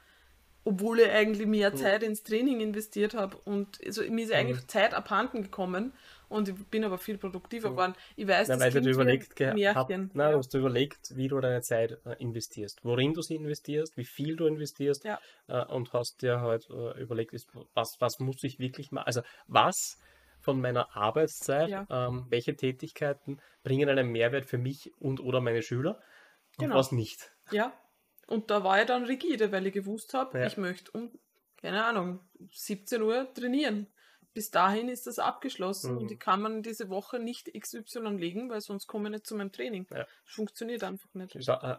[0.65, 4.69] obwohl ich eigentlich mehr Zeit ins Training investiert habe und also mir ist eigentlich mhm.
[4.69, 5.93] Zeit abhanden gekommen
[6.29, 7.95] und ich bin aber viel produktiver geworden.
[8.17, 9.59] Ich weiß, Na, das du überlegt gehabt,
[9.91, 10.39] nein, ja.
[10.39, 14.37] hast du überlegt, wie du deine Zeit äh, investierst, worin du sie investierst, wie viel
[14.37, 15.19] du investierst ja.
[15.49, 17.35] äh, und hast dir halt äh, überlegt,
[17.75, 19.99] was, was muss ich wirklich machen, also was
[20.41, 21.87] von meiner Arbeitszeit, ja.
[21.91, 26.01] ähm, welche Tätigkeiten bringen einen Mehrwert für mich und oder meine Schüler
[26.59, 26.77] und genau.
[26.77, 27.33] was nicht.
[27.51, 27.73] Ja,
[28.27, 30.47] und da war ich dann rigide, weil ich gewusst habe, ja.
[30.47, 31.11] ich möchte um,
[31.57, 32.21] keine Ahnung,
[32.53, 33.87] 17 Uhr trainieren.
[34.35, 35.99] Bis dahin ist das abgeschlossen mhm.
[35.99, 39.35] und ich kann man diese Woche nicht XY legen, weil sonst komme ich nicht zu
[39.35, 39.87] meinem Training.
[39.91, 39.99] Ja.
[39.99, 41.35] Das funktioniert einfach nicht.
[41.35, 41.79] Das ist ein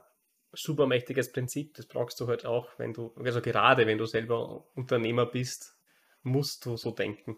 [0.51, 4.67] super mächtiges Prinzip, das brauchst du halt auch, wenn du, also gerade wenn du selber
[4.75, 5.75] Unternehmer bist,
[6.21, 7.37] musst du so denken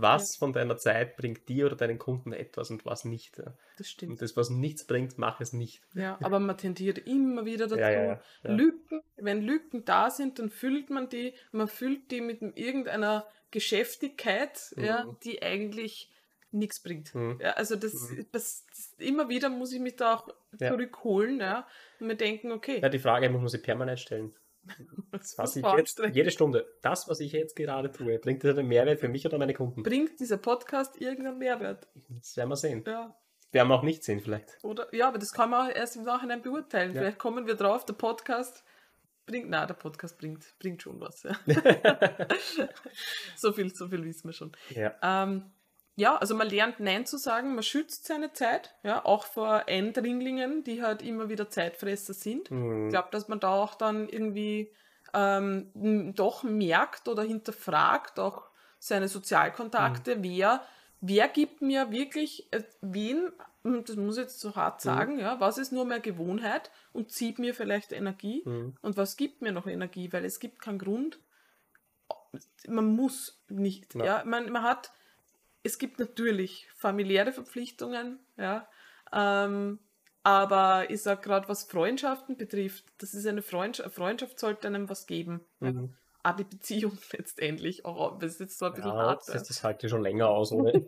[0.00, 0.38] was ja.
[0.38, 3.40] von deiner Zeit bringt dir oder deinen Kunden etwas und was nicht.
[3.78, 4.12] Das stimmt.
[4.12, 5.82] Und das, was nichts bringt, mach es nicht.
[5.94, 7.80] Ja, aber man tendiert immer wieder dazu.
[7.80, 13.26] Ja, Lücken, wenn Lücken da sind, dann füllt man die, man füllt die mit irgendeiner
[13.50, 14.84] Geschäftigkeit, mhm.
[14.84, 16.10] ja, die eigentlich
[16.50, 17.14] nichts bringt.
[17.14, 17.38] Mhm.
[17.40, 18.26] Ja, also das, mhm.
[18.32, 20.28] das, das, immer wieder muss ich mich da auch
[20.58, 21.66] zurückholen, ja,
[22.00, 22.80] und mir denken, okay.
[22.80, 24.34] Ja, die Frage muss man sich permanent stellen.
[25.12, 28.68] Das, was ich jetzt, jede Stunde, das, was ich jetzt gerade tue, bringt das einen
[28.68, 29.82] Mehrwert für mich oder meine Kunden?
[29.82, 31.88] Bringt dieser Podcast irgendeinen Mehrwert?
[32.08, 32.84] Das werden wir sehen.
[32.86, 33.16] Ja.
[33.52, 34.58] Werden wir auch nicht sehen, vielleicht.
[34.62, 36.94] Oder, ja, aber das kann man erst im Nachhinein beurteilen.
[36.94, 37.00] Ja.
[37.00, 38.64] Vielleicht kommen wir drauf, der Podcast
[39.26, 41.22] bringt, na, der Podcast bringt, bringt schon was.
[41.24, 41.36] Ja.
[43.36, 44.52] so, viel, so viel wissen wir schon.
[44.70, 44.94] Ja.
[45.02, 45.50] Ähm,
[45.96, 50.62] ja, also man lernt Nein zu sagen, man schützt seine Zeit, ja, auch vor Eindringlingen,
[50.62, 52.50] die halt immer wieder Zeitfresser sind.
[52.50, 52.86] Mhm.
[52.86, 54.70] Ich glaube, dass man da auch dann irgendwie
[55.14, 60.22] ähm, doch merkt oder hinterfragt auch seine Sozialkontakte, mhm.
[60.22, 60.62] wer,
[61.00, 63.32] wer gibt mir wirklich, äh, wen,
[63.64, 64.88] hm, das muss ich jetzt so hart mhm.
[64.88, 65.20] sagen, mhm.
[65.20, 68.76] ja, was ist nur mehr Gewohnheit und zieht mir vielleicht Energie mhm.
[68.82, 71.20] und was gibt mir noch Energie, weil es gibt keinen Grund,
[72.68, 74.92] man muss nicht, ja, ja man, man hat
[75.66, 78.68] es gibt natürlich familiäre Verpflichtungen, ja,
[79.12, 79.80] ähm,
[80.22, 85.06] aber ich sage gerade, was Freundschaften betrifft, das ist eine Freundschaft, Freundschaft sollte einem was
[85.06, 85.44] geben.
[85.60, 85.66] Mhm.
[85.66, 85.88] Ja.
[86.22, 89.28] Aber die Beziehung letztendlich, auch das ist jetzt so ein bisschen ja, hart.
[89.28, 90.84] Das, das halte ich schon länger aus, ohne,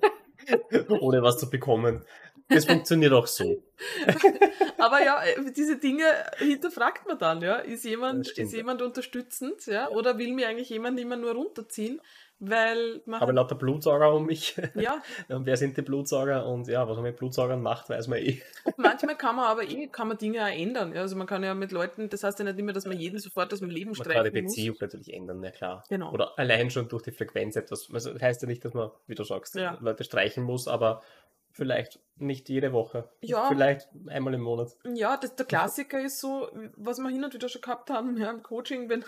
[1.00, 2.04] ohne was zu bekommen.
[2.48, 3.62] Das funktioniert auch so.
[4.78, 6.04] Aber ja, äh, diese Dinge
[6.38, 7.56] hinterfragt man dann, ja.
[7.56, 9.88] Ist jemand, ist jemand unterstützend, ja?
[9.90, 12.00] Oder will mir eigentlich jemand immer nur runterziehen?
[12.40, 14.54] Weil man habe lauter Blutsauger um mich.
[14.74, 15.02] Ja.
[15.28, 16.46] und wer sind die Blutsauger?
[16.46, 18.40] Und ja, was man mit Blutsaugern macht, weiß man eh.
[18.64, 20.96] Und manchmal kann man aber eh, kann man Dinge auch ändern.
[20.96, 23.52] Also man kann ja mit Leuten, das heißt ja nicht immer, dass man jeden sofort
[23.52, 24.24] aus dem Leben streichen muss.
[24.24, 24.80] Man kann die Beziehung muss.
[24.80, 25.84] natürlich ändern, ja klar.
[25.88, 26.12] Genau.
[26.12, 27.90] Oder allein schon durch die Frequenz etwas.
[27.92, 29.76] Also das heißt ja nicht, dass man, wie du sagst, ja.
[29.80, 31.02] Leute streichen muss, aber
[31.50, 33.08] vielleicht nicht jede Woche.
[33.20, 33.48] Ja.
[33.48, 34.76] Vielleicht einmal im Monat.
[34.94, 38.30] Ja, das, der Klassiker ist so, was wir hin und wieder schon gehabt haben ja,
[38.30, 39.04] im Coaching, wenn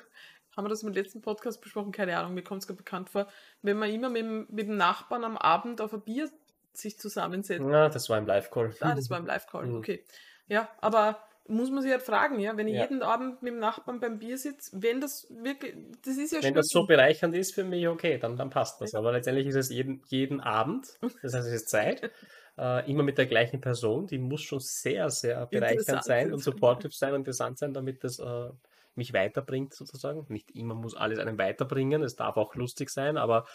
[0.57, 1.93] haben wir das im letzten Podcast besprochen?
[1.93, 3.27] Keine Ahnung, mir kommt es gerade bekannt vor.
[3.63, 6.29] Wenn man immer mit, mit dem Nachbarn am Abend auf ein Bier
[6.73, 7.65] sich zusammensetzt.
[7.65, 8.75] Ja, das war im Live-Call.
[8.81, 9.77] Ah, das war im Live-Call, mhm.
[9.77, 10.05] okay.
[10.49, 11.21] Ja, aber
[11.51, 12.83] muss man sich halt fragen, ja, wenn ich ja.
[12.83, 15.75] jeden Abend mit dem Nachbarn beim Bier sitze, wenn das wirklich,
[16.05, 18.93] das ist ja Wenn das so bereichernd ist für mich, okay, dann, dann passt das.
[18.93, 19.01] Ja.
[19.01, 22.11] Aber letztendlich ist es jeden, jeden Abend, das heißt, es ist Zeit,
[22.59, 26.93] äh, immer mit der gleichen Person, die muss schon sehr, sehr bereichernd sein und supportive
[26.93, 28.51] sein und interessant sein, damit das äh,
[28.95, 30.27] mich weiterbringt sozusagen.
[30.29, 33.47] Nicht immer muss alles einen weiterbringen, es darf auch lustig sein, aber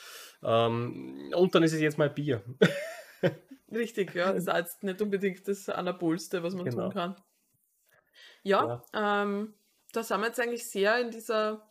[0.43, 2.43] ähm, und dann ist es jetzt mal Bier.
[3.71, 4.33] Richtig, ja.
[4.33, 6.83] Das ist jetzt nicht unbedingt das Anabolste, was man genau.
[6.83, 7.15] tun kann.
[8.43, 9.23] Ja, ja.
[9.23, 9.55] Ähm,
[9.91, 11.65] da sind wir jetzt eigentlich sehr in dieser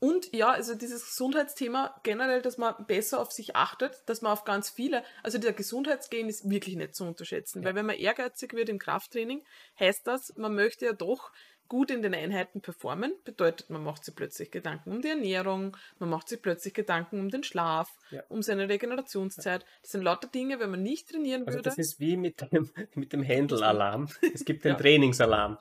[0.00, 4.44] und ja, also dieses Gesundheitsthema generell, dass man besser auf sich achtet, dass man auf
[4.44, 7.68] ganz viele, also der Gesundheitsgain ist wirklich nicht zu unterschätzen, ja.
[7.68, 9.44] weil wenn man ehrgeizig wird im Krafttraining,
[9.80, 11.32] heißt das, man möchte ja doch
[11.72, 16.10] gut in den Einheiten performen, bedeutet, man macht sich plötzlich Gedanken um die Ernährung, man
[16.10, 18.22] macht sich plötzlich Gedanken um den Schlaf, ja.
[18.28, 19.64] um seine Regenerationszeit.
[19.80, 21.70] Das sind lauter Dinge, wenn man nicht trainieren also würde.
[21.70, 24.10] Das ist wie mit dem, mit dem Händelalarm.
[24.34, 24.78] Es gibt den ja.
[24.78, 25.56] Trainingsalarm.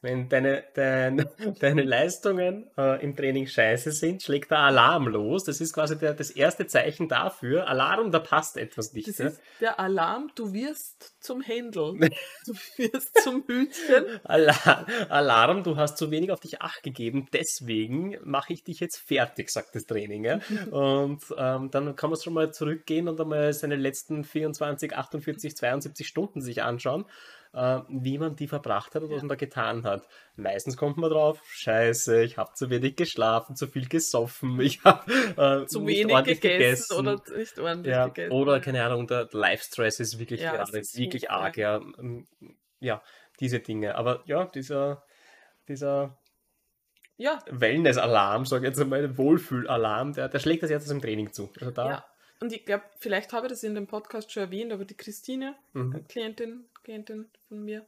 [0.00, 1.26] Wenn deine, dein,
[1.60, 5.44] deine Leistungen äh, im Training scheiße sind, schlägt der Alarm los.
[5.44, 7.68] Das ist quasi der, das erste Zeichen dafür.
[7.68, 9.08] Alarm, da passt etwas nicht.
[9.08, 9.26] Das ja?
[9.28, 11.94] ist der Alarm, du wirst zum Händel.
[12.46, 14.20] Du wirst zum Hühnchen.
[14.24, 17.26] Alarm, Alarm, du hast zu wenig auf dich acht gegeben.
[17.32, 20.24] Deswegen mache ich dich jetzt fertig, sagt das Training.
[20.24, 20.40] Ja?
[20.70, 26.06] Und ähm, dann kann man schon mal zurückgehen und einmal seine letzten 24, 48, 72
[26.06, 27.06] Stunden sich anschauen
[27.54, 30.06] äh, wie man die verbracht hat und was man da getan hat.
[30.36, 35.10] Meistens kommt man drauf, scheiße, ich habe zu wenig geschlafen, zu viel gesoffen, ich habe
[35.62, 38.32] äh, zu wenig gegessen, gegessen, oder nicht ordentlich ja, gegessen.
[38.32, 41.80] Oder, keine Ahnung, der Live-Stress ist wirklich ja, gerade ist wirklich arg, ja.
[42.80, 43.02] ja,
[43.40, 43.94] diese Dinge.
[43.94, 45.04] Aber ja, dieser,
[45.68, 46.18] dieser
[47.16, 47.38] ja.
[47.48, 51.50] Wellness-Alarm, sage ich jetzt einmal, Wohlfühl-Alarm, der, der schlägt das jetzt im Training zu.
[51.60, 52.04] Also da ja.
[52.40, 55.54] Und ich glaube, vielleicht habe ich das in dem Podcast schon erwähnt, aber die Christine,
[55.72, 56.04] mhm.
[56.08, 57.86] Klientin, Klientin von mir,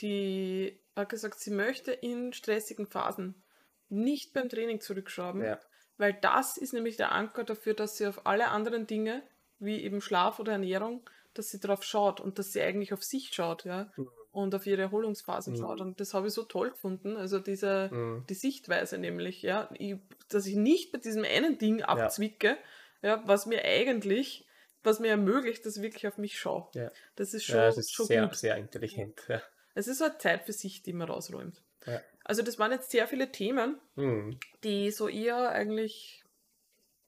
[0.00, 3.42] die hat gesagt, sie möchte in stressigen Phasen
[3.88, 5.60] nicht beim Training zurückschrauben, ja.
[5.98, 9.22] weil das ist nämlich der Anker dafür, dass sie auf alle anderen Dinge,
[9.58, 13.32] wie eben Schlaf oder Ernährung, dass sie darauf schaut und dass sie eigentlich auf sich
[13.32, 13.92] schaut, ja.
[13.96, 14.08] Mhm.
[14.32, 15.58] Und auf ihre Erholungsphasen mhm.
[15.58, 15.80] schaut.
[15.80, 17.16] Und das habe ich so toll gefunden.
[17.16, 18.24] Also diese, mhm.
[18.28, 19.96] die Sichtweise nämlich, ja, ich,
[20.28, 22.56] dass ich nicht bei diesem einen Ding abzwicke,
[23.02, 24.46] ja, ja was mir eigentlich
[24.82, 26.68] was mir ermöglicht, dass ich wirklich auf mich schaue.
[26.74, 26.90] Ja.
[27.16, 28.36] Das ist schon, ja, das ist schon sehr, gut.
[28.36, 29.20] sehr intelligent.
[29.28, 29.42] Ja.
[29.74, 31.62] Es ist halt Zeit für sich, die man rausräumt.
[31.86, 32.00] Ja.
[32.24, 34.38] Also das waren jetzt sehr viele Themen, mhm.
[34.64, 36.24] die so eher eigentlich,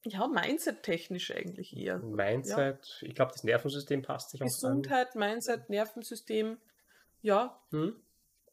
[0.05, 1.99] ja, Mindset-technisch eigentlich eher.
[1.99, 3.09] Mindset, ja.
[3.09, 5.21] ich glaube, das Nervensystem passt sich Gesundheit, auch an.
[5.21, 6.59] Mindset, Nervensystem,
[7.21, 7.61] ja.
[7.71, 7.97] Mhm.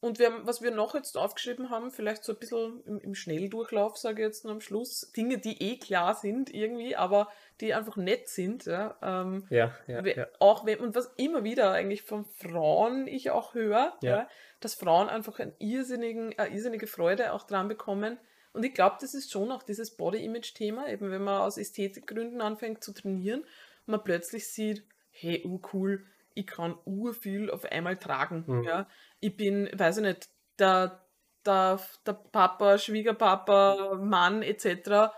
[0.02, 3.16] Und wir haben, was wir noch jetzt aufgeschrieben haben, vielleicht so ein bisschen im, im
[3.16, 7.28] Schnelldurchlauf, sage ich jetzt noch am Schluss, Dinge, die eh klar sind irgendwie, aber
[7.60, 8.66] die einfach nett sind.
[8.66, 10.28] Ja, ähm, ja, ja, ja.
[10.40, 14.10] Auch wenn, und was immer wieder eigentlich von Frauen ich auch höre, ja.
[14.10, 14.30] ja
[14.62, 18.18] dass Frauen einfach eine irrsinnige Freude auch dran bekommen.
[18.54, 22.84] Und ich glaube, das ist schon auch dieses Body-Image-Thema, eben wenn man aus Ästhetikgründen anfängt
[22.84, 26.06] zu trainieren und man plötzlich sieht, hey, uh, cool,
[26.40, 28.46] ich kann urviel auf einmal tragen.
[28.48, 28.64] Mhm.
[28.64, 28.88] Ja.
[29.20, 31.06] Ich bin, weiß ich nicht, der,
[31.46, 35.14] der, der Papa, Schwiegerpapa, Mann etc.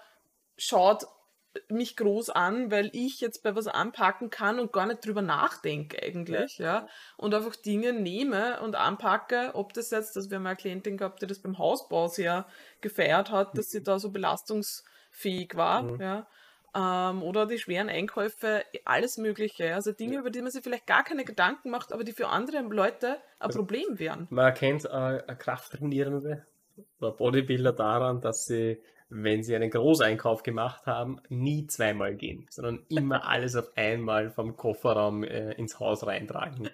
[0.58, 1.06] schaut
[1.68, 6.02] mich groß an, weil ich jetzt bei was anpacken kann und gar nicht drüber nachdenke
[6.02, 6.66] eigentlich, ja.
[6.66, 6.88] ja.
[7.18, 11.22] Und einfach Dinge nehme und anpacke, ob das jetzt, dass wir mal eine Klientin gehabt,
[11.22, 12.48] die das beim Hausbau sehr
[12.80, 13.84] gefeiert hat, dass sie mhm.
[13.84, 16.02] da so belastungsfähig war, mhm.
[16.02, 16.28] ja
[16.76, 19.74] ähm, oder die schweren Einkäufe, alles Mögliche.
[19.76, 20.20] Also Dinge, ja.
[20.22, 23.18] über die man sich vielleicht gar keine Gedanken macht, aber die für andere Leute ein
[23.40, 24.28] also, Problem wären.
[24.30, 26.46] Man erkennt äh, eine Krafttrainierende
[27.00, 32.86] oder Bodybuilder daran, dass sie, wenn sie einen Großeinkauf gemacht haben, nie zweimal gehen, sondern
[32.90, 36.70] immer alles auf einmal vom Kofferraum äh, ins Haus reintragen.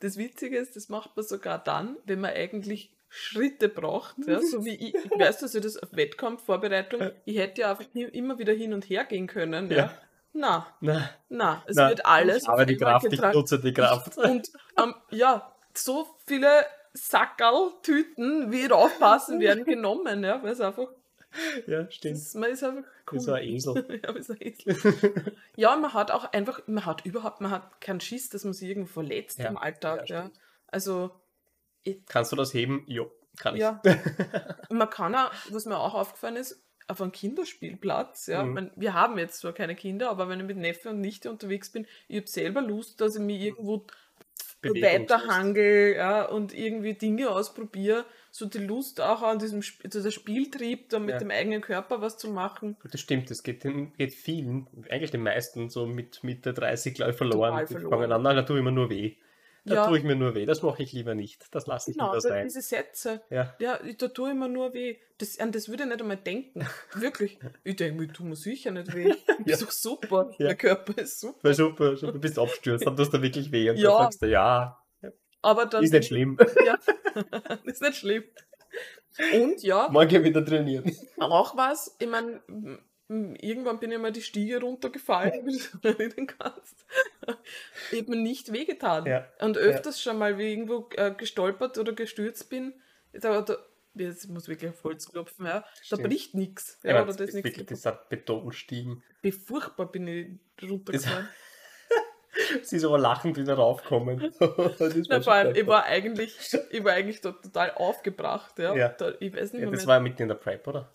[0.00, 4.64] Das Witzige ist, das macht man sogar dann, wenn man eigentlich Schritte braucht, ja, so
[4.64, 8.52] wie ich, ich weiß, dass ich das auf Wettkampfvorbereitung, ich hätte ja einfach immer wieder
[8.52, 9.76] hin und her gehen können, ja.
[9.76, 9.98] ja.
[10.34, 12.46] Na, na, na, es na, wird alles.
[12.46, 14.18] Aber die Kraft, ich nutze die Kraft.
[14.18, 16.48] Und ähm, ja, so viele
[16.92, 20.88] Sackerl, Tüten, wie draufpassen, werden genommen, ja, weil es einfach.
[21.66, 22.16] Ja, stimmt.
[22.16, 23.18] Das, man ist einfach cool.
[23.18, 24.00] Wie so ein Esel.
[24.04, 25.36] ja, wie so ein Esel.
[25.56, 28.68] ja, man hat auch einfach, man hat überhaupt, man hat keinen Schiss, dass man sich
[28.68, 30.24] irgendwo verletzt ja, im Alltag, ja.
[30.24, 30.30] ja.
[30.68, 31.10] Also,
[32.08, 32.84] Kannst du das heben?
[32.86, 33.60] Jo, kann ich.
[33.60, 33.80] Ja.
[34.70, 38.54] Man kann auch, was mir auch aufgefallen ist, auf einem Kinderspielplatz, ja, mhm.
[38.54, 41.70] meine, wir haben jetzt zwar keine Kinder, aber wenn ich mit Neffe und Nichte unterwegs
[41.70, 43.86] bin, ich habe selber Lust, dass ich mich irgendwo
[44.62, 50.98] weiterhangel ja, und irgendwie Dinge ausprobiere, so die Lust auch an diesem dieser Spieltrieb, da
[50.98, 51.18] mit ja.
[51.18, 52.76] dem eigenen Körper was zu machen.
[52.90, 57.52] Das stimmt, das geht, geht vielen, eigentlich den meisten so mit Mitte 30 gleich verloren.
[57.52, 57.90] Total verloren.
[57.90, 59.16] Die fangen an, da tue ich mir nur weh.
[59.68, 59.86] Da ja.
[59.86, 60.46] tue ich mir nur weh.
[60.46, 61.46] Das mache ich lieber nicht.
[61.52, 62.44] Das lasse ich genau, lieber sein.
[62.44, 63.22] diese Sätze.
[63.30, 63.54] Ja.
[63.58, 64.96] ja, da tue ich mir nur weh.
[65.18, 66.66] Das, an das würde ich nicht einmal denken.
[66.94, 67.38] Wirklich.
[67.64, 69.12] Ich denke mir, tut mir sicher nicht weh.
[69.46, 69.54] ja.
[69.54, 70.30] Ist doch super.
[70.38, 70.46] Ja.
[70.48, 71.44] Der Körper ist super.
[71.44, 71.94] War super.
[71.94, 73.70] Du bist abstürzt, dann tust du wirklich weh.
[73.70, 73.90] Und ja.
[73.90, 74.78] dann sagst du, ja.
[75.42, 76.36] Aber dann, ist nicht schlimm.
[76.66, 76.76] ja,
[77.64, 78.24] ist nicht schlimm.
[79.34, 79.88] Und ja.
[79.90, 80.94] Morgen wieder trainieren.
[81.18, 82.40] Auch was, ich meine,
[83.08, 86.84] irgendwann bin ich mal die Stiege runtergefallen, wie du das reden kannst.
[87.90, 89.06] ich habe mir nicht wehgetan.
[89.06, 89.26] Ja.
[89.40, 90.10] Und öfters ja.
[90.10, 92.74] schon mal, wie irgendwo äh, gestolpert oder gestürzt bin,
[93.12, 93.56] da, da,
[93.94, 96.78] jetzt muss wirklich auf Holz klopfen, ja, da bricht nichts.
[96.82, 99.02] Ja, ja, das ist wirklich dieser Betonstiegen.
[99.22, 101.28] Wie furchtbar bin ich runtergefallen.
[102.62, 104.32] Sie ist aber lachend wieder raufkommen.
[105.08, 106.38] Na, vor allem, ich war eigentlich,
[106.70, 108.58] ich war eigentlich total aufgebracht.
[108.58, 108.74] Ja.
[108.76, 108.88] ja.
[108.90, 110.92] Da, ich weiß nicht ja, das war ja mitten in der Prep, oder?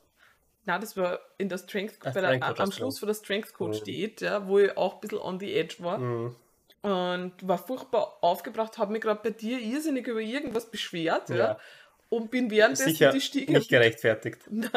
[0.66, 3.84] Nein, das war in der Strength, Ach, der, am Schluss von der Strength Coach mhm.
[3.84, 5.98] Diät, ja, wo ich auch ein bisschen on the edge war.
[5.98, 6.36] Mhm.
[6.82, 11.30] Und war furchtbar aufgebracht, habe mich gerade bei dir irrsinnig über irgendwas beschwert.
[11.30, 11.36] Ja.
[11.36, 11.60] ja
[12.14, 13.52] und bin währenddessen Sicher die Stiege.
[13.52, 14.42] Nicht gerechtfertigt.
[14.50, 14.70] Nein,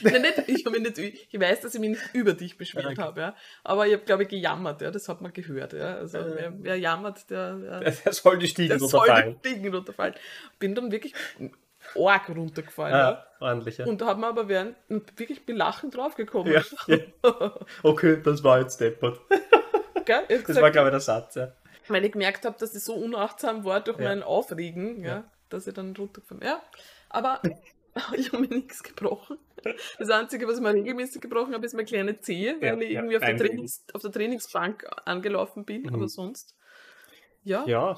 [0.00, 0.98] Nein nicht, ich, nicht,
[1.30, 3.00] ich weiß, dass ich mich nicht über dich beschwert okay.
[3.00, 3.36] habe, ja.
[3.62, 4.90] aber ich habe, glaube ich, gejammert, ja.
[4.90, 5.74] das hat man gehört.
[5.74, 5.94] Ja.
[5.96, 9.24] Also, äh, wer, wer, jammert, der, der, der soll die Stiegen runterfallen.
[9.24, 10.14] Soll die Stiegen runterfallen.
[10.58, 11.14] Bin dann wirklich
[11.96, 12.94] arg runtergefallen.
[12.94, 13.26] Ja, ja.
[13.40, 13.78] ordentlich.
[13.78, 13.86] Ja.
[13.86, 16.52] Und da haben wir aber während wirklich belachend draufgekommen.
[16.52, 16.98] Ja, ja.
[17.82, 19.20] Okay, das war jetzt deppert.
[20.04, 20.22] Gell?
[20.28, 21.34] Das gesagt, war, glaube ich, der Satz.
[21.36, 21.52] Ja.
[21.88, 25.04] Weil ich gemerkt habe, dass ich so unachtsam war durch mein Aufregen.
[25.04, 26.48] Ja dass ich dann runtergefallen bin.
[26.48, 26.62] Ja,
[27.08, 27.40] aber
[28.16, 29.38] ich habe mir nichts gebrochen.
[29.98, 32.90] Das Einzige, was ich mir regelmäßig gebrochen habe, ist meine kleine Zehe, ja, weil ich
[32.92, 35.94] irgendwie auf, der Trainings, auf, der Trainingsbank angelaufen bin, mhm.
[35.94, 36.56] aber sonst.
[37.44, 37.64] Ja.
[37.66, 37.96] Ja.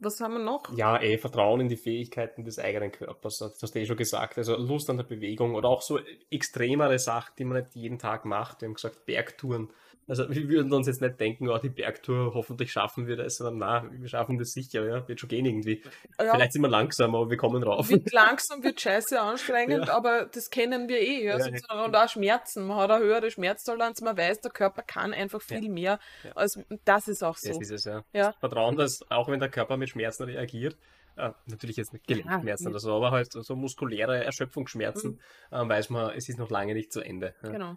[0.00, 0.76] Was haben wir noch?
[0.76, 3.38] Ja, eh, Vertrauen in die Fähigkeiten des eigenen Körpers.
[3.38, 4.38] Das hast du eh schon gesagt.
[4.38, 5.98] Also Lust an der Bewegung oder auch so
[6.30, 8.60] extremere Sachen, die man nicht jeden Tag macht.
[8.60, 9.70] Wir haben gesagt, Bergtouren
[10.08, 13.58] also wir würden uns jetzt nicht denken, oh, die Bergtour, hoffentlich schaffen wir das, sondern
[13.58, 15.82] na, wir schaffen das sicher, ja, wird schon gehen irgendwie.
[16.18, 16.32] Ja.
[16.32, 17.90] Vielleicht sind wir langsam, aber wir kommen rauf.
[17.90, 19.94] Wird langsam, wird scheiße anstrengend, ja.
[19.94, 22.66] aber das kennen wir eh, ja, ja und auch Schmerzen.
[22.66, 25.98] Man hat eine höhere Schmerztoleranz, man weiß, der Körper kann einfach viel mehr.
[26.34, 27.48] Also das ist auch so.
[27.48, 28.02] Das ist es, ja.
[28.14, 28.32] ja.
[28.40, 30.78] Vertrauen, dass auch wenn der Körper mit Schmerzen reagiert,
[31.16, 35.20] äh, natürlich jetzt nicht Gelenkschmerzen ja, oder so, aber halt so muskuläre Erschöpfungsschmerzen,
[35.50, 35.56] mhm.
[35.56, 37.34] äh, weiß man, es ist noch lange nicht zu Ende.
[37.42, 37.76] Genau.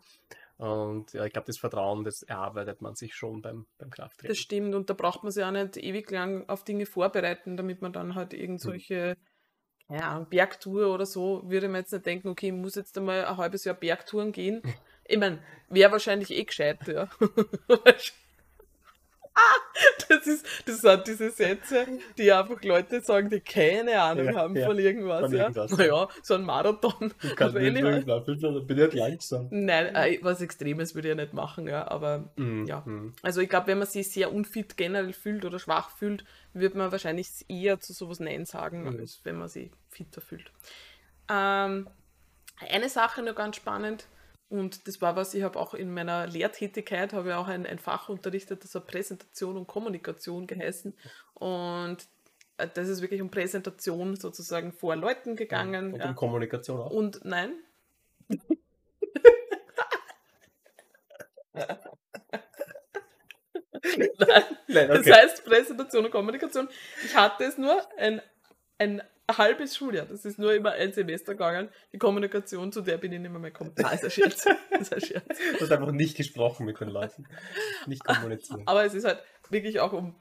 [0.61, 4.29] Und ja, ich glaube, das Vertrauen, das erarbeitet man sich schon beim, beim Krafttraining.
[4.29, 7.81] Das stimmt und da braucht man sich auch nicht ewig lang auf Dinge vorbereiten, damit
[7.81, 9.17] man dann halt irgendwelche
[9.88, 9.95] hm.
[9.95, 13.38] ja, Bergtour oder so, würde man jetzt nicht denken, okay, ich muss jetzt einmal ein
[13.38, 14.61] halbes Jahr Bergtouren gehen.
[15.03, 17.09] Ich meine, wäre wahrscheinlich eh gescheit, ja.
[20.09, 21.87] Das, ist, das sind diese Sätze,
[22.17, 25.21] die einfach Leute sagen, die keine Ahnung ja, haben ja, von irgendwas.
[25.21, 25.77] Von irgendwas ja.
[25.77, 27.13] Naja, so ein Marathon.
[27.23, 29.47] Ich kann nicht durchlaufen, sondern bin ich langsam.
[29.49, 31.87] Nein, äh, was Extremes würde ich ja nicht machen, ja.
[31.87, 32.81] Aber mm, ja.
[32.81, 33.13] Mm.
[33.21, 36.91] Also ich glaube, wenn man sich sehr unfit generell fühlt oder schwach fühlt, wird man
[36.91, 38.99] wahrscheinlich eher zu sowas Nein sagen, mm.
[38.99, 40.51] als wenn man sich fitter fühlt.
[41.29, 41.89] Ähm,
[42.69, 44.07] eine Sache noch ganz spannend
[44.52, 47.80] und das war was, ich habe auch in meiner Lehrtätigkeit, habe ich auch ein, ein
[47.80, 50.94] Fach unterrichtet, das hat Präsentation und Kommunikation geheißen.
[51.36, 51.98] Und
[52.57, 55.94] äh, das ist wirklich um Präsentation sozusagen vor Leuten gegangen.
[55.94, 56.10] und ja.
[56.10, 56.91] um Kommunikation auch?
[56.91, 57.53] Und nein.
[63.84, 64.44] Nein.
[64.68, 65.10] Nein okay.
[65.10, 66.69] Das heißt Präsentation und Kommunikation.
[67.03, 68.22] Ich hatte es nur ein,
[68.78, 70.05] ein ein halbes Schuljahr.
[70.05, 71.69] Das ist nur immer ein Semester gegangen.
[71.93, 73.73] Die Kommunikation, zu der bin ich nicht mehr mehr gekommen.
[73.83, 74.45] Ah, ist ein Scherz.
[74.79, 75.39] ist ein Scherz.
[75.57, 77.27] Du hast einfach nicht gesprochen mit den Leuten.
[77.87, 78.61] Nicht kommuniziert.
[78.65, 80.15] Aber es ist halt wirklich auch um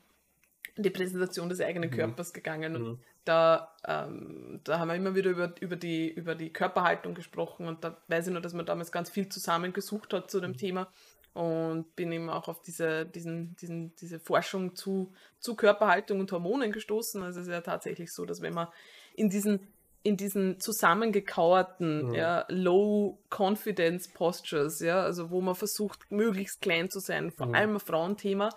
[0.76, 1.94] die Präsentation des eigenen mhm.
[1.94, 2.76] Körpers gegangen.
[2.76, 2.98] Und mhm.
[3.24, 7.66] da, ähm, da haben wir immer wieder über, über, die, über die Körperhaltung gesprochen.
[7.66, 10.56] Und da weiß ich nur, dass man damals ganz viel zusammengesucht hat zu dem mhm.
[10.56, 10.92] Thema
[11.32, 16.72] und bin eben auch auf diese, diesen, diesen, diese Forschung zu, zu Körperhaltung und Hormonen
[16.72, 17.22] gestoßen.
[17.22, 18.68] Also es ist ja tatsächlich so, dass wenn man
[19.14, 19.68] in diesen,
[20.02, 22.14] in diesen zusammengekauerten, mhm.
[22.14, 27.54] ja, Low-Confidence-Postures, ja, also wo man versucht, möglichst klein zu sein, vor mhm.
[27.54, 28.50] allem ein Frauenthema.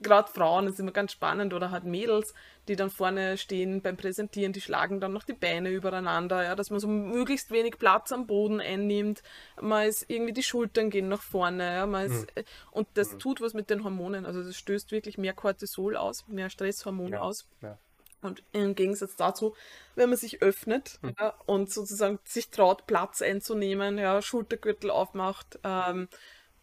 [0.00, 2.34] Gerade Frauen, das ist immer ganz spannend, oder halt Mädels,
[2.68, 6.70] die dann vorne stehen beim Präsentieren, die schlagen dann noch die Beine übereinander, ja, dass
[6.70, 9.22] man so möglichst wenig Platz am Boden einnimmt.
[9.60, 12.42] Man ist irgendwie die Schultern gehen nach vorne, ja, man ist, mhm.
[12.70, 13.18] und das mhm.
[13.18, 14.26] tut was mit den Hormonen.
[14.26, 17.20] Also das stößt wirklich mehr Cortisol aus, mehr Stresshormone ja.
[17.20, 17.48] aus.
[17.62, 17.78] Ja.
[18.20, 19.54] Und im Gegensatz dazu,
[19.94, 21.14] wenn man sich öffnet mhm.
[21.18, 26.08] ja, und sozusagen sich traut, Platz einzunehmen, ja, Schultergürtel aufmacht, ähm,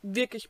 [0.01, 0.49] wirklich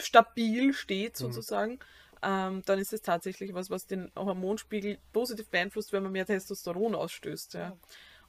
[0.00, 1.32] stabil steht mhm.
[1.32, 1.78] sozusagen, mhm.
[2.22, 6.94] ähm, dann ist es tatsächlich was, was den Hormonspiegel positiv beeinflusst, wenn man mehr Testosteron
[6.94, 7.54] ausstößt.
[7.54, 7.76] Ja.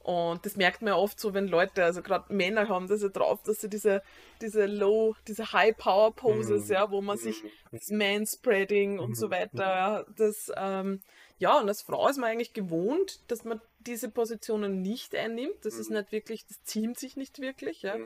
[0.04, 3.08] Und das merkt man ja oft so, wenn Leute, also gerade Männer haben das ja
[3.08, 4.02] drauf, dass sie diese,
[4.42, 6.72] diese Low, diese High-Power-Poses, mm.
[6.72, 7.48] ja, wo man sich mhm.
[7.72, 9.30] das Manspreading und so mhm.
[9.30, 11.00] weiter, ja, das, ähm,
[11.44, 15.62] ja, und als Frau ist man eigentlich gewohnt, dass man diese Positionen nicht einnimmt.
[15.62, 15.80] Das mm.
[15.80, 17.96] ist nicht wirklich, das ziemt sich nicht wirklich, ja.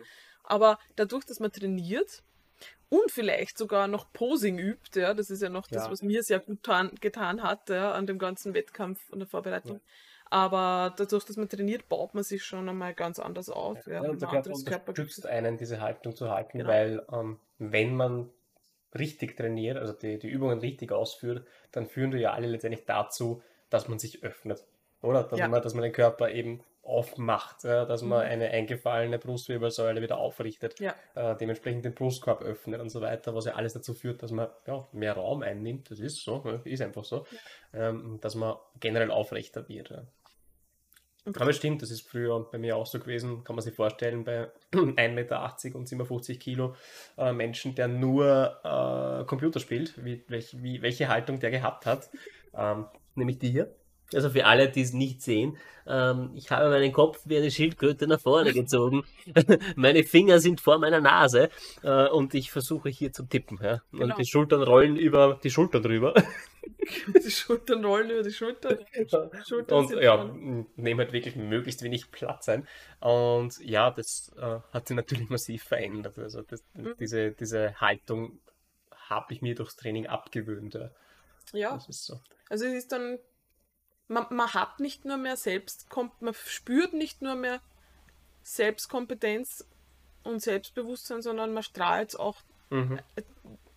[0.43, 2.25] Aber dadurch, dass man trainiert,
[2.89, 5.91] und vielleicht sogar noch Posing übt, ja, das ist ja noch das, ja.
[5.91, 9.77] was mir sehr gut getan, getan hat, ja, an dem ganzen Wettkampf und der Vorbereitung.
[9.77, 9.83] Ja.
[10.31, 13.87] Aber dadurch, dass man trainiert, baut man sich schon einmal ganz anders auf.
[13.87, 16.71] Ja, ja und der Körper unterstützt einen, diese Haltung zu halten, genau.
[16.71, 18.31] weil ähm, wenn man
[18.97, 23.43] richtig trainiert, also die, die Übungen richtig ausführt, dann führen die ja alle letztendlich dazu,
[23.71, 24.65] dass man sich öffnet.
[25.03, 25.25] Oder?
[25.25, 25.49] Dass, ja.
[25.49, 28.33] man, dass man den Körper eben aufmacht, ja, dass man mhm.
[28.33, 30.95] eine eingefallene Brustwirbelsäule wieder aufrichtet, ja.
[31.15, 34.49] äh, dementsprechend den Brustkorb öffnet und so weiter, was ja alles dazu führt, dass man
[34.67, 37.27] ja, mehr Raum einnimmt, das ist so, ist einfach so,
[37.75, 40.03] ähm, dass man generell aufrechter wird.
[41.29, 41.41] Okay.
[41.43, 44.51] Aber stimmt, das ist früher bei mir auch so gewesen, kann man sich vorstellen, bei
[44.73, 46.75] 1,80 Meter und 57 Kilo
[47.19, 52.09] äh, Menschen, der nur äh, Computer spielt, wie, welch, wie, welche Haltung der gehabt hat,
[52.55, 53.75] ähm, nämlich die hier.
[54.15, 58.07] Also für alle, die es nicht sehen, ähm, ich habe meinen Kopf wie eine Schildkröte
[58.07, 59.05] nach vorne gezogen.
[59.77, 61.51] Meine Finger sind vor meiner Nase
[61.83, 63.59] äh, und ich versuche hier zu tippen.
[63.63, 63.83] Ja?
[63.93, 64.05] Genau.
[64.05, 66.15] Und die Schultern rollen über die Schultern drüber.
[67.25, 68.79] die Schultern rollen über die Schultern.
[69.47, 70.25] Schultern und ja,
[70.77, 72.67] nehmen halt wirklich möglichst wenig Platz ein.
[73.01, 76.19] Und ja, das äh, hat sich natürlich massiv verändert.
[76.19, 76.95] Also das, mhm.
[76.99, 78.41] diese, diese Haltung
[78.91, 80.75] habe ich mir durchs Training abgewöhnt.
[80.75, 80.91] Ja.
[81.53, 81.75] ja.
[81.75, 82.21] Das ist so.
[82.49, 83.19] Also es ist dann
[84.09, 87.61] man, man hat nicht nur mehr Selbstkom man spürt nicht nur mehr
[88.43, 89.67] Selbstkompetenz
[90.25, 92.41] und Selbstbewusstsein, sondern man strahlt auch
[92.71, 93.01] mhm.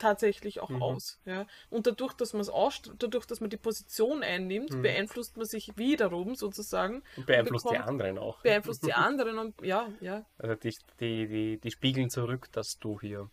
[0.02, 0.82] Tatsächlich auch mhm.
[0.82, 1.20] aus.
[1.26, 1.46] Ja?
[1.70, 2.52] Und dadurch, dass man es
[2.98, 4.82] dadurch, dass man die Position einnimmt, mhm.
[4.82, 7.04] beeinflusst man sich wiederum sozusagen.
[7.18, 8.42] Und beeinflusst bekommt, die anderen auch.
[8.42, 10.26] Beeinflusst die anderen und ja, ja.
[10.40, 13.30] Also die, die, die, die spiegeln zurück, dass du hier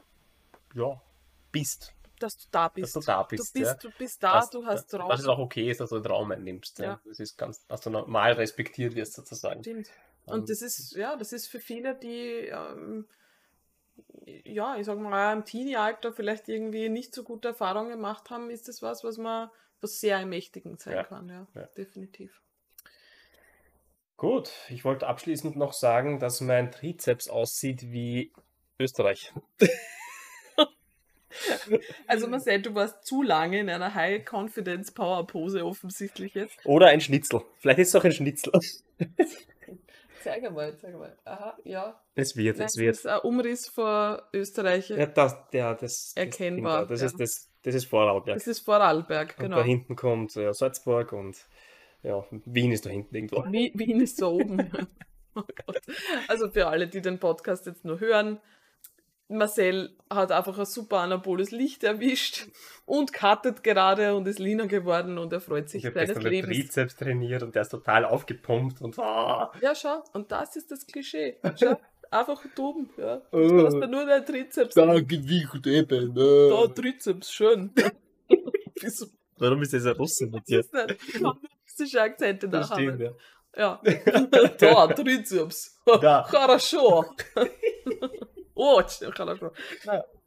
[0.75, 1.01] ja,
[1.53, 2.97] bist dass du da bist.
[2.97, 3.55] Dass du da bist.
[3.55, 3.75] Du bist, ja.
[3.75, 5.09] du bist da, dass, du hast Raum.
[5.09, 6.81] Dass es auch okay ist, dass du den Raum einnimmst.
[6.81, 6.85] Ja.
[6.85, 7.01] ja.
[7.05, 9.63] Das ist ganz, dass du normal respektiert wirst, sozusagen.
[9.63, 9.89] Stimmt.
[10.25, 13.07] Und um, das ist, ja, das ist für viele, die, ähm,
[14.45, 18.69] ja, ich sag mal, im Teenie-Alter vielleicht irgendwie nicht so gute Erfahrungen gemacht haben, ist
[18.69, 19.51] das was, was man,
[19.81, 21.05] was sehr ermächtigend sein ja.
[21.05, 21.67] kann, ja, ja.
[21.77, 22.41] definitiv.
[24.17, 28.33] Gut, ich wollte abschließend noch sagen, dass mein Trizeps aussieht wie
[28.79, 29.33] Österreich.
[32.07, 36.59] Also Marcel, du warst zu lange in einer High-Confidence-Power-Pose offensichtlich jetzt.
[36.65, 37.43] Oder ein Schnitzel.
[37.59, 38.53] Vielleicht ist es auch ein Schnitzel.
[40.23, 41.17] zeig mal, zeig mal.
[41.25, 42.01] Aha, ja.
[42.15, 42.91] Es wird, es wird.
[42.91, 44.89] Das ist ein Umriss vor Österreich.
[44.91, 46.87] Ja, das, ja, das, erkennbar.
[46.87, 47.07] Das, ja.
[47.07, 48.37] ist, das, das ist Vorarlberg.
[48.37, 49.57] Das ist Vorarlberg, genau.
[49.57, 51.37] Und da hinten kommt ja, Salzburg und
[52.03, 53.45] ja, Wien ist da hinten irgendwo.
[53.45, 54.71] Wien ist da oben.
[55.35, 55.83] oh Gott.
[56.29, 58.41] Also für alle, die den Podcast jetzt nur hören,
[59.30, 62.48] Marcel hat einfach ein super anaboles Licht erwischt
[62.86, 66.52] und cuttet gerade und ist leaner geworden und er freut sich ich seines gestern Lebens.
[66.52, 69.52] Ich Trizeps trainiert und der ist total aufgepumpt und ah.
[69.62, 71.40] Ja, schau, und das ist das Klischee.
[71.60, 71.80] Schau,
[72.12, 73.22] einfach dumm, ja.
[73.32, 74.76] Du uh, hast ja nur dein Trizeps.
[74.76, 76.14] Da Gewicht eben.
[76.14, 76.50] Ne?
[76.50, 77.72] Da Trizeps, schön.
[79.38, 80.64] Warum ist das ein Russe mit dir?
[80.72, 81.24] Das ist
[81.80, 82.76] russische Akzente nachher.
[82.76, 83.12] Stimmt, ja.
[83.56, 83.82] Ja.
[84.60, 85.80] da, Trizeps.
[86.02, 86.24] Da.
[86.24, 87.06] Хорошо.
[88.59, 88.83] Oh,
[89.15, 89.51] kann auch schon.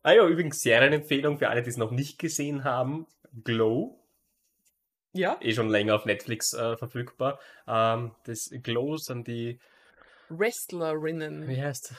[0.04, 3.06] Ah ja, übrigens Serienempfehlung für alle, die es noch nicht gesehen haben.
[3.44, 4.00] Glow.
[5.12, 5.38] Ja.
[5.42, 7.40] Eh schon länger auf Netflix äh, verfügbar.
[7.68, 9.60] Ähm, das Glow sind die
[10.30, 11.46] Wrestlerinnen.
[11.50, 11.98] Wie heißt das?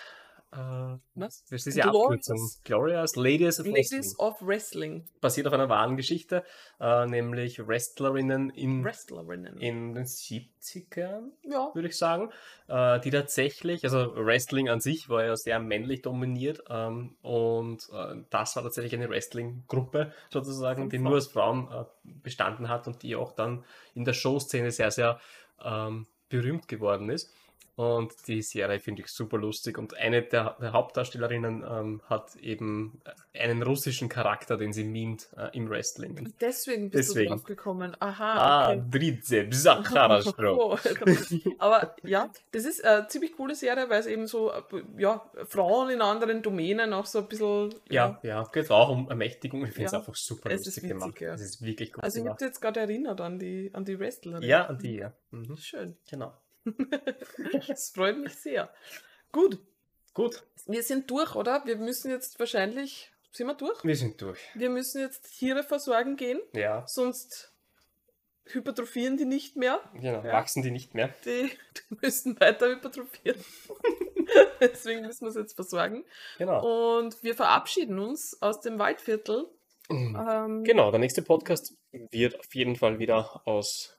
[0.53, 1.45] Äh, Was?
[1.49, 2.39] Das ist ja Abkürzung.
[2.65, 4.19] Glorious Ladies of Ladies Wrestling.
[4.19, 5.09] of Wrestling.
[5.23, 6.45] Basiert auf einer wahren Geschichte,
[6.79, 9.57] äh, nämlich Wrestlerinnen in, Wrestlerinnen.
[9.59, 11.71] in den 70ern, ja.
[11.75, 12.31] würde ich sagen,
[12.69, 18.17] äh, die tatsächlich, also Wrestling an sich war ja sehr männlich dominiert ähm, und äh,
[18.29, 23.17] das war tatsächlich eine Wrestling-Gruppe sozusagen, die nur aus Frauen äh, bestanden hat und die
[23.17, 23.65] auch dann
[23.95, 25.19] in der Showszene sehr, sehr
[25.65, 27.33] ähm, berühmt geworden ist.
[27.75, 29.79] Und die Serie finde ich super lustig.
[29.79, 33.01] Und eine der, der Hauptdarstellerinnen ähm, hat eben
[33.35, 36.35] einen russischen Charakter, den sie mimt äh, im Wrestling.
[36.41, 37.31] Deswegen bist Deswegen.
[37.31, 37.97] du drauf gekommen.
[37.99, 38.35] Aha.
[38.35, 39.19] Ah, okay.
[39.23, 39.67] Trizeps,
[40.43, 40.77] oh,
[41.59, 44.53] Aber ja, das ist eine ziemlich coole Serie, weil es eben so,
[44.99, 47.75] ja, Frauen in anderen Domänen auch so ein bisschen.
[47.89, 49.65] Ja, ja, ja geht auch um Ermächtigung.
[49.65, 51.21] Ich finde es einfach super es lustig witzig, gemacht.
[51.21, 51.35] Ja.
[51.35, 54.43] Es ist wirklich gut Also, ich habe jetzt gerade erinnert an die, an die Wrestlerin.
[54.43, 55.13] Ja, an die, ja.
[55.31, 55.57] Mhm.
[55.57, 55.97] Schön.
[56.11, 56.33] Genau.
[57.69, 58.73] das freut mich sehr.
[59.33, 59.59] Gut.
[60.15, 60.43] Gut.
[60.67, 61.65] Wir sind durch, oder?
[61.65, 63.11] Wir müssen jetzt wahrscheinlich.
[63.33, 63.83] Sind wir durch?
[63.83, 64.39] Wir sind durch.
[64.55, 66.41] Wir müssen jetzt Tiere versorgen gehen.
[66.53, 66.87] Ja.
[66.87, 67.53] Sonst
[68.45, 69.81] hypertrophieren die nicht mehr.
[69.95, 70.33] Genau, ja.
[70.33, 71.15] wachsen die nicht mehr.
[71.25, 73.43] Die, die müssen weiter hypertrophieren.
[74.61, 76.05] Deswegen müssen wir es jetzt versorgen.
[76.39, 76.99] Genau.
[76.99, 79.49] Und wir verabschieden uns aus dem Waldviertel.
[79.89, 80.27] Mhm.
[80.29, 83.97] Ähm, genau, der nächste Podcast wird auf jeden Fall wieder aus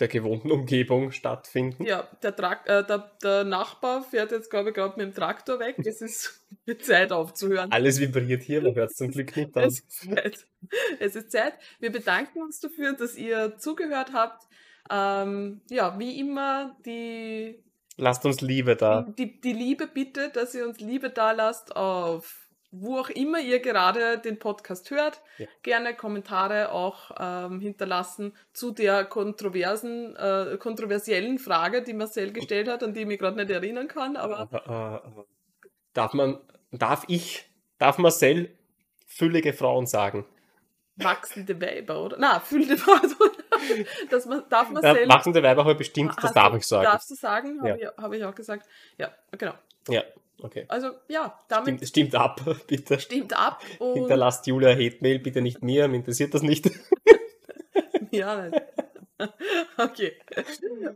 [0.00, 1.84] der gewohnten Umgebung stattfinden.
[1.84, 5.58] Ja, der, Trak äh, der, der Nachbar fährt jetzt, glaube ich, gerade mit dem Traktor
[5.58, 5.76] weg.
[5.78, 6.46] Es ist
[6.80, 7.72] Zeit aufzuhören.
[7.72, 9.56] Alles vibriert hier, man hört es zum Glück nicht.
[9.56, 10.46] Es ist, Zeit.
[11.00, 11.54] es ist Zeit.
[11.80, 14.46] Wir bedanken uns dafür, dass ihr zugehört habt.
[14.90, 17.62] Ähm, ja, wie immer, die.
[17.96, 19.02] Lasst uns Liebe da.
[19.18, 23.60] Die, die, Liebe bitte, dass ihr uns Liebe da lasst auf wo auch immer ihr
[23.60, 25.46] gerade den Podcast hört, ja.
[25.62, 32.82] gerne Kommentare auch ähm, hinterlassen zu der kontroversen, äh, kontroversiellen Frage, die Marcel gestellt hat,
[32.82, 34.16] an die ich mich gerade nicht erinnern kann.
[34.16, 35.64] Aber äh, äh,
[35.94, 36.38] darf man,
[36.70, 38.54] darf ich, darf Marcel
[39.06, 40.26] füllige Frauen sagen?
[40.96, 42.16] Wachsende Weiber, oder?
[42.18, 43.14] Na, füllige Frauen.
[44.10, 45.08] das man, darf Marcel.
[45.08, 46.84] Ja, wachsende Weiber habe ich bestimmt, das darf ich sagen.
[46.84, 47.60] Darfst du sagen?
[47.60, 47.90] Habe ja.
[47.92, 48.68] ich, hab ich auch gesagt.
[48.98, 49.54] Ja, genau.
[49.88, 50.02] Ja,
[50.40, 50.64] Okay.
[50.68, 51.76] Also ja, damit.
[51.76, 53.00] Stimmt, stimmt ab, bitte.
[53.00, 53.62] Stimmt ab.
[53.78, 56.70] Und Hinterlasst Julia Hate-Mail, bitte nicht mir, mir interessiert das nicht.
[58.10, 58.62] ja, nicht.
[59.76, 60.12] Okay.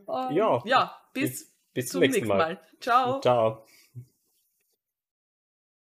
[0.06, 0.62] Um, ja.
[0.64, 2.36] Ja, bis, bis zum, zum nächsten Mal.
[2.36, 2.60] Mal.
[2.80, 3.20] Ciao.
[3.20, 3.64] Ciao.